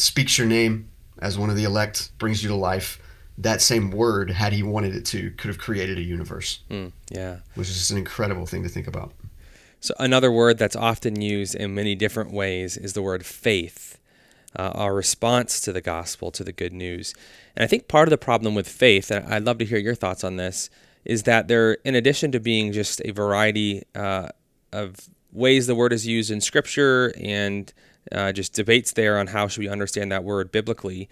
speaks 0.00 0.38
your 0.38 0.46
name 0.46 0.90
as 1.20 1.38
one 1.38 1.50
of 1.50 1.56
the 1.56 1.64
elect, 1.64 2.16
brings 2.18 2.42
you 2.42 2.48
to 2.48 2.54
life, 2.54 3.00
that 3.38 3.60
same 3.60 3.90
word, 3.90 4.30
had 4.30 4.52
He 4.52 4.62
wanted 4.62 4.94
it 4.94 5.04
to, 5.06 5.30
could 5.32 5.48
have 5.48 5.58
created 5.58 5.98
a 5.98 6.02
universe. 6.02 6.60
Mm, 6.70 6.92
yeah, 7.10 7.38
which 7.54 7.68
is 7.68 7.74
just 7.74 7.90
an 7.90 7.98
incredible 7.98 8.46
thing 8.46 8.62
to 8.62 8.68
think 8.68 8.86
about. 8.86 9.12
So, 9.80 9.94
another 9.98 10.30
word 10.30 10.58
that's 10.58 10.76
often 10.76 11.20
used 11.20 11.54
in 11.54 11.74
many 11.74 11.94
different 11.94 12.32
ways 12.32 12.76
is 12.76 12.92
the 12.92 13.02
word 13.02 13.24
faith, 13.24 13.98
uh, 14.58 14.72
our 14.74 14.94
response 14.94 15.60
to 15.62 15.72
the 15.72 15.80
gospel, 15.80 16.30
to 16.32 16.44
the 16.44 16.52
good 16.52 16.72
news. 16.72 17.14
And 17.56 17.64
I 17.64 17.66
think 17.66 17.88
part 17.88 18.06
of 18.06 18.10
the 18.10 18.18
problem 18.18 18.54
with 18.54 18.68
faith, 18.68 19.10
and 19.10 19.32
I'd 19.32 19.44
love 19.44 19.58
to 19.58 19.64
hear 19.64 19.78
your 19.78 19.94
thoughts 19.94 20.22
on 20.22 20.36
this, 20.36 20.68
is 21.04 21.22
that 21.22 21.48
there, 21.48 21.74
in 21.84 21.94
addition 21.94 22.30
to 22.32 22.40
being 22.40 22.72
just 22.72 23.00
a 23.06 23.10
variety 23.12 23.84
uh, 23.94 24.28
of 24.70 24.96
ways 25.32 25.66
the 25.66 25.74
word 25.74 25.92
is 25.92 26.06
used 26.06 26.30
in 26.30 26.42
Scripture 26.42 27.14
and 27.18 27.72
uh, 28.12 28.32
just 28.32 28.52
debates 28.54 28.92
there 28.92 29.18
on 29.18 29.28
how 29.28 29.48
should 29.48 29.60
we 29.60 29.68
understand 29.68 30.10
that 30.12 30.24
word 30.24 30.52
biblically, 30.52 31.08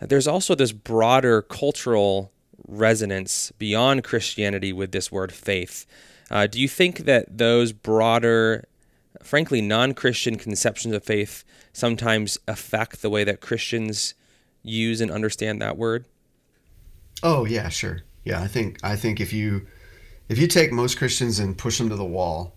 there's 0.00 0.26
also 0.26 0.54
this 0.54 0.72
broader 0.72 1.42
cultural 1.42 2.32
resonance 2.68 3.52
beyond 3.58 4.04
Christianity 4.04 4.72
with 4.72 4.92
this 4.92 5.10
word 5.10 5.32
faith. 5.32 5.86
Uh, 6.30 6.46
do 6.46 6.60
you 6.60 6.68
think 6.68 7.00
that 7.00 7.38
those 7.38 7.72
broader, 7.72 8.66
frankly, 9.22 9.60
non 9.60 9.94
Christian 9.94 10.36
conceptions 10.36 10.94
of 10.94 11.04
faith 11.04 11.44
sometimes 11.72 12.38
affect 12.48 13.02
the 13.02 13.10
way 13.10 13.24
that 13.24 13.40
Christians 13.40 14.14
use 14.62 15.00
and 15.00 15.10
understand 15.10 15.62
that 15.62 15.76
word? 15.76 16.04
Oh 17.22 17.44
yeah, 17.44 17.68
sure. 17.68 18.02
Yeah, 18.24 18.42
I 18.42 18.48
think 18.48 18.78
I 18.82 18.96
think 18.96 19.20
if 19.20 19.32
you 19.32 19.66
if 20.28 20.38
you 20.38 20.48
take 20.48 20.72
most 20.72 20.98
Christians 20.98 21.38
and 21.38 21.56
push 21.56 21.78
them 21.78 21.88
to 21.88 21.96
the 21.96 22.04
wall 22.04 22.55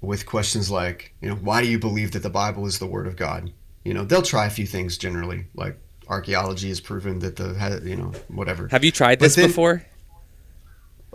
with 0.00 0.26
questions 0.26 0.70
like, 0.70 1.12
you 1.20 1.28
know, 1.28 1.34
why 1.36 1.62
do 1.62 1.68
you 1.68 1.78
believe 1.78 2.12
that 2.12 2.22
the 2.22 2.30
Bible 2.30 2.66
is 2.66 2.78
the 2.78 2.86
word 2.86 3.06
of 3.06 3.16
God? 3.16 3.52
You 3.84 3.94
know, 3.94 4.04
they'll 4.04 4.22
try 4.22 4.46
a 4.46 4.50
few 4.50 4.66
things 4.66 4.98
generally, 4.98 5.46
like 5.54 5.78
archaeology 6.08 6.68
has 6.68 6.80
proven 6.80 7.18
that 7.20 7.36
the 7.36 7.80
you 7.84 7.96
know 7.96 8.12
whatever. 8.28 8.68
Have 8.68 8.84
you 8.84 8.90
tried 8.90 9.20
this 9.20 9.36
then, 9.36 9.48
before? 9.48 9.84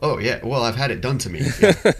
Oh 0.01 0.17
yeah, 0.17 0.39
well 0.43 0.63
I've 0.63 0.75
had 0.75 0.91
it 0.91 1.01
done 1.01 1.17
to 1.19 1.29
me, 1.29 1.41
yeah. 1.61 1.93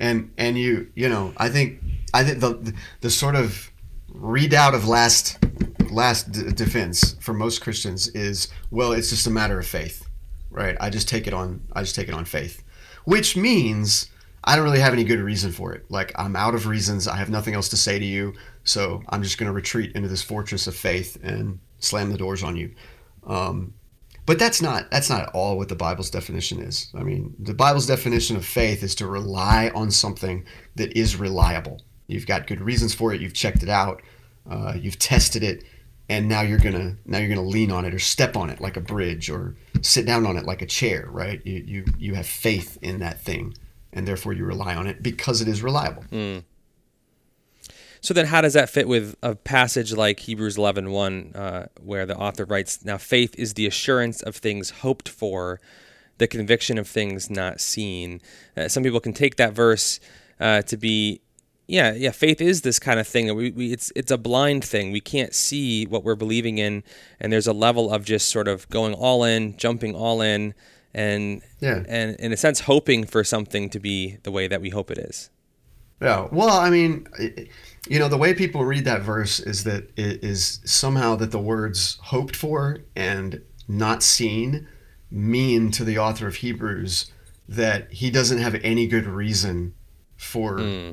and 0.00 0.32
and 0.36 0.58
you 0.58 0.90
you 0.94 1.08
know 1.08 1.32
I 1.36 1.48
think 1.48 1.80
I 2.12 2.24
think 2.24 2.40
the 2.40 2.74
the 3.00 3.10
sort 3.10 3.36
of 3.36 3.70
readout 4.12 4.74
of 4.74 4.86
last 4.86 5.38
last 5.90 6.32
d- 6.32 6.52
defense 6.52 7.16
for 7.20 7.32
most 7.32 7.60
Christians 7.60 8.08
is, 8.08 8.48
well, 8.70 8.92
it's 8.92 9.10
just 9.10 9.26
a 9.26 9.30
matter 9.30 9.58
of 9.58 9.66
faith, 9.66 10.06
right? 10.50 10.76
I 10.80 10.90
just 10.90 11.08
take 11.08 11.26
it 11.26 11.34
on. 11.34 11.62
I 11.72 11.82
just 11.82 11.94
take 11.94 12.08
it 12.08 12.14
on 12.14 12.24
faith, 12.24 12.62
which 13.04 13.36
means 13.36 14.10
I 14.48 14.56
don't 14.56 14.64
really 14.64 14.80
have 14.80 14.94
any 14.94 15.04
good 15.04 15.20
reason 15.20 15.52
for 15.52 15.74
it. 15.74 15.84
Like 15.90 16.10
I'm 16.16 16.34
out 16.34 16.54
of 16.54 16.66
reasons. 16.66 17.06
I 17.06 17.16
have 17.16 17.28
nothing 17.28 17.52
else 17.52 17.68
to 17.68 17.76
say 17.76 17.98
to 17.98 18.04
you, 18.04 18.32
so 18.64 19.02
I'm 19.10 19.22
just 19.22 19.36
going 19.36 19.46
to 19.46 19.52
retreat 19.52 19.92
into 19.94 20.08
this 20.08 20.22
fortress 20.22 20.66
of 20.66 20.74
faith 20.74 21.18
and 21.22 21.58
slam 21.80 22.10
the 22.10 22.16
doors 22.16 22.42
on 22.42 22.56
you. 22.56 22.74
Um, 23.26 23.74
but 24.24 24.38
that's 24.38 24.62
not 24.62 24.90
that's 24.90 25.10
not 25.10 25.28
all 25.34 25.58
what 25.58 25.68
the 25.68 25.76
Bible's 25.76 26.08
definition 26.08 26.62
is. 26.62 26.90
I 26.94 27.02
mean, 27.02 27.36
the 27.38 27.52
Bible's 27.52 27.86
definition 27.86 28.36
of 28.36 28.46
faith 28.46 28.82
is 28.82 28.94
to 28.94 29.06
rely 29.06 29.70
on 29.74 29.90
something 29.90 30.46
that 30.76 30.96
is 30.96 31.16
reliable. 31.16 31.82
You've 32.06 32.26
got 32.26 32.46
good 32.46 32.62
reasons 32.62 32.94
for 32.94 33.12
it. 33.12 33.20
You've 33.20 33.34
checked 33.34 33.62
it 33.62 33.68
out. 33.68 34.00
Uh, 34.48 34.72
you've 34.80 34.98
tested 34.98 35.42
it, 35.42 35.64
and 36.08 36.26
now 36.26 36.40
you're 36.40 36.58
gonna 36.58 36.96
now 37.04 37.18
you're 37.18 37.28
gonna 37.28 37.42
lean 37.42 37.70
on 37.70 37.84
it 37.84 37.92
or 37.92 37.98
step 37.98 38.34
on 38.34 38.48
it 38.48 38.62
like 38.62 38.78
a 38.78 38.80
bridge 38.80 39.28
or 39.28 39.56
sit 39.82 40.06
down 40.06 40.24
on 40.24 40.38
it 40.38 40.46
like 40.46 40.62
a 40.62 40.66
chair. 40.66 41.06
Right? 41.10 41.42
You 41.44 41.64
you 41.66 41.84
you 41.98 42.14
have 42.14 42.26
faith 42.26 42.78
in 42.80 43.00
that 43.00 43.20
thing, 43.20 43.54
and 43.92 44.06
therefore 44.06 44.32
you 44.32 44.44
rely 44.44 44.74
on 44.74 44.86
it 44.86 45.02
because 45.02 45.40
it 45.40 45.48
is 45.48 45.62
reliable. 45.62 46.04
Mm. 46.10 46.44
So 48.00 48.14
then, 48.14 48.26
how 48.26 48.40
does 48.40 48.54
that 48.54 48.70
fit 48.70 48.86
with 48.86 49.16
a 49.22 49.34
passage 49.34 49.92
like 49.92 50.20
Hebrews 50.20 50.56
11 50.56 50.90
1, 50.90 51.32
uh, 51.34 51.66
where 51.80 52.06
the 52.06 52.16
author 52.16 52.44
writes, 52.44 52.84
Now 52.84 52.96
faith 52.96 53.34
is 53.36 53.54
the 53.54 53.66
assurance 53.66 54.22
of 54.22 54.36
things 54.36 54.70
hoped 54.70 55.08
for, 55.08 55.60
the 56.18 56.26
conviction 56.28 56.78
of 56.78 56.86
things 56.86 57.30
not 57.30 57.60
seen. 57.60 58.20
Uh, 58.56 58.68
some 58.68 58.82
people 58.82 59.00
can 59.00 59.12
take 59.12 59.36
that 59.36 59.52
verse 59.52 59.98
uh, 60.38 60.62
to 60.62 60.76
be, 60.76 61.20
yeah, 61.66 61.92
yeah, 61.92 62.10
faith 62.10 62.40
is 62.40 62.62
this 62.62 62.78
kind 62.78 63.00
of 63.00 63.06
thing. 63.06 63.26
that 63.26 63.34
We, 63.34 63.50
we, 63.50 63.72
it's, 63.72 63.92
it's 63.96 64.10
a 64.10 64.18
blind 64.18 64.64
thing. 64.64 64.92
We 64.92 65.00
can't 65.00 65.34
see 65.34 65.84
what 65.84 66.04
we're 66.04 66.14
believing 66.14 66.58
in, 66.58 66.84
and 67.20 67.32
there's 67.32 67.46
a 67.46 67.52
level 67.52 67.92
of 67.92 68.04
just 68.04 68.28
sort 68.28 68.48
of 68.48 68.68
going 68.68 68.94
all 68.94 69.24
in, 69.24 69.56
jumping 69.56 69.94
all 69.94 70.20
in, 70.20 70.54
and, 70.98 71.42
Yeah. 71.60 71.84
and 71.88 72.16
in 72.16 72.32
a 72.32 72.36
sense, 72.36 72.60
hoping 72.60 73.04
for 73.04 73.22
something 73.22 73.70
to 73.70 73.78
be 73.78 74.18
the 74.24 74.32
way 74.32 74.48
that 74.48 74.60
we 74.60 74.70
hope 74.70 74.90
it 74.90 74.98
is. 74.98 75.30
Yeah. 76.02 76.28
Well, 76.30 76.56
I 76.56 76.70
mean, 76.70 77.06
you 77.88 77.98
know, 77.98 78.08
the 78.08 78.16
way 78.16 78.34
people 78.34 78.64
read 78.64 78.84
that 78.84 79.02
verse 79.02 79.40
is 79.40 79.64
that 79.64 79.90
it 79.96 80.22
is 80.22 80.60
somehow 80.64 81.16
that 81.16 81.30
the 81.30 81.40
words 81.40 81.98
hoped 82.02 82.36
for 82.36 82.78
and 82.94 83.42
not 83.66 84.02
seen 84.02 84.68
mean 85.10 85.70
to 85.72 85.84
the 85.84 85.98
author 85.98 86.26
of 86.26 86.36
Hebrews 86.36 87.10
that 87.48 87.92
he 87.92 88.10
doesn't 88.10 88.38
have 88.38 88.56
any 88.62 88.86
good 88.86 89.06
reason 89.06 89.74
for 90.16 90.58
hmm. 90.58 90.90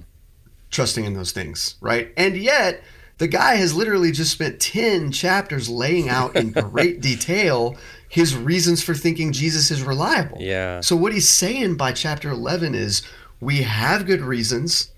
trusting 0.71 1.03
in 1.05 1.13
those 1.13 1.31
things, 1.31 1.75
right? 1.81 2.11
And 2.15 2.37
yet, 2.37 2.81
the 3.17 3.27
guy 3.27 3.55
has 3.55 3.73
literally 3.73 4.11
just 4.11 4.31
spent 4.31 4.59
10 4.59 5.11
chapters 5.11 5.69
laying 5.69 6.09
out 6.09 6.35
in 6.35 6.51
great 6.71 7.01
detail 7.01 7.77
his 8.09 8.35
reasons 8.35 8.81
for 8.81 8.93
thinking 8.93 9.31
Jesus 9.33 9.71
is 9.71 9.81
reliable. 9.83 10.37
Yeah. 10.39 10.79
So 10.81 10.95
what 10.95 11.11
he's 11.13 11.27
saying 11.27 11.75
by 11.75 11.91
chapter 11.91 12.29
11 12.29 12.75
is 12.75 13.01
we 13.41 13.63
have 13.63 14.05
good 14.05 14.21
reasons 14.21 14.91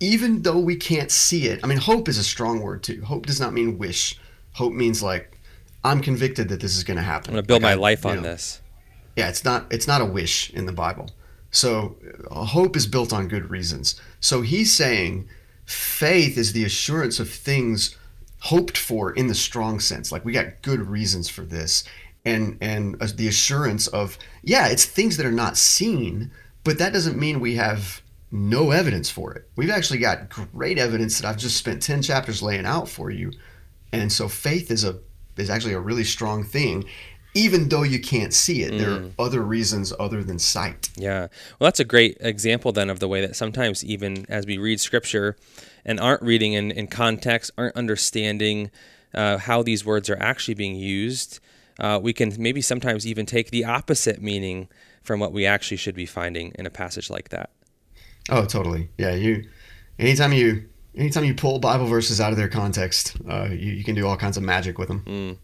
even 0.00 0.42
though 0.42 0.58
we 0.58 0.74
can't 0.76 1.10
see 1.10 1.46
it. 1.46 1.60
I 1.62 1.66
mean 1.66 1.78
hope 1.78 2.08
is 2.08 2.18
a 2.18 2.24
strong 2.24 2.60
word 2.60 2.82
too. 2.82 3.02
Hope 3.02 3.26
does 3.26 3.40
not 3.40 3.52
mean 3.52 3.78
wish. 3.78 4.18
Hope 4.54 4.72
means 4.72 5.02
like 5.02 5.38
I'm 5.84 6.00
convicted 6.00 6.48
that 6.50 6.60
this 6.60 6.76
is 6.76 6.84
going 6.84 6.96
to 6.96 7.02
happen. 7.02 7.30
I'm 7.30 7.34
going 7.34 7.42
to 7.44 7.46
build 7.48 7.62
Like, 7.62 7.70
my 7.70 7.72
I- 7.72 7.90
life 7.90 8.04
you 8.04 8.10
on 8.10 8.16
know, 8.16 8.22
this. 8.22 8.60
Yeah, 9.16 9.28
it's 9.28 9.44
not 9.44 9.66
it's 9.72 9.86
not 9.86 10.00
a 10.00 10.04
wish 10.06 10.50
in 10.52 10.66
the 10.66 10.72
Bible. 10.72 11.10
So 11.50 11.96
uh, 12.30 12.44
hope 12.44 12.76
is 12.76 12.86
built 12.86 13.12
on 13.12 13.28
good 13.28 13.50
reasons. 13.50 14.00
So 14.20 14.40
he's 14.42 14.72
saying 14.72 15.28
faith 15.64 16.36
is 16.36 16.52
the 16.52 16.64
assurance 16.64 17.20
of 17.20 17.30
things 17.30 17.96
hoped 18.40 18.76
for 18.76 19.12
in 19.12 19.28
the 19.28 19.34
strong 19.34 19.78
sense. 19.78 20.10
Like 20.10 20.24
we 20.24 20.32
got 20.32 20.62
good 20.62 20.80
reasons 20.80 21.28
for 21.28 21.42
this, 21.42 21.84
and 22.24 22.58
and 22.60 23.00
uh, 23.00 23.08
the 23.14 23.28
assurance 23.28 23.86
of 23.88 24.18
yeah, 24.42 24.68
it's 24.68 24.84
things 24.84 25.16
that 25.16 25.26
are 25.26 25.32
not 25.32 25.56
seen, 25.56 26.30
but 26.64 26.78
that 26.78 26.92
doesn't 26.92 27.18
mean 27.18 27.40
we 27.40 27.54
have 27.56 28.02
no 28.30 28.70
evidence 28.70 29.10
for 29.10 29.34
it. 29.34 29.48
We've 29.56 29.70
actually 29.70 29.98
got 29.98 30.28
great 30.28 30.78
evidence 30.78 31.20
that 31.20 31.28
I've 31.28 31.36
just 31.36 31.56
spent 31.56 31.82
ten 31.82 32.02
chapters 32.02 32.42
laying 32.42 32.66
out 32.66 32.88
for 32.88 33.10
you, 33.10 33.32
and 33.92 34.12
so 34.12 34.28
faith 34.28 34.70
is 34.70 34.84
a 34.84 34.98
is 35.36 35.48
actually 35.50 35.74
a 35.74 35.80
really 35.80 36.04
strong 36.04 36.44
thing. 36.44 36.84
Even 37.34 37.70
though 37.70 37.82
you 37.82 37.98
can't 37.98 38.34
see 38.34 38.62
it, 38.62 38.76
there 38.76 38.90
are 38.90 39.04
other 39.18 39.40
reasons 39.40 39.92
other 39.98 40.22
than 40.22 40.38
sight. 40.38 40.90
Yeah. 40.96 41.28
Well, 41.58 41.68
that's 41.68 41.80
a 41.80 41.84
great 41.84 42.18
example 42.20 42.72
then 42.72 42.90
of 42.90 43.00
the 43.00 43.08
way 43.08 43.22
that 43.22 43.36
sometimes, 43.36 43.82
even 43.84 44.26
as 44.28 44.44
we 44.44 44.58
read 44.58 44.80
scripture 44.80 45.36
and 45.84 45.98
aren't 45.98 46.22
reading 46.22 46.52
in, 46.52 46.70
in 46.70 46.88
context, 46.88 47.50
aren't 47.56 47.74
understanding 47.74 48.70
uh, 49.14 49.38
how 49.38 49.62
these 49.62 49.84
words 49.84 50.10
are 50.10 50.18
actually 50.20 50.54
being 50.54 50.76
used, 50.76 51.40
uh, 51.80 51.98
we 52.02 52.12
can 52.12 52.34
maybe 52.38 52.60
sometimes 52.60 53.06
even 53.06 53.24
take 53.24 53.50
the 53.50 53.64
opposite 53.64 54.20
meaning 54.20 54.68
from 55.02 55.18
what 55.18 55.32
we 55.32 55.46
actually 55.46 55.78
should 55.78 55.94
be 55.94 56.06
finding 56.06 56.52
in 56.58 56.66
a 56.66 56.70
passage 56.70 57.08
like 57.08 57.30
that. 57.30 57.50
Oh, 58.28 58.44
totally. 58.44 58.90
Yeah, 58.98 59.14
you. 59.14 59.48
Anytime 59.98 60.32
you, 60.32 60.68
anytime 60.94 61.24
you 61.24 61.34
pull 61.34 61.58
Bible 61.58 61.86
verses 61.86 62.20
out 62.20 62.30
of 62.30 62.38
their 62.38 62.48
context, 62.48 63.16
uh, 63.28 63.48
you, 63.50 63.72
you 63.72 63.84
can 63.84 63.94
do 63.94 64.06
all 64.06 64.16
kinds 64.16 64.36
of 64.36 64.42
magic 64.42 64.78
with 64.78 64.88
them. 64.88 65.38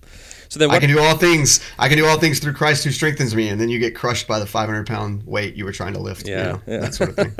So 0.48 0.58
then, 0.58 0.70
I 0.70 0.78
can 0.78 0.88
do 0.88 0.98
all 0.98 1.16
things. 1.16 1.60
I 1.78 1.88
can 1.88 1.98
do 1.98 2.06
all 2.06 2.18
things 2.18 2.38
through 2.38 2.54
Christ 2.54 2.84
who 2.84 2.90
strengthens 2.90 3.34
me, 3.34 3.48
and 3.48 3.60
then 3.60 3.68
you 3.68 3.78
get 3.78 3.94
crushed 3.94 4.26
by 4.26 4.38
the 4.38 4.46
500 4.46 4.86
pound 4.86 5.24
weight 5.24 5.54
you 5.56 5.64
were 5.64 5.72
trying 5.72 5.92
to 5.92 5.98
lift. 6.00 6.26
you 6.26 6.34
Yeah, 6.34 6.42
know, 6.44 6.62
yeah. 6.66 6.78
that 6.78 6.94
sort 6.94 7.10
of 7.10 7.16
thing. 7.16 7.34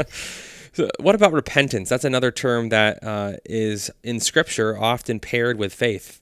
so 0.74 0.90
what 1.00 1.14
about 1.14 1.32
repentance? 1.32 1.88
That's 1.88 2.04
another 2.04 2.30
term 2.30 2.68
that 2.68 3.02
uh, 3.02 3.32
is 3.44 3.90
in 4.02 4.20
scripture 4.20 4.78
often 4.78 5.20
paired 5.20 5.58
with 5.58 5.72
faith. 5.72 6.20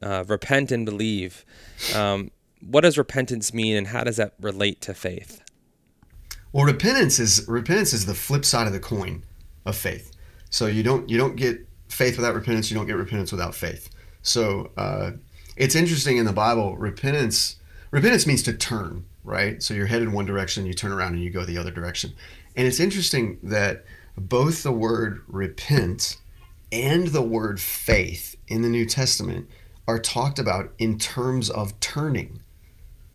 Uh, 0.00 0.22
repent 0.28 0.70
and 0.70 0.86
believe. 0.86 1.44
Um, 1.94 2.30
what 2.60 2.82
does 2.82 2.96
repentance 2.96 3.52
mean, 3.52 3.76
and 3.76 3.88
how 3.88 4.04
does 4.04 4.16
that 4.16 4.34
relate 4.40 4.80
to 4.82 4.94
faith? 4.94 5.42
Well, 6.52 6.64
repentance 6.64 7.18
is 7.18 7.46
repentance 7.48 7.92
is 7.92 8.06
the 8.06 8.14
flip 8.14 8.44
side 8.44 8.66
of 8.66 8.72
the 8.72 8.80
coin 8.80 9.24
of 9.66 9.76
faith. 9.76 10.12
So 10.50 10.66
you 10.66 10.82
don't 10.82 11.08
you 11.10 11.18
don't 11.18 11.36
get 11.36 11.58
faith 11.88 12.16
without 12.16 12.34
repentance. 12.34 12.70
You 12.70 12.76
don't 12.76 12.86
get 12.86 12.96
repentance 12.96 13.32
without 13.32 13.54
faith. 13.54 13.90
So 14.22 14.70
uh, 14.76 15.12
it's 15.58 15.74
interesting 15.74 16.16
in 16.16 16.24
the 16.24 16.32
Bible. 16.32 16.76
Repentance 16.76 17.56
repentance 17.90 18.26
means 18.26 18.42
to 18.44 18.52
turn, 18.52 19.04
right? 19.24 19.62
So 19.62 19.74
you're 19.74 19.86
headed 19.86 20.12
one 20.12 20.24
direction, 20.24 20.64
you 20.64 20.72
turn 20.72 20.92
around 20.92 21.14
and 21.14 21.22
you 21.22 21.30
go 21.30 21.44
the 21.44 21.58
other 21.58 21.72
direction. 21.72 22.14
And 22.56 22.66
it's 22.66 22.80
interesting 22.80 23.38
that 23.42 23.84
both 24.16 24.62
the 24.62 24.72
word 24.72 25.22
repent 25.26 26.16
and 26.70 27.08
the 27.08 27.22
word 27.22 27.60
faith 27.60 28.36
in 28.46 28.62
the 28.62 28.68
New 28.68 28.86
Testament 28.86 29.48
are 29.86 29.98
talked 29.98 30.38
about 30.38 30.72
in 30.78 30.98
terms 30.98 31.50
of 31.50 31.78
turning. 31.80 32.40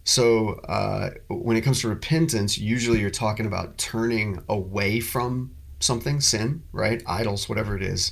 So 0.04 0.56
uh, 0.68 1.12
when 1.30 1.56
it 1.56 1.62
comes 1.62 1.80
to 1.82 1.88
repentance, 1.88 2.58
usually 2.58 3.00
you're 3.00 3.10
talking 3.10 3.46
about 3.46 3.78
turning 3.78 4.44
away 4.50 5.00
from 5.00 5.52
something, 5.80 6.20
sin, 6.20 6.64
right? 6.74 7.02
Idols, 7.06 7.48
whatever 7.48 7.78
it 7.78 7.84
is. 7.84 8.12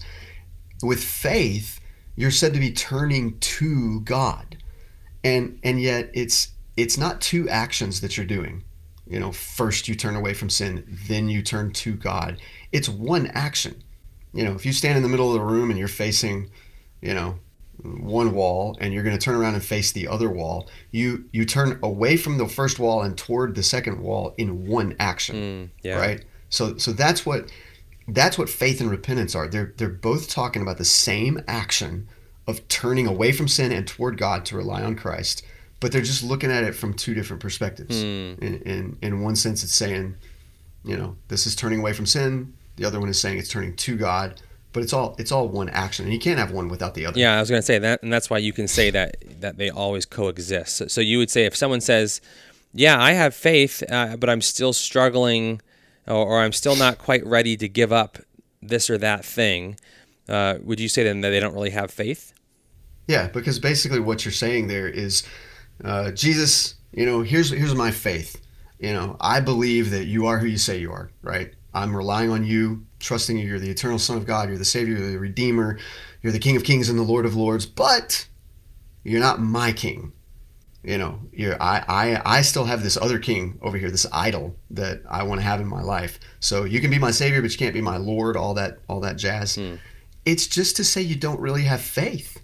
With 0.84 1.04
faith, 1.04 1.81
you're 2.16 2.32
said 2.32 2.54
to 2.54 2.60
be 2.60 2.72
turning 2.72 3.38
to 3.40 4.02
God, 4.02 4.58
and 5.24 5.60
and 5.64 5.82
yet 5.82 6.10
it's 6.14 6.50
it's 6.78 6.98
not 6.98 7.22
two 7.22 7.48
actions 7.50 8.02
that 8.02 8.18
you're 8.18 8.26
doing. 8.26 8.64
You 9.08 9.20
know, 9.20 9.32
first 9.32 9.88
you 9.88 9.96
turn 9.96 10.16
away 10.16 10.34
from 10.34 10.50
sin, 10.50 10.86
then 11.08 11.28
you 11.30 11.42
turn 11.42 11.72
to 11.74 11.94
God. 11.96 12.42
It's 12.72 12.88
one 12.88 13.28
action. 13.28 13.84
You 14.34 14.46
know, 14.46 14.54
if 14.54 14.66
you 14.66 14.72
stand 14.72 14.96
in 14.96 15.04
the 15.04 15.10
middle 15.10 15.28
of 15.28 15.34
the 15.34 15.42
room 15.46 15.70
and 15.70 15.78
you're 15.78 15.90
facing, 15.90 16.50
you 17.02 17.14
know, 17.14 17.38
one 17.84 18.34
wall 18.34 18.78
and 18.80 18.94
you're 18.94 19.04
going 19.04 19.18
to 19.18 19.22
turn 19.22 19.36
around 19.36 19.56
and 19.56 19.64
face 19.66 19.92
the 19.92 20.08
other 20.08 20.30
wall 20.30 20.70
you 20.92 21.26
you 21.32 21.46
turn 21.46 21.80
away 21.82 22.16
from 22.16 22.38
the 22.38 22.48
first 22.48 22.78
wall 22.78 23.02
and 23.02 23.18
toward 23.18 23.56
the 23.56 23.64
second 23.64 24.00
wall 24.00 24.36
in 24.38 24.68
one 24.68 24.96
action 25.00 25.36
Mm, 25.36 25.70
yeah. 25.82 25.98
right 25.98 26.26
so 26.50 26.78
so 26.78 26.92
that's 26.94 27.26
what 27.26 27.52
that's 28.14 28.38
what 28.38 28.50
faith 28.50 28.82
and 28.82 28.90
repentance 28.90 29.36
are 29.36 29.48
they're 29.48 29.74
they're 29.78 29.90
both 29.90 30.30
talking 30.30 30.62
about 30.62 30.78
the 30.78 30.86
same 30.86 31.42
action 31.48 32.08
of 32.48 32.68
turning 32.68 33.08
away 33.08 33.32
from 33.32 33.48
sin 33.48 33.72
and 33.72 33.88
toward 33.88 34.18
God 34.18 34.46
to 34.46 34.56
rely 34.58 34.82
on 34.84 34.96
Christ 34.96 35.44
but 35.80 35.92
they're 35.92 36.02
just 36.02 36.24
looking 36.24 36.52
at 36.52 36.64
it 36.64 36.76
from 36.76 36.94
two 36.94 37.14
different 37.14 37.42
perspectives 37.42 38.02
Hmm. 38.02 38.34
in, 38.48 38.62
in 38.66 38.98
in 39.02 39.22
one 39.22 39.36
sense 39.36 39.64
it's 39.64 39.76
saying 39.76 40.16
you 40.84 40.98
know 40.98 41.16
this 41.28 41.46
is 41.48 41.56
turning 41.56 41.80
away 41.80 41.94
from 41.94 42.06
sin 42.06 42.54
the 42.78 42.86
other 42.86 43.00
one 43.00 43.10
is 43.10 43.20
saying 43.20 43.38
it's 43.38 43.50
turning 43.50 43.76
to 43.76 43.96
God 43.96 44.42
but 44.74 44.82
it's 44.84 44.94
all 44.94 45.16
it's 45.20 45.32
all 45.32 45.48
one 45.50 45.70
action 45.70 46.06
and 46.06 46.14
you 46.14 46.20
can't 46.20 46.40
have 46.40 46.52
one 46.52 46.68
without 46.70 46.94
the 46.96 47.06
other 47.06 47.20
Yeah, 47.20 47.36
I 47.36 47.40
was 47.42 47.50
going 47.50 47.62
to 47.62 47.66
say 47.66 47.78
that, 47.80 48.02
and 48.04 48.12
that's 48.14 48.30
why 48.30 48.38
you 48.38 48.54
can 48.54 48.68
say 48.68 48.90
that 48.92 49.18
that 49.42 49.58
they 49.58 49.70
always 49.70 50.06
coexist. 50.06 50.78
So, 50.78 50.88
so 50.88 51.02
you 51.02 51.18
would 51.18 51.30
say 51.30 51.44
if 51.46 51.56
someone 51.58 51.82
says, 51.82 52.22
"Yeah, 52.74 52.98
I 52.98 53.12
have 53.12 53.36
faith, 53.36 53.84
uh, 53.92 54.16
but 54.16 54.30
I'm 54.30 54.40
still 54.40 54.72
struggling, 54.72 55.62
or, 56.08 56.42
I'm 56.42 56.54
still 56.54 56.76
not 56.76 56.98
quite 56.98 57.26
ready 57.26 57.58
to 57.58 57.68
give 57.68 57.92
up 57.92 58.18
this 58.62 58.90
or 58.90 58.98
that 59.00 59.26
thing," 59.26 59.78
uh, 60.30 60.56
would 60.64 60.80
you 60.80 60.90
say 60.90 61.04
then 61.04 61.22
that 61.22 61.30
they 61.30 61.40
don't 61.40 61.54
really 61.54 61.72
have 61.72 61.92
faith? 61.92 62.34
Yeah, 63.08 63.28
because 63.28 63.60
basically 63.60 64.00
what 64.00 64.24
you're 64.24 64.32
saying 64.32 64.68
there 64.68 64.88
is, 64.88 65.24
uh, 65.84 66.12
Jesus, 66.12 66.76
you 66.94 67.06
know, 67.06 67.22
here's 67.22 67.50
here's 67.50 67.76
my 67.76 67.92
faith. 67.92 68.42
You 68.80 68.94
know, 68.94 69.16
I 69.20 69.40
believe 69.40 69.92
that 69.92 70.06
you 70.06 70.26
are 70.26 70.40
who 70.40 70.48
you 70.48 70.58
say 70.58 70.80
you 70.80 70.92
are, 70.92 71.12
right? 71.22 71.54
I'm 71.74 71.96
relying 71.96 72.32
on 72.32 72.44
you, 72.44 72.86
trusting 73.00 73.38
you. 73.38 73.48
You're 73.48 73.60
the 73.60 73.70
eternal 73.70 74.00
Son 74.00 74.18
of 74.18 74.26
God. 74.26 74.50
You're 74.50 74.58
the 74.58 74.66
Savior. 74.66 74.98
You're 74.98 75.12
the 75.12 75.20
Redeemer. 75.20 75.80
You're 76.22 76.34
the 76.34 76.40
King 76.40 76.56
of 76.56 76.64
Kings 76.64 76.90
and 76.90 76.98
the 76.98 77.04
Lord 77.04 77.26
of 77.26 77.36
Lords. 77.36 77.66
But 77.66 78.28
you're 79.04 79.20
not 79.20 79.40
my 79.40 79.72
king. 79.72 80.14
You 80.84 80.98
know, 80.98 81.20
you're 81.32 81.62
I 81.62 81.84
I 81.88 82.38
I 82.38 82.42
still 82.42 82.66
have 82.66 82.82
this 82.82 82.98
other 82.98 83.20
king 83.20 83.60
over 83.62 83.78
here, 83.78 83.92
this 83.92 84.08
idol 84.12 84.56
that 84.72 85.02
I 85.08 85.24
want 85.24 85.40
to 85.40 85.46
have 85.46 85.62
in 85.62 85.68
my 85.68 85.82
life. 85.82 86.20
So 86.40 86.64
you 86.64 86.82
can 86.82 86.90
be 86.90 86.98
my 86.98 87.12
savior, 87.12 87.42
but 87.42 87.52
you 87.52 87.58
can't 87.58 87.74
be 87.74 87.82
my 87.82 87.98
lord. 87.98 88.36
All 88.36 88.56
that 88.56 88.80
all 88.88 89.00
that 89.02 89.18
jazz. 89.18 89.56
Hmm. 89.56 89.76
It's 90.26 90.48
just 90.48 90.76
to 90.78 90.84
say 90.84 91.02
you 91.02 91.16
don't 91.16 91.40
really 91.40 91.64
have 91.64 91.82
faith. 91.82 92.42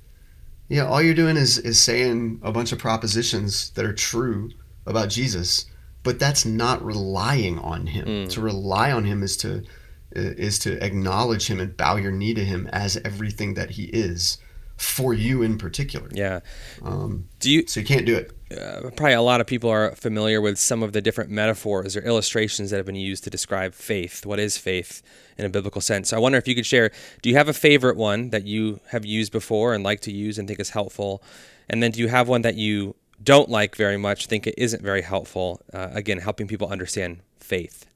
You 0.69 0.77
know, 0.77 0.87
all 0.87 1.01
you're 1.01 1.15
doing 1.15 1.37
is 1.37 1.57
is 1.57 1.79
saying 1.79 2.39
a 2.43 2.51
bunch 2.51 2.71
of 2.71 2.79
propositions 2.79 3.71
that 3.71 3.85
are 3.85 3.93
true 3.93 4.51
about 4.85 5.09
Jesus, 5.09 5.65
but 6.03 6.19
that's 6.19 6.45
not 6.45 6.83
relying 6.85 7.57
on 7.59 7.87
him. 7.87 8.05
Mm. 8.05 8.29
To 8.29 8.41
rely 8.41 8.91
on 8.91 9.03
him 9.03 9.23
is 9.23 9.35
to 9.37 9.63
is 10.11 10.59
to 10.59 10.83
acknowledge 10.83 11.47
him 11.47 11.59
and 11.59 11.75
bow 11.75 11.95
your 11.95 12.11
knee 12.11 12.33
to 12.33 12.43
him 12.43 12.67
as 12.71 12.97
everything 12.97 13.55
that 13.55 13.71
he 13.71 13.85
is 13.85 14.37
for 14.77 15.13
you 15.13 15.41
in 15.41 15.57
particular. 15.57 16.07
Yeah. 16.13 16.39
Um, 16.83 17.27
Do 17.39 17.49
you 17.51 17.65
so 17.67 17.79
you 17.79 17.85
can't 17.85 18.05
do 18.05 18.15
it. 18.15 18.31
uh, 18.55 18.89
probably 18.95 19.13
a 19.13 19.21
lot 19.21 19.41
of 19.41 19.47
people 19.47 19.69
are 19.69 19.91
familiar 19.95 20.39
with 20.39 20.57
some 20.59 20.83
of 20.83 20.93
the 20.93 21.01
different 21.01 21.29
metaphors 21.31 21.97
or 21.97 22.01
illustrations 22.01 22.69
that 22.69 22.77
have 22.77 22.85
been 22.85 22.95
used 22.95 23.23
to 23.23 23.29
describe 23.29 23.73
faith. 23.73 24.25
What 24.25 24.39
is 24.39 24.57
faith 24.57 25.01
in 25.37 25.45
a 25.45 25.49
biblical 25.49 25.81
sense? 25.81 26.13
I 26.13 26.19
wonder 26.19 26.37
if 26.37 26.47
you 26.47 26.55
could 26.55 26.65
share. 26.65 26.91
Do 27.21 27.29
you 27.29 27.35
have 27.37 27.49
a 27.49 27.53
favorite 27.53 27.97
one 27.97 28.29
that 28.29 28.45
you 28.45 28.79
have 28.89 29.03
used 29.05 29.31
before 29.31 29.73
and 29.73 29.83
like 29.83 30.01
to 30.01 30.11
use 30.11 30.37
and 30.37 30.47
think 30.47 30.59
is 30.59 30.69
helpful? 30.69 31.23
And 31.69 31.81
then 31.81 31.91
do 31.91 31.99
you 31.99 32.07
have 32.07 32.27
one 32.29 32.43
that 32.43 32.55
you 32.55 32.95
don't 33.23 33.49
like 33.49 33.75
very 33.75 33.97
much, 33.97 34.27
think 34.27 34.45
it 34.45 34.55
isn't 34.57 34.83
very 34.83 35.01
helpful? 35.01 35.61
Uh, 35.73 35.89
again, 35.91 36.19
helping 36.19 36.47
people 36.47 36.69
understand 36.69 37.19
faith. 37.39 37.87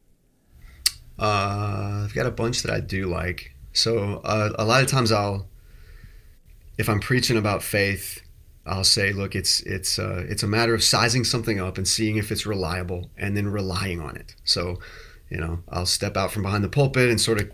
Uh, 1.19 2.03
I've 2.05 2.13
got 2.15 2.25
a 2.25 2.31
bunch 2.31 2.63
that 2.63 2.71
I 2.73 2.79
do 2.79 3.05
like. 3.05 3.55
So 3.73 4.21
uh, 4.23 4.49
a 4.57 4.65
lot 4.65 4.83
of 4.83 4.89
times 4.89 5.11
I'll, 5.11 5.47
if 6.81 6.89
I'm 6.89 6.99
preaching 6.99 7.37
about 7.37 7.61
faith, 7.63 8.21
I'll 8.65 8.83
say, 8.83 9.13
look, 9.13 9.35
it's 9.35 9.61
it's 9.61 9.97
uh, 9.99 10.25
it's 10.27 10.43
a 10.43 10.47
matter 10.47 10.73
of 10.73 10.83
sizing 10.83 11.23
something 11.23 11.59
up 11.59 11.77
and 11.77 11.87
seeing 11.87 12.17
if 12.17 12.31
it's 12.31 12.45
reliable, 12.45 13.09
and 13.17 13.37
then 13.37 13.47
relying 13.47 13.99
on 14.01 14.15
it. 14.17 14.35
So, 14.43 14.79
you 15.29 15.37
know, 15.37 15.59
I'll 15.69 15.85
step 15.85 16.17
out 16.17 16.31
from 16.31 16.43
behind 16.43 16.63
the 16.63 16.69
pulpit 16.69 17.09
and 17.09 17.19
sort 17.21 17.39
of 17.41 17.49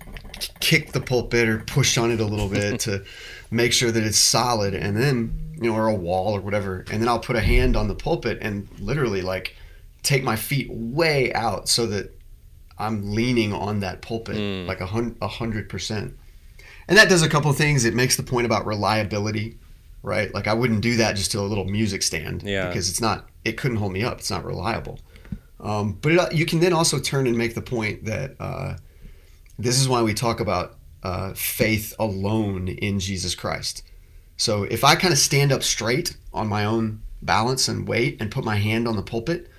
kick 0.60 0.92
the 0.94 1.02
pulpit 1.02 1.48
or 1.48 1.60
push 1.60 1.98
on 1.98 2.12
it 2.12 2.20
a 2.20 2.26
little 2.26 2.50
bit 2.50 2.80
to 2.88 3.04
make 3.52 3.72
sure 3.74 3.92
that 3.92 4.04
it's 4.04 4.18
solid, 4.20 4.74
and 4.74 4.98
then 4.98 5.16
you 5.62 5.70
know, 5.72 5.76
or 5.76 5.88
a 5.88 5.96
wall 5.96 6.34
or 6.36 6.42
whatever, 6.42 6.86
and 6.92 7.02
then 7.02 7.08
I'll 7.10 7.20
put 7.20 7.36
a 7.36 7.42
hand 7.42 7.76
on 7.76 7.88
the 7.88 7.96
pulpit 7.96 8.38
and 8.42 8.68
literally 8.80 9.22
like 9.22 9.56
take 10.04 10.24
my 10.24 10.36
feet 10.36 10.68
way 10.72 11.34
out 11.34 11.68
so 11.68 11.86
that 11.88 12.18
I'm 12.78 13.14
leaning 13.16 13.54
on 13.54 13.80
that 13.80 14.02
pulpit 14.02 14.36
Mm. 14.38 14.68
like 14.68 14.82
a 14.82 14.86
hundred 15.28 15.68
percent. 15.70 16.16
And 16.88 16.98
that 16.98 17.10
does 17.10 17.22
a 17.22 17.30
couple 17.30 17.52
of 17.52 17.58
things. 17.58 17.86
It 17.86 17.94
makes 17.94 18.16
the 18.16 18.24
point 18.24 18.46
about 18.46 18.66
reliability, 18.66 19.58
right? 20.04 20.34
Like 20.34 20.48
I 20.48 20.54
wouldn't 20.54 20.82
do 20.82 20.98
that 20.98 21.16
just 21.16 21.32
to 21.32 21.40
a 21.40 21.42
little 21.42 21.66
music 21.66 22.02
stand 22.04 22.44
Yeah. 22.44 22.68
because 22.68 22.90
it's 22.90 23.02
not. 23.02 23.28
It 23.44 23.58
couldn't 23.58 23.78
hold 23.78 23.92
me 23.94 24.04
up. 24.04 24.20
It's 24.20 24.32
not 24.32 24.46
reliable. 24.46 25.00
Um, 25.60 25.94
but 26.02 26.12
it, 26.12 26.34
you 26.34 26.46
can 26.46 26.60
then 26.60 26.74
also 26.74 27.00
turn 27.00 27.28
and 27.28 27.38
make 27.38 27.56
the 27.56 27.62
point 27.62 28.06
that 28.06 28.36
uh, 28.40 28.78
this 29.58 29.80
is 29.80 29.90
why 29.90 30.02
we 30.02 30.14
talk 30.14 30.40
about 30.40 30.78
uh, 31.04 31.34
faith 31.34 31.94
alone 32.00 32.68
in 32.68 33.00
Jesus 33.00 33.36
Christ. 33.36 33.84
So 34.38 34.64
if 34.64 34.84
I 34.84 34.96
kind 34.96 35.12
of 35.12 35.18
stand 35.18 35.52
up 35.52 35.64
straight 35.64 36.16
on 36.34 36.48
my 36.48 36.66
own 36.66 37.02
balance 37.22 37.68
and 37.68 37.88
weight 37.88 38.18
and 38.22 38.30
put 38.30 38.44
my 38.46 38.56
hand 38.58 38.88
on 38.88 38.96
the 38.96 39.02
pulpit, 39.02 39.50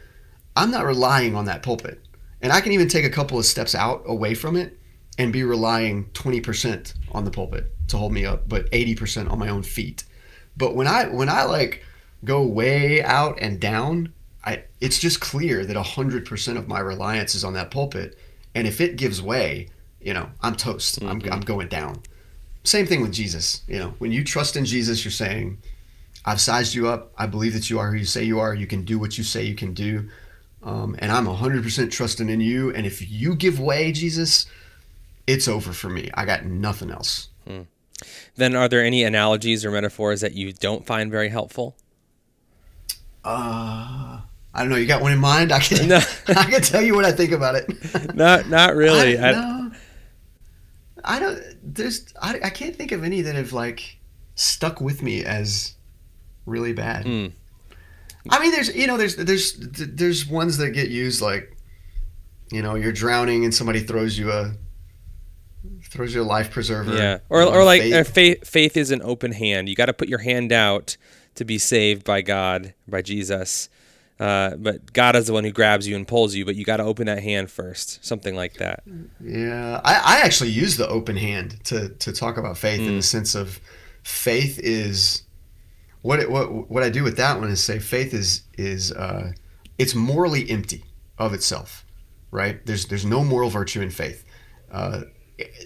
I'm 0.54 0.70
not 0.70 0.84
relying 0.84 1.34
on 1.34 1.46
that 1.46 1.62
pulpit. 1.62 2.00
And 2.40 2.52
I 2.52 2.60
can 2.60 2.70
even 2.72 2.88
take 2.88 3.04
a 3.04 3.10
couple 3.10 3.38
of 3.38 3.44
steps 3.44 3.74
out 3.74 4.02
away 4.06 4.34
from 4.34 4.56
it 4.56 4.78
and 5.18 5.32
be 5.32 5.42
relying 5.42 6.06
20% 6.10 6.94
on 7.12 7.24
the 7.24 7.30
pulpit 7.30 7.70
to 7.88 7.98
hold 7.98 8.12
me 8.12 8.24
up, 8.24 8.48
but 8.48 8.70
80% 8.70 9.30
on 9.30 9.38
my 9.38 9.48
own 9.48 9.62
feet. 9.62 10.04
But 10.56 10.74
when 10.74 10.86
I 10.86 11.06
when 11.06 11.28
I 11.28 11.44
like 11.44 11.84
go 12.24 12.42
way 12.42 13.02
out 13.02 13.38
and 13.40 13.60
down, 13.60 14.12
I 14.44 14.64
it's 14.80 14.98
just 14.98 15.20
clear 15.20 15.64
that 15.64 15.76
100% 15.76 16.56
of 16.56 16.68
my 16.68 16.80
reliance 16.80 17.34
is 17.34 17.44
on 17.44 17.52
that 17.54 17.70
pulpit. 17.70 18.18
And 18.54 18.66
if 18.66 18.80
it 18.80 18.96
gives 18.96 19.22
way, 19.22 19.68
you 20.00 20.14
know, 20.14 20.30
I'm 20.40 20.56
toast. 20.56 21.02
I'm, 21.02 21.22
I'm 21.30 21.40
going 21.40 21.68
down. 21.68 22.02
Same 22.64 22.86
thing 22.86 23.02
with 23.02 23.12
Jesus. 23.12 23.62
You 23.68 23.78
know, 23.78 23.94
when 23.98 24.12
you 24.12 24.24
trust 24.24 24.56
in 24.56 24.64
Jesus, 24.64 25.04
you're 25.04 25.12
saying, 25.12 25.58
I've 26.24 26.40
sized 26.40 26.74
you 26.74 26.88
up. 26.88 27.12
I 27.16 27.26
believe 27.26 27.52
that 27.54 27.70
you 27.70 27.78
are 27.78 27.90
who 27.90 27.98
you 27.98 28.04
say 28.04 28.24
you 28.24 28.40
are. 28.40 28.54
You 28.54 28.66
can 28.66 28.84
do 28.84 28.98
what 28.98 29.16
you 29.16 29.24
say 29.24 29.44
you 29.44 29.54
can 29.54 29.74
do. 29.74 30.08
Um, 30.62 30.96
and 30.98 31.12
I'm 31.12 31.26
100% 31.26 31.90
trusting 31.90 32.28
in 32.28 32.40
you. 32.40 32.74
And 32.74 32.84
if 32.84 33.08
you 33.08 33.34
give 33.36 33.60
way, 33.60 33.92
Jesus, 33.92 34.46
it's 35.28 35.46
over 35.46 35.72
for 35.72 35.88
me. 35.88 36.10
I 36.14 36.24
got 36.24 36.44
nothing 36.44 36.90
else. 36.90 37.28
Then, 38.36 38.54
are 38.54 38.68
there 38.68 38.84
any 38.84 39.02
analogies 39.02 39.64
or 39.64 39.70
metaphors 39.72 40.20
that 40.20 40.32
you 40.32 40.52
don't 40.52 40.86
find 40.86 41.10
very 41.10 41.28
helpful? 41.28 41.76
Uh, 43.24 44.20
I 44.54 44.60
don't 44.60 44.68
know. 44.70 44.76
You 44.76 44.86
got 44.86 45.02
one 45.02 45.12
in 45.12 45.18
mind? 45.18 45.52
I 45.52 45.58
can, 45.60 45.88
No. 45.88 45.96
I 46.28 46.44
can 46.44 46.62
tell 46.62 46.82
you 46.82 46.94
what 46.94 47.04
I 47.04 47.12
think 47.12 47.32
about 47.32 47.56
it. 47.56 47.68
Not, 48.14 48.48
not 48.48 48.74
really. 48.76 49.18
I, 49.18 49.30
I- 49.30 49.32
no, 49.32 49.70
I 51.04 51.18
don't. 51.18 51.42
There's. 51.62 52.12
I, 52.20 52.38
I 52.44 52.50
can't 52.50 52.74
think 52.76 52.92
of 52.92 53.02
any 53.04 53.22
that 53.22 53.34
have 53.34 53.52
like 53.52 53.98
stuck 54.34 54.80
with 54.80 55.02
me 55.02 55.24
as 55.24 55.74
really 56.46 56.72
bad. 56.72 57.04
Hmm. 57.06 57.26
I 58.30 58.40
mean, 58.40 58.52
there's 58.52 58.74
you 58.74 58.86
know 58.86 58.96
there's 58.96 59.16
there's 59.16 59.54
there's 59.58 60.26
ones 60.26 60.58
that 60.58 60.70
get 60.70 60.88
used 60.88 61.20
like, 61.22 61.56
you 62.52 62.62
know, 62.62 62.74
you're 62.74 62.92
drowning 62.92 63.44
and 63.44 63.54
somebody 63.54 63.80
throws 63.80 64.18
you 64.18 64.30
a 64.30 64.52
throws 65.90 66.14
you 66.14 66.22
a 66.22 66.24
life 66.24 66.50
preserver. 66.50 66.96
Yeah, 66.96 67.18
or, 67.28 67.42
or 67.42 67.64
like 67.64 67.82
faith- 67.82 68.14
faith. 68.14 68.46
Faith 68.46 68.76
is 68.76 68.90
an 68.90 69.02
open 69.02 69.32
hand. 69.32 69.68
You 69.68 69.74
got 69.74 69.86
to 69.86 69.92
put 69.92 70.08
your 70.08 70.20
hand 70.20 70.52
out 70.52 70.96
to 71.34 71.44
be 71.44 71.58
saved 71.58 72.04
by 72.04 72.22
God, 72.22 72.74
by 72.86 73.02
Jesus. 73.02 73.68
Uh, 74.20 74.56
but 74.56 74.92
God 74.92 75.14
is 75.14 75.28
the 75.28 75.32
one 75.32 75.44
who 75.44 75.52
grabs 75.52 75.86
you 75.86 75.94
and 75.94 76.06
pulls 76.06 76.34
you. 76.34 76.44
But 76.44 76.56
you 76.56 76.64
got 76.64 76.78
to 76.78 76.82
open 76.82 77.06
that 77.06 77.22
hand 77.22 77.50
first. 77.50 78.04
Something 78.04 78.34
like 78.34 78.54
that. 78.54 78.82
Yeah, 79.20 79.80
I, 79.84 79.94
I 79.94 80.20
actually 80.22 80.50
use 80.50 80.76
the 80.76 80.88
open 80.88 81.16
hand 81.16 81.62
to 81.64 81.90
to 81.90 82.12
talk 82.12 82.36
about 82.36 82.58
faith 82.58 82.80
in 82.80 82.96
the 82.96 83.02
sense 83.02 83.34
of 83.34 83.60
faith 84.02 84.58
is 84.62 85.22
what 86.02 86.18
it, 86.18 86.30
what 86.30 86.70
what 86.70 86.82
I 86.82 86.90
do 86.90 87.04
with 87.04 87.16
that 87.16 87.38
one 87.38 87.48
is 87.50 87.62
say 87.62 87.78
faith 87.78 88.12
is 88.12 88.42
is 88.56 88.92
uh, 88.92 89.32
it's 89.78 89.94
morally 89.94 90.50
empty 90.50 90.84
of 91.18 91.32
itself, 91.32 91.84
right? 92.32 92.64
There's 92.66 92.86
there's 92.86 93.06
no 93.06 93.22
moral 93.22 93.50
virtue 93.50 93.80
in 93.82 93.90
faith. 93.90 94.24
Uh, 94.70 95.02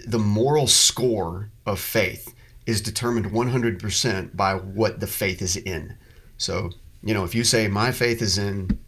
the 0.07 0.19
moral 0.19 0.67
score 0.67 1.51
of 1.67 1.81
faith 1.81 2.35
is 2.67 2.81
determined 2.81 3.27
100% 3.27 4.37
by 4.37 4.55
what 4.55 5.01
the 5.01 5.07
faith 5.07 5.43
is 5.43 5.57
in. 5.57 5.97
So 6.37 6.71
you 7.03 7.15
know, 7.15 7.25
if 7.25 7.35
you 7.35 7.45
say 7.45 7.69
my 7.69 7.91
faith 7.93 8.23
is 8.23 8.39
in, 8.39 8.79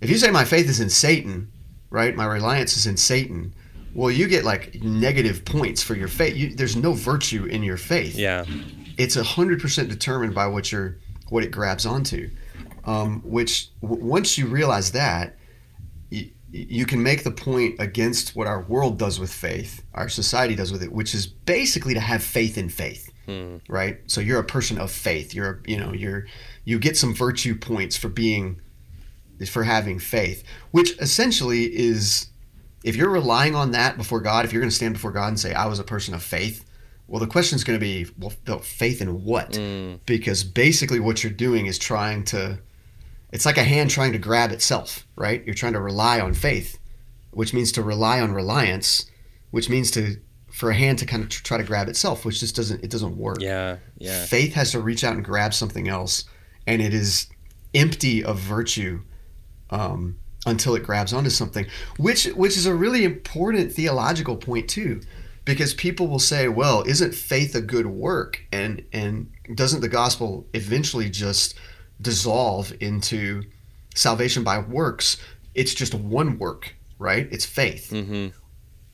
if 0.00 0.08
you 0.10 0.16
say 0.16 0.30
my 0.30 0.44
faith 0.44 0.68
is 0.68 0.80
in 0.80 0.88
Satan, 0.88 1.52
right? 1.90 2.16
My 2.16 2.24
reliance 2.24 2.76
is 2.76 2.86
in 2.86 2.96
Satan. 2.96 3.54
Well, 3.94 4.10
you 4.10 4.26
get 4.26 4.44
like 4.44 4.82
negative 4.82 5.44
points 5.44 5.82
for 5.82 5.94
your 5.94 6.08
faith. 6.08 6.34
You, 6.34 6.54
there's 6.54 6.76
no 6.76 6.94
virtue 6.94 7.44
in 7.44 7.62
your 7.62 7.76
faith. 7.76 8.16
Yeah. 8.16 8.46
It's 8.96 9.14
hundred 9.14 9.60
percent 9.60 9.90
determined 9.90 10.34
by 10.34 10.46
what 10.46 10.72
your 10.72 10.98
what 11.28 11.44
it 11.44 11.50
grabs 11.50 11.84
onto. 11.84 12.30
Um, 12.84 13.20
which 13.24 13.68
w- 13.80 14.04
once 14.04 14.36
you 14.36 14.46
realize 14.46 14.92
that, 14.92 15.36
you, 16.52 16.86
can 16.86 17.02
make 17.02 17.24
the 17.24 17.30
point 17.30 17.76
against 17.80 18.36
what 18.36 18.46
our 18.46 18.62
world 18.62 18.98
does 18.98 19.18
with 19.18 19.32
faith, 19.32 19.82
our 19.94 20.08
society 20.08 20.54
does 20.54 20.70
with 20.70 20.82
it, 20.82 20.92
which 20.92 21.14
is 21.14 21.26
basically 21.26 21.94
to 21.94 22.00
have 22.00 22.22
faith 22.22 22.56
in 22.56 22.68
faith 22.68 23.12
hmm. 23.26 23.56
right? 23.68 23.98
So 24.06 24.20
you're 24.20 24.40
a 24.40 24.44
person 24.44 24.78
of 24.78 24.90
faith. 24.90 25.34
You're, 25.34 25.62
you 25.66 25.78
know, 25.78 25.92
you're, 25.92 26.26
you 26.64 26.78
get 26.78 26.96
some 26.96 27.14
virtue 27.14 27.54
points 27.54 27.96
for 27.96 28.08
being, 28.08 28.60
for 29.48 29.64
having 29.64 29.98
faith, 29.98 30.44
which 30.70 30.98
essentially 31.00 31.64
is, 31.64 32.28
if 32.84 32.96
you're 32.96 33.10
relying 33.10 33.54
on 33.54 33.72
that 33.72 33.96
before 33.96 34.20
God, 34.20 34.44
if 34.44 34.52
you're 34.52 34.62
going 34.62 34.70
to 34.70 34.76
stand 34.76 34.94
before 34.94 35.12
God 35.12 35.28
and 35.28 35.40
say, 35.40 35.52
I 35.54 35.66
was 35.66 35.78
a 35.78 35.84
person 35.84 36.14
of 36.14 36.22
faith, 36.22 36.64
well, 37.08 37.20
the 37.20 37.26
question 37.26 37.56
is 37.56 37.64
going 37.64 37.78
to 37.78 37.84
be, 37.84 38.06
well, 38.18 38.60
faith 38.60 39.02
in 39.02 39.24
what? 39.24 39.56
Hmm. 39.56 39.94
Because 40.06 40.44
basically 40.44 41.00
what 41.00 41.22
you're 41.22 41.32
doing 41.32 41.66
is 41.66 41.78
trying 41.78 42.24
to, 42.26 42.58
it's 43.32 43.46
like 43.46 43.56
a 43.56 43.64
hand 43.64 43.90
trying 43.90 44.12
to 44.12 44.18
grab 44.18 44.52
itself, 44.52 45.06
right? 45.16 45.44
You're 45.44 45.54
trying 45.54 45.72
to 45.72 45.80
rely 45.80 46.20
on 46.20 46.34
faith, 46.34 46.78
which 47.30 47.54
means 47.54 47.72
to 47.72 47.82
rely 47.82 48.20
on 48.20 48.32
reliance, 48.32 49.10
which 49.50 49.68
means 49.70 49.90
to, 49.92 50.16
for 50.50 50.70
a 50.70 50.74
hand 50.74 50.98
to 50.98 51.06
kind 51.06 51.22
of 51.22 51.30
tr- 51.30 51.42
try 51.42 51.56
to 51.56 51.64
grab 51.64 51.88
itself, 51.88 52.24
which 52.24 52.40
just 52.40 52.54
doesn't, 52.54 52.84
it 52.84 52.90
doesn't 52.90 53.16
work. 53.16 53.40
Yeah. 53.40 53.78
Yeah. 53.96 54.24
Faith 54.26 54.52
has 54.54 54.72
to 54.72 54.80
reach 54.80 55.02
out 55.02 55.14
and 55.14 55.24
grab 55.24 55.54
something 55.54 55.88
else, 55.88 56.24
and 56.66 56.82
it 56.82 56.92
is 56.92 57.28
empty 57.74 58.22
of 58.22 58.38
virtue 58.38 59.00
um, 59.70 60.18
until 60.44 60.74
it 60.74 60.82
grabs 60.82 61.12
onto 61.12 61.30
something, 61.30 61.66
which 61.96 62.26
which 62.26 62.56
is 62.56 62.66
a 62.66 62.74
really 62.74 63.04
important 63.04 63.72
theological 63.72 64.36
point 64.36 64.68
too, 64.68 65.00
because 65.44 65.72
people 65.74 66.06
will 66.06 66.18
say, 66.18 66.48
"Well, 66.48 66.82
isn't 66.86 67.14
faith 67.14 67.54
a 67.54 67.60
good 67.60 67.86
work?" 67.86 68.44
and 68.52 68.84
and 68.92 69.30
doesn't 69.54 69.80
the 69.80 69.88
gospel 69.88 70.46
eventually 70.52 71.08
just 71.08 71.54
dissolve 72.02 72.72
into 72.80 73.44
salvation 73.94 74.44
by 74.44 74.58
works? 74.58 75.16
It's 75.54 75.74
just 75.74 75.94
one 75.94 76.38
work, 76.38 76.74
right? 76.98 77.28
It's 77.30 77.46
faith. 77.46 77.90
Mm-hmm. 77.92 78.28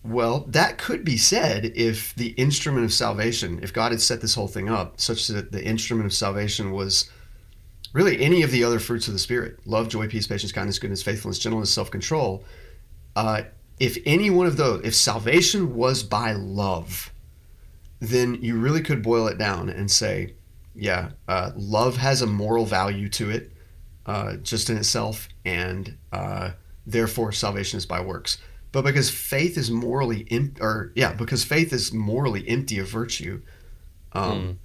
Well, 0.04 0.44
that 0.48 0.78
could 0.78 1.04
be 1.04 1.16
said 1.16 1.72
if 1.74 2.14
the 2.14 2.28
instrument 2.30 2.84
of 2.84 2.92
salvation, 2.92 3.61
if 3.62 3.72
God 3.72 3.92
had 3.92 4.00
set 4.00 4.20
this 4.20 4.34
whole 4.34 4.48
thing 4.48 4.68
up 4.68 5.00
such 5.00 5.26
that 5.28 5.52
the 5.52 5.64
instrument 5.64 6.06
of 6.06 6.12
salvation 6.12 6.72
was 6.72 7.11
really 7.92 8.20
any 8.20 8.42
of 8.42 8.50
the 8.50 8.64
other 8.64 8.78
fruits 8.78 9.09
of 9.09 9.12
the 9.12 9.18
Spirit 9.18 9.59
love, 9.66 9.88
joy, 9.88 10.09
peace, 10.09 10.26
patience, 10.26 10.52
kindness, 10.52 10.78
goodness, 10.78 11.02
faithfulness, 11.02 11.38
gentleness, 11.38 11.72
self 11.72 11.90
control. 11.90 12.44
Uh, 13.16 13.42
if 13.80 13.98
any 14.06 14.30
one 14.30 14.46
of 14.46 14.56
those, 14.56 14.84
if 14.84 14.94
salvation 14.94 15.74
was 15.74 16.02
by 16.02 16.32
love, 16.32 17.12
then 18.00 18.34
you 18.42 18.56
really 18.59 18.82
could 18.82 19.02
boil 19.02 19.26
it 19.26 19.38
down 19.38 19.68
and 19.68 19.90
say, 19.90 20.34
yeah, 20.78 21.10
uh, 21.26 21.50
love 21.56 21.96
has 21.96 22.22
a 22.22 22.26
moral 22.26 22.64
value 22.64 23.08
to 23.10 23.30
it 23.30 23.52
uh, 24.06 24.36
just 24.36 24.70
in 24.70 24.76
itself, 24.76 25.28
and 25.44 25.96
uh, 26.12 26.52
therefore 26.86 27.32
salvation 27.32 27.76
is 27.78 27.84
by 27.84 28.00
works. 28.00 28.38
But 28.70 28.82
because 28.84 29.10
faith 29.10 29.58
is 29.58 29.70
morally, 29.70 30.26
em- 30.30 30.54
or 30.60 30.92
yeah, 30.94 31.12
because 31.14 31.42
faith 31.42 31.72
is 31.72 31.92
morally 31.92 32.48
empty 32.48 32.78
of 32.78 32.88
virtue, 32.88 33.42
um, 34.12 34.40
mm. 34.40 34.56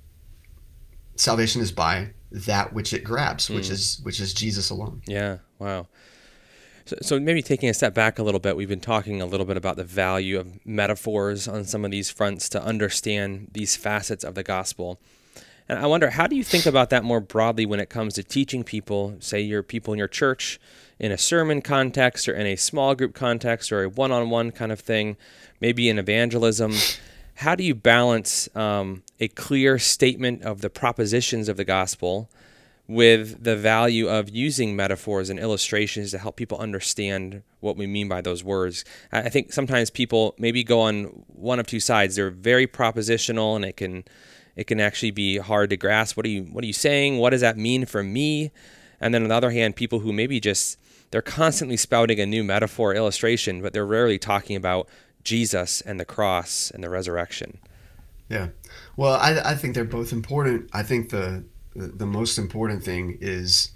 salvation 1.15 1.61
is 1.61 1.71
by 1.71 2.11
that 2.31 2.73
which 2.73 2.93
it 2.93 3.03
grabs, 3.03 3.49
mm. 3.49 3.55
which 3.55 3.67
hmm. 3.67 3.73
is 3.73 3.99
which 4.03 4.19
is 4.19 4.33
Jesus 4.33 4.69
alone. 4.69 5.01
Yeah. 5.07 5.39
Wow. 5.57 5.87
So, 6.85 6.97
so 7.01 7.19
maybe 7.19 7.41
taking 7.41 7.69
a 7.69 7.73
step 7.73 7.93
back 7.93 8.19
a 8.19 8.23
little 8.23 8.41
bit, 8.41 8.57
we've 8.57 8.67
been 8.67 8.81
talking 8.81 9.21
a 9.21 9.25
little 9.25 9.45
bit 9.45 9.55
about 9.55 9.77
the 9.77 9.85
value 9.85 10.37
of 10.37 10.65
metaphors 10.65 11.47
on 11.47 11.63
some 11.63 11.85
of 11.85 11.91
these 11.91 12.09
fronts 12.09 12.49
to 12.49 12.61
understand 12.61 13.51
these 13.53 13.77
facets 13.77 14.23
of 14.23 14.35
the 14.35 14.43
gospel. 14.43 14.99
And 15.69 15.79
I 15.79 15.87
wonder, 15.87 16.09
how 16.11 16.27
do 16.27 16.35
you 16.35 16.43
think 16.43 16.65
about 16.65 16.89
that 16.89 17.03
more 17.03 17.21
broadly 17.21 17.65
when 17.65 17.79
it 17.79 17.89
comes 17.89 18.15
to 18.15 18.23
teaching 18.23 18.63
people, 18.63 19.15
say 19.19 19.41
your 19.41 19.63
people 19.63 19.93
in 19.93 19.99
your 19.99 20.07
church, 20.07 20.59
in 20.99 21.11
a 21.11 21.17
sermon 21.17 21.61
context 21.61 22.27
or 22.27 22.33
in 22.33 22.45
a 22.45 22.55
small 22.55 22.95
group 22.95 23.13
context 23.13 23.71
or 23.71 23.83
a 23.83 23.89
one 23.89 24.11
on 24.11 24.29
one 24.29 24.51
kind 24.51 24.71
of 24.71 24.79
thing, 24.79 25.17
maybe 25.61 25.89
in 25.89 25.97
evangelism? 25.97 26.73
How 27.35 27.55
do 27.55 27.63
you 27.63 27.73
balance 27.73 28.53
um, 28.55 29.03
a 29.19 29.27
clear 29.29 29.79
statement 29.79 30.43
of 30.43 30.61
the 30.61 30.69
propositions 30.69 31.49
of 31.49 31.57
the 31.57 31.65
gospel 31.65 32.29
with 32.87 33.43
the 33.43 33.55
value 33.55 34.09
of 34.09 34.29
using 34.29 34.75
metaphors 34.75 35.29
and 35.29 35.39
illustrations 35.39 36.11
to 36.11 36.17
help 36.17 36.35
people 36.35 36.57
understand 36.57 37.41
what 37.61 37.77
we 37.77 37.87
mean 37.87 38.09
by 38.09 38.19
those 38.19 38.43
words. 38.43 38.83
I 39.11 39.29
think 39.29 39.53
sometimes 39.53 39.89
people 39.89 40.35
maybe 40.37 40.63
go 40.63 40.81
on 40.81 41.23
one 41.27 41.59
of 41.59 41.67
two 41.67 41.79
sides. 41.79 42.15
They're 42.15 42.29
very 42.29 42.67
propositional 42.67 43.55
and 43.55 43.63
it 43.63 43.77
can 43.77 44.03
it 44.55 44.67
can 44.67 44.79
actually 44.79 45.11
be 45.11 45.37
hard 45.37 45.69
to 45.71 45.77
grasp. 45.77 46.15
What 46.17 46.25
are 46.25 46.29
you 46.29 46.43
what 46.43 46.63
are 46.63 46.67
you 46.67 46.73
saying? 46.73 47.17
What 47.17 47.31
does 47.31 47.41
that 47.41 47.57
mean 47.57 47.85
for 47.85 48.03
me? 48.03 48.51
And 48.99 49.13
then 49.13 49.23
on 49.23 49.29
the 49.29 49.35
other 49.35 49.51
hand, 49.51 49.75
people 49.75 49.99
who 49.99 50.13
maybe 50.13 50.39
just 50.39 50.77
they're 51.11 51.21
constantly 51.21 51.77
spouting 51.77 52.19
a 52.19 52.25
new 52.25 52.43
metaphor 52.43 52.93
illustration, 52.93 53.61
but 53.61 53.73
they're 53.73 53.85
rarely 53.85 54.17
talking 54.17 54.55
about 54.55 54.87
Jesus 55.23 55.81
and 55.81 55.99
the 55.99 56.05
cross 56.05 56.71
and 56.71 56.83
the 56.83 56.89
resurrection. 56.89 57.59
Yeah. 58.29 58.49
Well, 58.97 59.13
I, 59.13 59.51
I 59.51 59.55
think 59.55 59.75
they're 59.75 59.83
both 59.83 60.11
important. 60.11 60.69
I 60.73 60.83
think 60.83 61.09
the, 61.09 61.43
the, 61.75 61.87
the 61.87 62.05
most 62.05 62.37
important 62.37 62.83
thing 62.83 63.17
is 63.21 63.71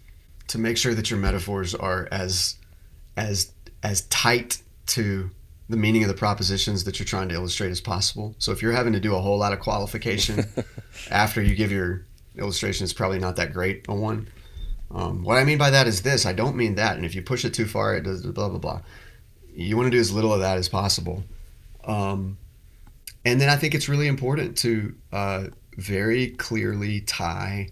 to 0.48 0.58
make 0.58 0.78
sure 0.78 0.96
that 0.96 1.12
your 1.12 1.20
metaphors 1.20 1.76
are 1.76 2.08
as 2.12 2.56
as 3.16 3.52
as 3.84 4.02
tight 4.04 4.62
to 4.88 5.30
the 5.70 5.78
meaning 5.78 6.04
of 6.04 6.08
the 6.08 6.16
propositions 6.16 6.84
that 6.86 7.00
you're 7.00 7.06
trying 7.06 7.30
to 7.30 7.36
illustrate 7.36 7.72
as 7.72 7.82
possible. 7.82 8.36
So 8.38 8.52
if 8.52 8.62
you're 8.62 8.72
having 8.72 8.94
to 8.94 9.00
do 9.00 9.16
a 9.16 9.22
whole 9.22 9.38
lot 9.38 9.54
of 9.54 9.60
qualification 9.60 10.46
after 11.12 11.42
you 11.42 11.56
give 11.56 11.72
your 11.72 12.06
illustration, 12.38 12.86
it's 12.86 12.94
probably 12.94 13.20
not 13.20 13.36
that 13.36 13.54
great 13.54 13.86
a 13.90 13.96
one. 13.96 14.30
Um, 14.90 15.24
what 15.24 15.38
I 15.38 15.44
mean 15.44 15.58
by 15.58 15.70
that 15.72 15.88
is 15.88 16.02
this: 16.02 16.26
I 16.26 16.34
don't 16.34 16.56
mean 16.56 16.76
that. 16.76 16.96
And 16.96 17.06
if 17.06 17.14
you 17.16 17.22
push 17.22 17.44
it 17.44 17.54
too 17.54 17.66
far, 17.66 17.96
it 17.96 18.04
does 18.04 18.26
blah 18.26 18.50
blah 18.50 18.60
blah. 18.60 18.82
You 19.54 19.76
want 19.76 19.88
to 19.88 19.92
do 19.92 20.00
as 20.00 20.14
little 20.14 20.34
of 20.34 20.40
that 20.40 20.58
as 20.58 20.70
possible. 20.70 21.24
Um, 21.84 22.38
and 23.26 23.42
then 23.42 23.50
I 23.50 23.58
think 23.58 23.76
it's 23.76 23.90
really 23.90 24.08
important 24.08 24.58
to 24.60 24.96
uh, 25.12 25.44
very 25.76 26.30
clearly 26.30 27.02
tie 27.02 27.70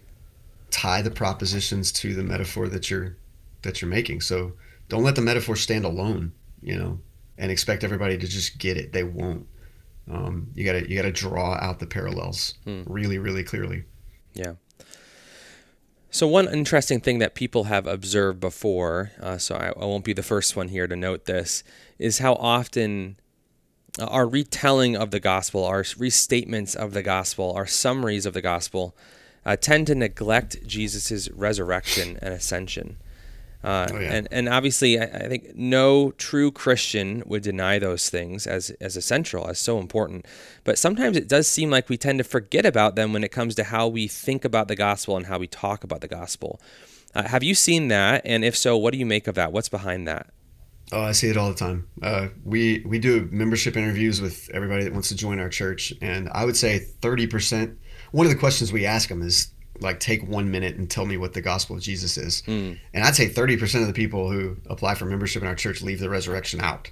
tie 0.70 1.00
the 1.00 1.10
propositions 1.10 1.90
to 1.92 2.14
the 2.14 2.22
metaphor 2.22 2.68
that 2.68 2.90
you're 2.90 3.16
that 3.62 3.80
you're 3.80 3.90
making. 3.90 4.20
So 4.20 4.52
don't 4.88 5.02
let 5.02 5.16
the 5.16 5.22
metaphor 5.22 5.56
stand 5.56 5.86
alone. 5.86 6.32
You 6.60 6.78
know, 6.78 7.00
and 7.38 7.50
expect 7.50 7.84
everybody 7.84 8.18
to 8.18 8.26
just 8.26 8.58
get 8.58 8.76
it. 8.76 8.92
They 8.92 9.04
won't. 9.04 9.46
Um, 10.10 10.50
you 10.54 10.64
gotta 10.64 10.88
you 10.88 10.96
gotta 10.96 11.12
draw 11.12 11.54
out 11.54 11.80
the 11.80 11.86
parallels 11.86 12.54
hmm. 12.64 12.82
really 12.86 13.18
really 13.18 13.42
clearly. 13.42 13.84
Yeah. 14.34 14.54
So 16.10 16.26
one 16.26 16.48
interesting 16.48 17.00
thing 17.00 17.18
that 17.18 17.34
people 17.34 17.64
have 17.64 17.86
observed 17.86 18.40
before, 18.40 19.10
uh, 19.20 19.36
so 19.36 19.56
I, 19.56 19.66
I, 19.78 19.84
won't 19.84 20.04
be 20.04 20.14
the 20.14 20.22
first 20.22 20.56
one 20.56 20.68
here 20.68 20.86
to 20.86 20.96
note 20.96 21.26
this, 21.26 21.62
is 21.98 22.20
how 22.20 22.34
often 22.34 23.18
our 24.00 24.26
retelling 24.26 24.96
of 24.96 25.10
the 25.10 25.20
gospel, 25.20 25.64
our 25.64 25.82
restatements 25.82 26.74
of 26.74 26.92
the 26.92 27.02
gospel, 27.02 27.52
our 27.52 27.66
summaries 27.66 28.24
of 28.24 28.32
the 28.32 28.40
gospel, 28.40 28.96
uh, 29.44 29.56
tend 29.56 29.88
to 29.88 29.94
neglect 29.94 30.66
Jesus' 30.66 31.30
resurrection 31.30 32.18
and 32.22 32.32
ascension. 32.32 32.96
Uh, 33.64 33.88
oh, 33.90 33.98
yeah. 33.98 34.12
and, 34.12 34.28
and 34.30 34.48
obviously, 34.48 34.98
I, 34.98 35.04
I, 35.04 35.28
think 35.28 35.56
no 35.56 36.12
true 36.12 36.52
Christian 36.52 37.22
would 37.26 37.42
deny 37.42 37.78
those 37.78 38.08
things 38.08 38.46
as, 38.46 38.70
as 38.80 38.96
essential, 38.96 39.48
as 39.48 39.58
so 39.58 39.78
important. 39.78 40.26
But 40.62 40.78
sometimes 40.78 41.16
it 41.16 41.26
does 41.26 41.48
seem 41.48 41.70
like 41.70 41.88
we 41.88 41.96
tend 41.96 42.18
to 42.18 42.24
forget 42.24 42.64
about 42.64 42.94
them 42.94 43.12
when 43.12 43.24
it 43.24 43.32
comes 43.32 43.54
to 43.56 43.64
how 43.64 43.88
we 43.88 44.06
think 44.06 44.44
about 44.44 44.68
the 44.68 44.76
gospel 44.76 45.16
and 45.16 45.26
how 45.26 45.38
we 45.38 45.48
talk 45.48 45.82
about 45.82 46.00
the 46.00 46.08
gospel. 46.08 46.60
Uh, 47.14 47.24
have 47.24 47.42
you 47.42 47.54
seen 47.54 47.88
that? 47.88 48.22
And 48.24 48.44
if 48.44 48.56
so, 48.56 48.76
what 48.76 48.92
do 48.92 48.98
you 48.98 49.06
make 49.06 49.26
of 49.26 49.34
that? 49.36 49.50
What's 49.50 49.68
behind 49.68 50.06
that? 50.06 50.28
Oh, 50.92 51.02
I 51.02 51.12
see 51.12 51.28
it 51.28 51.36
all 51.36 51.48
the 51.48 51.56
time. 51.56 51.88
Uh, 52.00 52.28
we 52.44 52.84
we 52.86 53.00
do 53.00 53.28
membership 53.32 53.76
interviews 53.76 54.20
with 54.20 54.48
everybody 54.54 54.84
that 54.84 54.92
wants 54.92 55.08
to 55.08 55.16
join 55.16 55.40
our 55.40 55.48
church, 55.48 55.92
and 56.00 56.28
I 56.28 56.44
would 56.44 56.56
say 56.56 56.78
thirty 56.78 57.26
percent. 57.26 57.76
One 58.12 58.24
of 58.26 58.32
the 58.32 58.38
questions 58.38 58.72
we 58.72 58.86
ask 58.86 59.08
them 59.08 59.22
is, 59.22 59.48
like 59.80 60.00
take 60.00 60.26
one 60.26 60.50
minute 60.50 60.76
and 60.76 60.90
tell 60.90 61.06
me 61.06 61.16
what 61.16 61.34
the 61.34 61.40
gospel 61.40 61.76
of 61.76 61.82
Jesus 61.82 62.16
is. 62.16 62.42
Mm. 62.46 62.78
And 62.94 63.04
I'd 63.04 63.14
say 63.14 63.28
30% 63.28 63.80
of 63.80 63.86
the 63.86 63.92
people 63.92 64.30
who 64.30 64.56
apply 64.66 64.94
for 64.94 65.04
membership 65.04 65.42
in 65.42 65.48
our 65.48 65.54
church 65.54 65.82
leave 65.82 66.00
the 66.00 66.10
resurrection 66.10 66.60
out. 66.60 66.90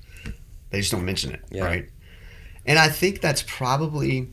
They 0.71 0.81
just 0.81 0.93
don't 0.93 1.05
mention 1.05 1.33
it, 1.33 1.41
yeah. 1.51 1.65
right? 1.65 1.89
And 2.67 2.79
I 2.79 2.89
think 2.89 3.21
that's 3.21 3.43
probably, 3.43 4.31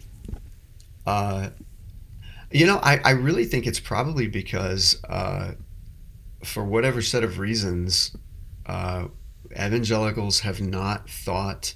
uh, 1.05 1.49
you 2.51 2.65
know, 2.65 2.77
I, 2.77 2.99
I 3.03 3.11
really 3.11 3.45
think 3.45 3.67
it's 3.67 3.79
probably 3.79 4.27
because, 4.27 5.01
uh, 5.07 5.53
for 6.43 6.63
whatever 6.63 7.01
set 7.01 7.23
of 7.23 7.39
reasons, 7.39 8.15
uh, 8.65 9.07
evangelicals 9.51 10.39
have 10.39 10.61
not 10.61 11.09
thought 11.09 11.75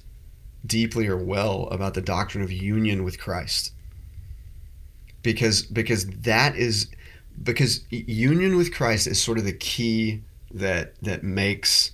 deeply 0.64 1.06
or 1.06 1.16
well 1.16 1.68
about 1.70 1.94
the 1.94 2.00
doctrine 2.00 2.42
of 2.42 2.50
union 2.50 3.04
with 3.04 3.20
Christ 3.20 3.72
because 5.26 5.62
because 5.62 6.06
that 6.06 6.54
is 6.54 6.88
because 7.42 7.84
union 7.90 8.56
with 8.56 8.72
Christ 8.72 9.08
is 9.08 9.20
sort 9.20 9.38
of 9.38 9.44
the 9.44 9.52
key 9.52 10.22
that 10.52 10.94
that 11.02 11.24
makes 11.24 11.90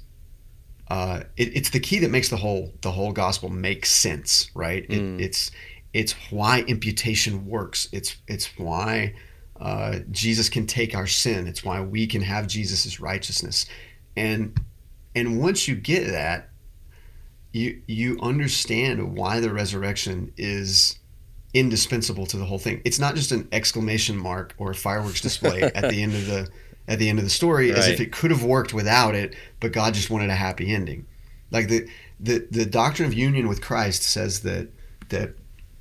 uh, 0.88 1.22
it, 1.38 1.56
it's 1.56 1.70
the 1.70 1.80
key 1.80 1.98
that 2.00 2.10
makes 2.10 2.28
the 2.28 2.36
whole 2.36 2.70
the 2.82 2.90
whole 2.90 3.10
gospel 3.10 3.48
make 3.48 3.86
sense, 3.86 4.50
right? 4.54 4.84
It, 4.84 5.00
mm. 5.00 5.18
It's 5.18 5.50
it's 5.94 6.12
why 6.30 6.60
imputation 6.68 7.46
works. 7.46 7.88
It's 7.90 8.16
it's 8.28 8.58
why 8.58 9.14
uh, 9.58 10.00
Jesus 10.10 10.50
can 10.50 10.66
take 10.66 10.94
our 10.94 11.06
sin. 11.06 11.46
It's 11.46 11.64
why 11.64 11.80
we 11.80 12.06
can 12.06 12.20
have 12.20 12.46
Jesus's 12.46 13.00
righteousness, 13.00 13.64
and 14.14 14.60
and 15.14 15.40
once 15.40 15.66
you 15.66 15.74
get 15.74 16.08
that, 16.08 16.50
you 17.52 17.80
you 17.86 18.18
understand 18.20 19.16
why 19.16 19.40
the 19.40 19.50
resurrection 19.50 20.34
is 20.36 20.98
indispensable 21.54 22.26
to 22.26 22.36
the 22.36 22.44
whole 22.44 22.58
thing. 22.58 22.80
It's 22.84 22.98
not 22.98 23.14
just 23.14 23.32
an 23.32 23.48
exclamation 23.52 24.16
mark 24.16 24.54
or 24.58 24.70
a 24.70 24.74
fireworks 24.74 25.20
display 25.20 25.62
at 25.62 25.90
the 25.90 26.02
end 26.02 26.14
of 26.14 26.26
the 26.26 26.48
at 26.88 26.98
the 26.98 27.08
end 27.08 27.18
of 27.18 27.24
the 27.24 27.30
story 27.30 27.70
right. 27.70 27.78
as 27.78 27.88
if 27.88 28.00
it 28.00 28.10
could 28.10 28.32
have 28.32 28.42
worked 28.42 28.74
without 28.74 29.14
it, 29.14 29.36
but 29.60 29.70
God 29.72 29.94
just 29.94 30.10
wanted 30.10 30.30
a 30.30 30.34
happy 30.34 30.74
ending. 30.74 31.06
Like 31.50 31.68
the 31.68 31.88
the 32.18 32.46
the 32.50 32.66
doctrine 32.66 33.06
of 33.06 33.14
union 33.14 33.48
with 33.48 33.60
Christ 33.60 34.02
says 34.02 34.40
that 34.40 34.68
that 35.10 35.34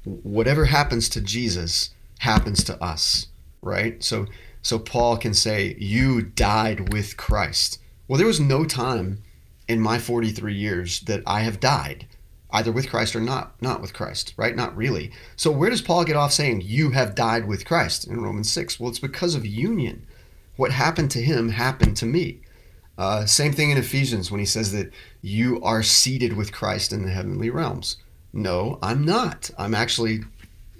whatever 0.03 0.65
happens 0.65 1.07
to 1.09 1.21
Jesus 1.21 1.91
happens 2.19 2.63
to 2.65 2.81
us, 2.83 3.27
right? 3.61 4.03
So 4.03 4.27
so 4.61 4.77
Paul 4.77 5.17
can 5.17 5.33
say 5.33 5.75
you 5.79 6.21
died 6.21 6.91
with 6.91 7.17
Christ. 7.17 7.79
Well, 8.07 8.17
there 8.17 8.27
was 8.27 8.39
no 8.39 8.65
time 8.65 9.23
in 9.67 9.79
my 9.79 9.97
43 9.97 10.53
years 10.53 10.99
that 11.01 11.23
I 11.25 11.41
have 11.41 11.59
died 11.59 12.07
either 12.51 12.71
with 12.71 12.89
Christ 12.89 13.15
or 13.15 13.21
not 13.21 13.61
not 13.61 13.81
with 13.81 13.93
Christ, 13.93 14.33
right? 14.37 14.55
Not 14.55 14.75
really. 14.75 15.11
So 15.35 15.51
where 15.51 15.69
does 15.69 15.81
Paul 15.81 16.03
get 16.03 16.15
off 16.15 16.33
saying 16.33 16.61
you 16.61 16.91
have 16.91 17.15
died 17.15 17.47
with 17.47 17.65
Christ 17.65 18.07
in 18.07 18.21
Romans 18.21 18.51
6? 18.51 18.79
Well, 18.79 18.89
it's 18.89 18.99
because 18.99 19.35
of 19.35 19.45
union. 19.45 20.05
What 20.57 20.71
happened 20.71 21.11
to 21.11 21.21
him 21.21 21.49
happened 21.49 21.97
to 21.97 22.05
me. 22.05 22.41
Uh, 22.97 23.25
same 23.25 23.53
thing 23.53 23.71
in 23.71 23.77
Ephesians 23.77 24.29
when 24.29 24.39
he 24.39 24.45
says 24.45 24.71
that 24.73 24.91
you 25.21 25.61
are 25.63 25.81
seated 25.81 26.33
with 26.33 26.51
Christ 26.51 26.91
in 26.91 27.03
the 27.03 27.11
heavenly 27.11 27.49
realms. 27.49 27.97
No, 28.33 28.77
I'm 28.81 29.03
not. 29.03 29.49
I'm 29.57 29.73
actually 29.73 30.21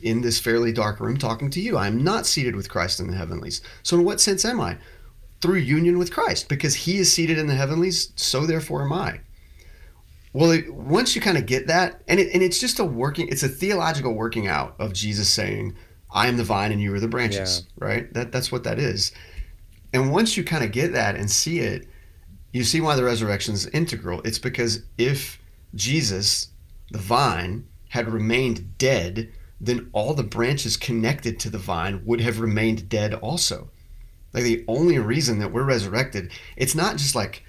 in 0.02 0.22
this 0.22 0.40
fairly 0.40 0.72
dark 0.72 1.00
room 1.00 1.18
talking 1.18 1.50
to 1.52 1.62
you. 1.62 1.78
I'm 1.78 2.04
not 2.04 2.26
seated 2.26 2.56
with 2.56 2.70
Christ 2.70 3.00
in 3.00 3.10
the 3.10 3.18
heavenlies. 3.18 3.62
So, 3.84 3.98
in 3.98 4.04
what 4.06 4.22
sense 4.22 4.46
am 4.46 4.60
I? 4.60 4.78
Through 5.42 5.58
union 5.58 5.98
with 5.98 6.14
Christ, 6.14 6.50
because 6.50 6.76
he 6.76 6.98
is 6.98 7.12
seated 7.12 7.38
in 7.40 7.48
the 7.48 7.56
heavenlies, 7.56 8.12
so 8.16 8.46
therefore 8.46 8.84
am 8.84 8.94
I 8.94 9.22
well, 10.34 10.52
it, 10.52 10.74
once 10.74 11.16
you 11.16 11.22
kind 11.22 11.38
of 11.38 11.46
get 11.46 11.68
that, 11.68 12.02
and 12.08 12.20
it, 12.20 12.34
and 12.34 12.42
it's 12.42 12.60
just 12.60 12.80
a 12.80 12.86
working, 12.86 13.28
it's 13.28 13.44
a 13.44 13.50
theological 13.50 14.14
working 14.14 14.48
out 14.48 14.76
of 14.80 14.94
Jesus 14.94 15.30
saying, 15.30 15.76
"I 16.14 16.28
am 16.28 16.38
the 16.38 16.44
vine 16.44 16.72
and 16.72 16.82
you 16.82 16.94
are 16.94 17.00
the 17.00 17.08
branches." 17.08 17.66
Yeah. 17.66 17.86
Right? 17.86 18.14
That 18.14 18.32
that's 18.32 18.52
what 18.52 18.64
that 18.64 18.80
is. 18.80 19.12
And 19.94 20.12
once 20.12 20.38
you 20.38 20.44
kind 20.44 20.64
of 20.64 20.72
get 20.72 20.94
that 20.94 21.16
and 21.16 21.30
see 21.30 21.60
it, 21.60 21.88
you 22.54 22.64
see 22.64 22.82
why 22.82 22.96
the 22.96 23.04
resurrection 23.04 23.54
is 23.54 23.68
integral. 23.68 24.22
It's 24.24 24.40
because 24.40 24.84
if 24.98 25.40
Jesus, 25.76 26.48
the 26.92 26.98
vine, 26.98 27.68
had 27.90 28.08
remained 28.08 28.78
dead, 28.78 29.32
then 29.60 29.90
all 29.92 30.14
the 30.14 30.24
branches 30.24 30.78
connected 30.78 31.40
to 31.40 31.50
the 31.50 31.58
vine 31.58 32.02
would 32.06 32.22
have 32.22 32.40
remained 32.40 32.88
dead 32.90 33.14
also. 33.14 33.70
Like 34.34 34.44
the 34.44 34.64
only 34.68 34.98
reason 34.98 35.40
that 35.40 35.52
we're 35.52 35.64
resurrected, 35.64 36.32
it's 36.56 36.76
not 36.76 36.96
just 36.96 37.16
like 37.16 37.44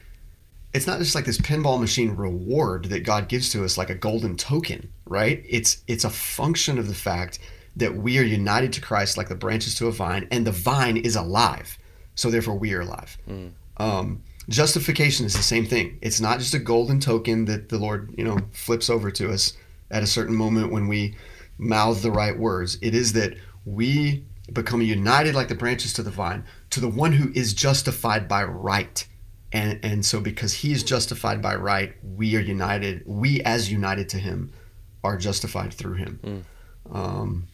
it's 0.75 0.87
not 0.87 0.99
just 0.99 1.15
like 1.15 1.25
this 1.25 1.39
pinball 1.39 1.79
machine 1.79 2.17
reward 2.17 2.87
that 2.87 3.01
God 3.01 3.29
gives 3.29 3.51
to 3.51 3.65
us 3.65 3.77
like 3.77 3.91
a 3.91 3.95
golden 3.95 4.37
token, 4.37 4.91
right? 5.07 5.45
It's 5.49 5.83
it's 5.87 6.05
a 6.05 6.11
function 6.11 6.79
of 6.79 6.89
the 6.89 6.95
fact 6.95 7.39
that 7.77 7.95
we 7.95 8.19
are 8.19 8.23
united 8.23 8.73
to 8.75 8.81
Christ 8.81 9.17
like 9.17 9.29
the 9.29 9.35
branches 9.35 9.75
to 9.77 9.87
a 9.87 9.93
vine, 9.93 10.29
and 10.31 10.47
the 10.47 10.53
vine 10.53 10.97
is 10.97 11.17
alive. 11.17 11.79
So 12.15 12.31
therefore 12.31 12.59
we 12.59 12.75
are 12.75 12.81
alive. 12.81 13.17
Mm. 13.29 13.53
Um, 13.79 14.23
justification 14.49 15.27
is 15.27 15.35
the 15.35 15.43
same 15.43 15.67
thing. 15.67 15.99
It's 16.03 16.21
not 16.21 16.39
just 16.39 16.55
a 16.55 16.59
golden 16.59 17.01
token 17.01 17.47
that 17.47 17.69
the 17.69 17.79
Lord, 17.79 18.15
you 18.17 18.25
know, 18.25 18.39
flips 18.53 18.91
over 18.91 19.11
to 19.13 19.33
us 19.33 19.55
at 19.91 20.03
a 20.03 20.07
certain 20.07 20.35
moment 20.35 20.73
when 20.73 20.89
we 20.89 21.17
mouth 21.59 22.03
the 22.03 22.11
right 22.11 22.39
words. 22.39 22.79
It 22.83 22.95
is 22.95 23.13
that 23.15 23.35
we 23.65 24.25
become 24.53 24.83
united 24.83 25.35
like 25.35 25.49
the 25.49 25.55
branches 25.55 25.93
to 25.95 26.03
the 26.03 26.11
vine 26.11 26.45
to 26.71 26.81
the 26.81 26.89
one 26.89 27.13
who 27.13 27.31
is 27.33 27.55
justified 27.55 28.27
by 28.29 28.43
right. 28.43 29.07
And, 29.53 29.79
and 29.83 30.05
so 30.05 30.21
because 30.21 30.55
he 30.55 30.73
is 30.73 30.83
justified 30.83 31.43
by 31.43 31.57
right, 31.57 31.95
we 32.03 32.37
are 32.37 32.41
united. 32.41 33.03
We 33.07 33.43
as 33.43 33.71
united 33.71 34.09
to 34.11 34.19
him 34.19 34.53
are 35.05 35.17
justified 35.17 35.75
through 35.75 35.95
him. 35.95 36.21
Mm. 36.23 36.95
Um, 36.95 37.49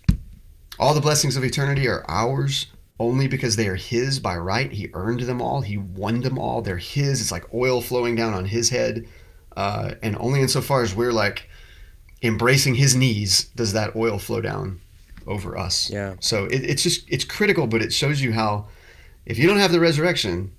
all 0.79 0.95
the 0.95 1.01
blessings 1.01 1.37
of 1.37 1.45
eternity 1.45 1.89
are 1.89 2.05
ours 2.09 2.67
only 3.01 3.29
because 3.29 3.57
they 3.57 3.69
are 3.69 3.77
his 3.77 4.21
by 4.21 4.37
right. 4.37 4.71
He 4.71 4.91
earned 4.93 5.21
them 5.21 5.41
all. 5.41 5.61
He 5.61 5.77
won 5.77 6.21
them 6.21 6.39
all. 6.39 6.63
They're 6.63 6.77
his. 6.77 7.21
It's 7.21 7.33
like 7.33 7.53
oil 7.53 7.81
flowing 7.81 8.15
down 8.15 8.35
on 8.35 8.45
his 8.45 8.71
head. 8.71 9.07
Uh, 9.57 9.95
and 10.03 10.17
only 10.19 10.41
insofar 10.41 10.83
as 10.83 10.95
we're 10.95 11.13
like 11.13 11.49
embracing 12.23 12.75
his 12.75 12.95
knees 12.95 13.45
does 13.57 13.73
that 13.73 13.95
oil 13.97 14.19
flow 14.19 14.41
down 14.41 14.81
over 15.27 15.59
us. 15.59 15.91
Yeah. 15.91 16.15
So 16.21 16.45
it, 16.45 16.65
it's 16.65 16.83
just 16.83 17.05
it's 17.09 17.25
critical, 17.25 17.67
but 17.67 17.83
it 17.83 17.93
shows 17.93 18.21
you 18.21 18.33
how 18.33 18.69
if 19.27 19.39
you 19.39 19.47
don't 19.47 19.59
have 19.59 19.73
the 19.73 19.81
resurrection, 19.81 20.53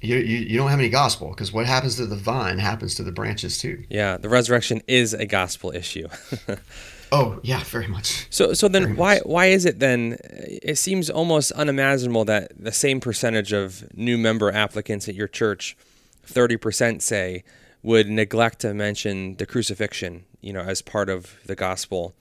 you, 0.00 0.16
you, 0.16 0.38
you 0.38 0.58
don't 0.58 0.70
have 0.70 0.78
any 0.78 0.88
gospel 0.88 1.30
because 1.30 1.52
what 1.52 1.66
happens 1.66 1.96
to 1.96 2.06
the 2.06 2.16
vine 2.16 2.58
happens 2.58 2.94
to 2.96 3.02
the 3.02 3.12
branches 3.12 3.58
too. 3.58 3.84
Yeah, 3.88 4.16
the 4.16 4.28
resurrection 4.28 4.82
is 4.86 5.14
a 5.14 5.26
gospel 5.26 5.70
issue. 5.74 6.08
oh 7.12 7.40
yeah, 7.42 7.62
very 7.64 7.86
much. 7.86 8.26
So 8.30 8.52
so 8.52 8.68
then 8.68 8.84
very 8.84 8.94
why 8.94 9.14
much. 9.14 9.24
why 9.24 9.46
is 9.46 9.64
it 9.64 9.78
then? 9.78 10.18
It 10.22 10.78
seems 10.78 11.08
almost 11.08 11.52
unimaginable 11.52 12.24
that 12.26 12.52
the 12.58 12.72
same 12.72 13.00
percentage 13.00 13.52
of 13.52 13.84
new 13.96 14.18
member 14.18 14.52
applicants 14.52 15.08
at 15.08 15.14
your 15.14 15.28
church, 15.28 15.76
thirty 16.22 16.56
percent 16.56 17.02
say, 17.02 17.44
would 17.82 18.08
neglect 18.08 18.60
to 18.60 18.74
mention 18.74 19.36
the 19.36 19.46
crucifixion, 19.46 20.24
you 20.40 20.52
know, 20.52 20.62
as 20.62 20.82
part 20.82 21.08
of 21.08 21.36
the 21.46 21.54
gospel. 21.54 22.14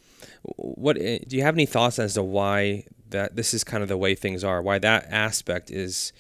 What 0.44 0.98
eh, 1.00 1.20
do 1.28 1.36
you 1.36 1.44
have 1.44 1.56
any 1.56 1.66
thoughts 1.66 2.00
as 2.00 2.14
to 2.14 2.24
why 2.24 2.86
that 3.10 3.36
this 3.36 3.54
is 3.54 3.64
kind 3.64 3.84
of 3.84 3.90
the 3.90 3.98
way 3.98 4.16
things 4.16 4.44
are? 4.44 4.62
Why 4.62 4.80
that 4.80 5.08
aspect 5.10 5.72
is 5.72 6.14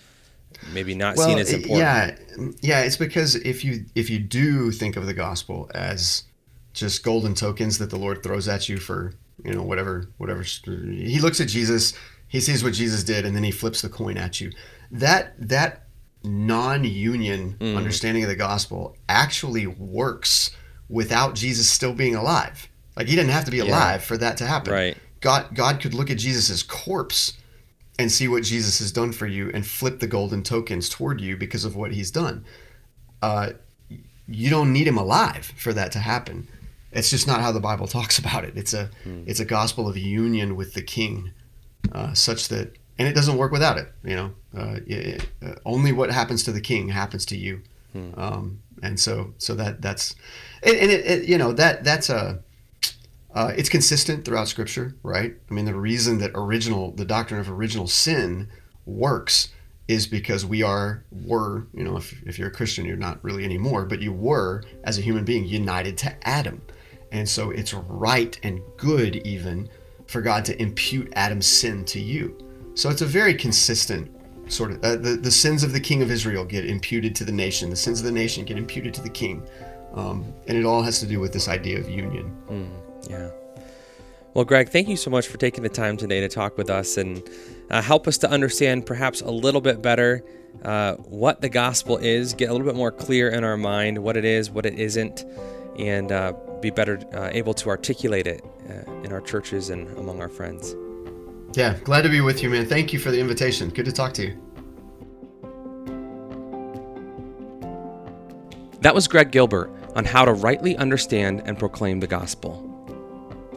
maybe 0.73 0.95
not 0.95 1.15
well, 1.15 1.27
seen 1.27 1.37
as 1.37 1.51
important? 1.53 1.79
Yeah, 1.79 2.15
yeah, 2.61 2.81
it's 2.81 2.97
because 2.97 3.35
if 3.35 3.63
you 3.63 3.85
if 3.95 4.09
you 4.09 4.19
do 4.19 4.71
think 4.71 4.95
of 4.97 5.05
the 5.05 5.13
gospel 5.13 5.69
as 5.73 6.23
just 6.73 7.03
golden 7.03 7.33
tokens 7.33 7.77
that 7.77 7.89
the 7.89 7.97
Lord 7.97 8.21
throws 8.21 8.47
at 8.47 8.67
you 8.69 8.77
for 8.77 9.13
you 9.43 9.53
know 9.53 9.63
whatever 9.63 10.09
whatever 10.17 10.41
he 10.43 11.19
looks 11.19 11.39
at 11.39 11.47
Jesus, 11.47 11.93
he 12.27 12.39
sees 12.39 12.63
what 12.63 12.73
Jesus 12.73 13.03
did, 13.03 13.25
and 13.25 13.35
then 13.35 13.43
he 13.43 13.51
flips 13.51 13.81
the 13.81 13.89
coin 13.89 14.17
at 14.17 14.41
you. 14.41 14.51
That 14.91 15.33
that 15.49 15.83
non-union 16.23 17.53
mm. 17.59 17.77
understanding 17.77 18.23
of 18.23 18.29
the 18.29 18.35
gospel 18.35 18.97
actually 19.07 19.67
works 19.67 20.51
without 20.89 21.35
Jesus 21.35 21.69
still 21.69 21.93
being 21.93 22.15
alive. 22.15 22.67
Like 22.95 23.07
he 23.07 23.15
didn't 23.15 23.31
have 23.31 23.45
to 23.45 23.51
be 23.51 23.59
alive 23.59 24.01
yeah. 24.01 24.07
for 24.07 24.17
that 24.17 24.37
to 24.37 24.45
happen. 24.45 24.73
Right. 24.73 24.97
God 25.21 25.53
God 25.53 25.81
could 25.81 25.93
look 25.93 26.09
at 26.09 26.17
Jesus' 26.17 26.63
corpse 26.63 27.33
and 27.97 28.11
see 28.11 28.27
what 28.27 28.43
Jesus 28.43 28.79
has 28.79 28.91
done 28.91 29.11
for 29.11 29.27
you 29.27 29.49
and 29.53 29.65
flip 29.65 29.99
the 29.99 30.07
golden 30.07 30.43
tokens 30.43 30.89
toward 30.89 31.21
you 31.21 31.37
because 31.37 31.65
of 31.65 31.75
what 31.75 31.93
he's 31.93 32.11
done. 32.11 32.45
Uh, 33.21 33.51
you 34.27 34.49
don't 34.49 34.73
need 34.73 34.87
him 34.87 34.97
alive 34.97 35.53
for 35.57 35.71
that 35.73 35.91
to 35.93 35.99
happen. 35.99 36.47
It's 36.91 37.09
just 37.09 37.27
not 37.27 37.41
how 37.41 37.51
the 37.51 37.59
Bible 37.59 37.87
talks 37.99 38.19
about 38.19 38.43
it. 38.43 38.57
It's 38.57 38.73
a 38.73 38.89
mm. 39.05 39.23
it's 39.27 39.39
a 39.39 39.45
gospel 39.45 39.87
of 39.87 39.97
union 39.97 40.55
with 40.55 40.73
the 40.73 40.81
King, 40.81 41.31
uh, 41.91 42.13
such 42.13 42.47
that 42.49 42.75
and 42.97 43.07
it 43.07 43.13
doesn't 43.13 43.37
work 43.37 43.51
without 43.51 43.77
it. 43.77 43.91
You 44.03 44.15
know, 44.15 44.33
uh, 44.57 44.79
it, 44.85 45.27
uh, 45.45 45.55
only 45.65 45.91
what 45.91 46.11
happens 46.11 46.43
to 46.43 46.51
the 46.51 46.61
king 46.61 46.89
happens 46.89 47.25
to 47.27 47.37
you, 47.37 47.61
hmm. 47.91 48.11
um, 48.17 48.61
and 48.81 48.99
so 48.99 49.33
so 49.37 49.55
that 49.55 49.81
that's 49.81 50.15
and, 50.63 50.75
and 50.75 50.91
it, 50.91 51.05
it, 51.05 51.29
you 51.29 51.37
know 51.37 51.51
that 51.53 51.83
that's 51.83 52.09
a 52.09 52.39
uh, 53.35 53.53
it's 53.55 53.69
consistent 53.69 54.25
throughout 54.25 54.47
Scripture, 54.47 54.95
right? 55.03 55.35
I 55.49 55.53
mean, 55.53 55.65
the 55.65 55.75
reason 55.75 56.17
that 56.19 56.31
original 56.33 56.91
the 56.91 57.05
doctrine 57.05 57.39
of 57.39 57.49
original 57.49 57.87
sin 57.87 58.49
works 58.85 59.49
is 59.87 60.07
because 60.07 60.45
we 60.45 60.63
are 60.63 61.03
were 61.11 61.67
you 61.73 61.83
know 61.83 61.97
if, 61.97 62.19
if 62.25 62.39
you're 62.39 62.47
a 62.47 62.51
Christian 62.51 62.85
you're 62.85 62.97
not 62.97 63.23
really 63.23 63.45
anymore, 63.45 63.85
but 63.85 64.01
you 64.01 64.11
were 64.11 64.63
as 64.83 64.97
a 64.97 65.01
human 65.01 65.23
being 65.23 65.45
united 65.45 65.97
to 65.99 66.27
Adam, 66.27 66.61
and 67.11 67.29
so 67.29 67.51
it's 67.51 67.73
right 67.73 68.39
and 68.41 68.61
good 68.77 69.17
even 69.27 69.69
for 70.07 70.21
God 70.21 70.45
to 70.45 70.59
impute 70.61 71.11
Adam's 71.15 71.47
sin 71.47 71.85
to 71.85 71.99
you 71.99 72.37
so 72.75 72.89
it's 72.89 73.01
a 73.01 73.05
very 73.05 73.33
consistent 73.33 74.11
sort 74.51 74.71
of 74.71 74.83
uh, 74.83 74.97
the 74.97 75.15
the 75.15 75.31
sins 75.31 75.63
of 75.63 75.71
the 75.71 75.79
king 75.79 76.01
of 76.01 76.11
Israel 76.11 76.43
get 76.43 76.65
imputed 76.65 77.15
to 77.15 77.23
the 77.23 77.31
nation. 77.31 77.69
The 77.69 77.75
sins 77.75 77.99
of 77.99 78.05
the 78.05 78.11
nation 78.11 78.43
get 78.45 78.57
imputed 78.57 78.93
to 78.95 79.01
the 79.01 79.09
king, 79.09 79.41
um, 79.93 80.25
and 80.47 80.57
it 80.57 80.65
all 80.65 80.83
has 80.83 80.99
to 80.99 81.07
do 81.07 81.19
with 81.19 81.31
this 81.33 81.47
idea 81.47 81.79
of 81.79 81.89
union. 81.89 82.35
Mm, 82.49 82.69
yeah. 83.09 83.29
Well, 84.33 84.43
Greg, 84.43 84.67
thank 84.67 84.89
you 84.89 84.97
so 84.97 85.09
much 85.09 85.27
for 85.27 85.37
taking 85.37 85.63
the 85.63 85.69
time 85.69 85.95
today 85.95 86.19
to 86.19 86.27
talk 86.27 86.57
with 86.57 86.69
us 86.69 86.97
and 86.97 87.23
uh, 87.71 87.81
help 87.81 88.05
us 88.05 88.17
to 88.17 88.29
understand 88.29 88.85
perhaps 88.85 89.21
a 89.21 89.31
little 89.31 89.61
bit 89.61 89.81
better 89.81 90.25
uh, 90.63 90.95
what 90.95 91.39
the 91.39 91.47
gospel 91.47 91.97
is, 91.97 92.33
get 92.33 92.49
a 92.49 92.51
little 92.51 92.67
bit 92.67 92.75
more 92.75 92.91
clear 92.91 93.29
in 93.29 93.45
our 93.45 93.55
mind 93.55 93.97
what 93.97 94.17
it 94.17 94.25
is, 94.25 94.51
what 94.51 94.65
it 94.65 94.77
isn't, 94.77 95.23
and 95.79 96.11
uh, 96.11 96.33
be 96.61 96.69
better 96.69 96.99
uh, 97.13 97.29
able 97.31 97.53
to 97.53 97.69
articulate 97.69 98.27
it 98.27 98.43
uh, 98.69 98.91
in 99.03 99.13
our 99.13 99.21
churches 99.21 99.69
and 99.69 99.87
among 99.97 100.21
our 100.21 100.29
friends. 100.29 100.75
Yeah, 101.53 101.77
glad 101.85 102.01
to 102.01 102.09
be 102.09 102.19
with 102.19 102.43
you, 102.43 102.49
man. 102.49 102.65
Thank 102.65 102.91
you 102.91 102.99
for 102.99 103.11
the 103.11 103.19
invitation. 103.19 103.69
Good 103.69 103.85
to 103.85 103.93
talk 103.93 104.13
to 104.15 104.23
you. 104.25 104.41
That 108.81 108.93
was 108.93 109.07
Greg 109.07 109.31
Gilbert 109.31 109.71
on 109.95 110.03
how 110.03 110.25
to 110.25 110.33
rightly 110.33 110.75
understand 110.75 111.41
and 111.45 111.57
proclaim 111.57 112.01
the 112.01 112.07
gospel. 112.07 112.74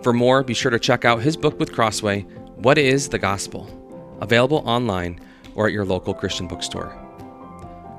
For 0.03 0.13
more, 0.13 0.45
be 0.45 0.55
sure 0.55 0.71
to 0.71 0.79
check 0.79 1.05
out 1.05 1.23
his 1.23 1.37
book 1.37 1.59
with 1.59 1.73
Crossway, 1.73 2.23
What 2.57 2.79
is 2.79 3.09
the 3.09 3.19
Gospel? 3.19 3.69
Available 4.21 4.63
online 4.65 5.21
or 5.57 5.67
at 5.67 5.73
your 5.73 5.85
local 5.85 6.15
Christian 6.15 6.47
bookstore. 6.47 6.97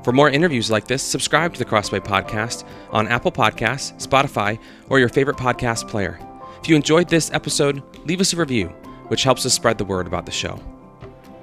For 0.06 0.14
more 0.14 0.30
interviews 0.30 0.72
like 0.72 0.88
this, 0.88 1.04
subscribe 1.04 1.54
to 1.54 1.60
the 1.60 1.66
Crossway 1.66 2.00
Podcast 2.00 2.66
on 2.91 3.10
Apple 3.10 3.34
Podcasts, 3.34 3.93
Spotify, 4.02 4.58
or 4.88 4.97
your 4.97 5.10
favorite 5.10 5.36
podcast 5.36 5.89
player. 5.89 6.18
If 6.62 6.70
you 6.70 6.76
enjoyed 6.78 7.10
this 7.10 7.32
episode, 7.34 7.84
leave 8.06 8.22
us 8.22 8.32
a 8.32 8.38
review 8.38 8.68
which 9.10 9.24
helps 9.24 9.45
us 9.45 9.54
spread 9.54 9.78
the 9.78 9.86
word 9.86 10.08
about 10.08 10.26
the 10.26 10.32
show. 10.32 10.58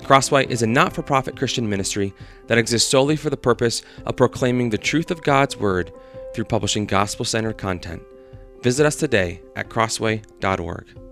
Crossway 0.05 0.47
is 0.47 0.63
a 0.63 0.67
not 0.67 0.95
for 0.95 1.03
profit 1.03 1.37
Christian 1.37 1.69
ministry 1.69 2.15
that 2.47 2.59
exists 2.59 2.91
solely 2.91 3.17
for 3.17 3.29
the 3.29 3.37
purpose 3.37 3.83
of 4.07 4.17
proclaiming 4.17 4.71
the 4.71 4.79
truth 4.79 5.11
of 5.11 5.23
God's 5.23 5.57
Word 5.57 5.93
through 6.33 6.45
publishing 6.45 6.87
gospel 6.87 7.25
centered 7.25 7.59
content. 7.59 8.03
Visit 8.63 8.87
us 8.87 8.97
today 8.97 9.43
at 9.55 9.69
crossway.org. 9.69 11.06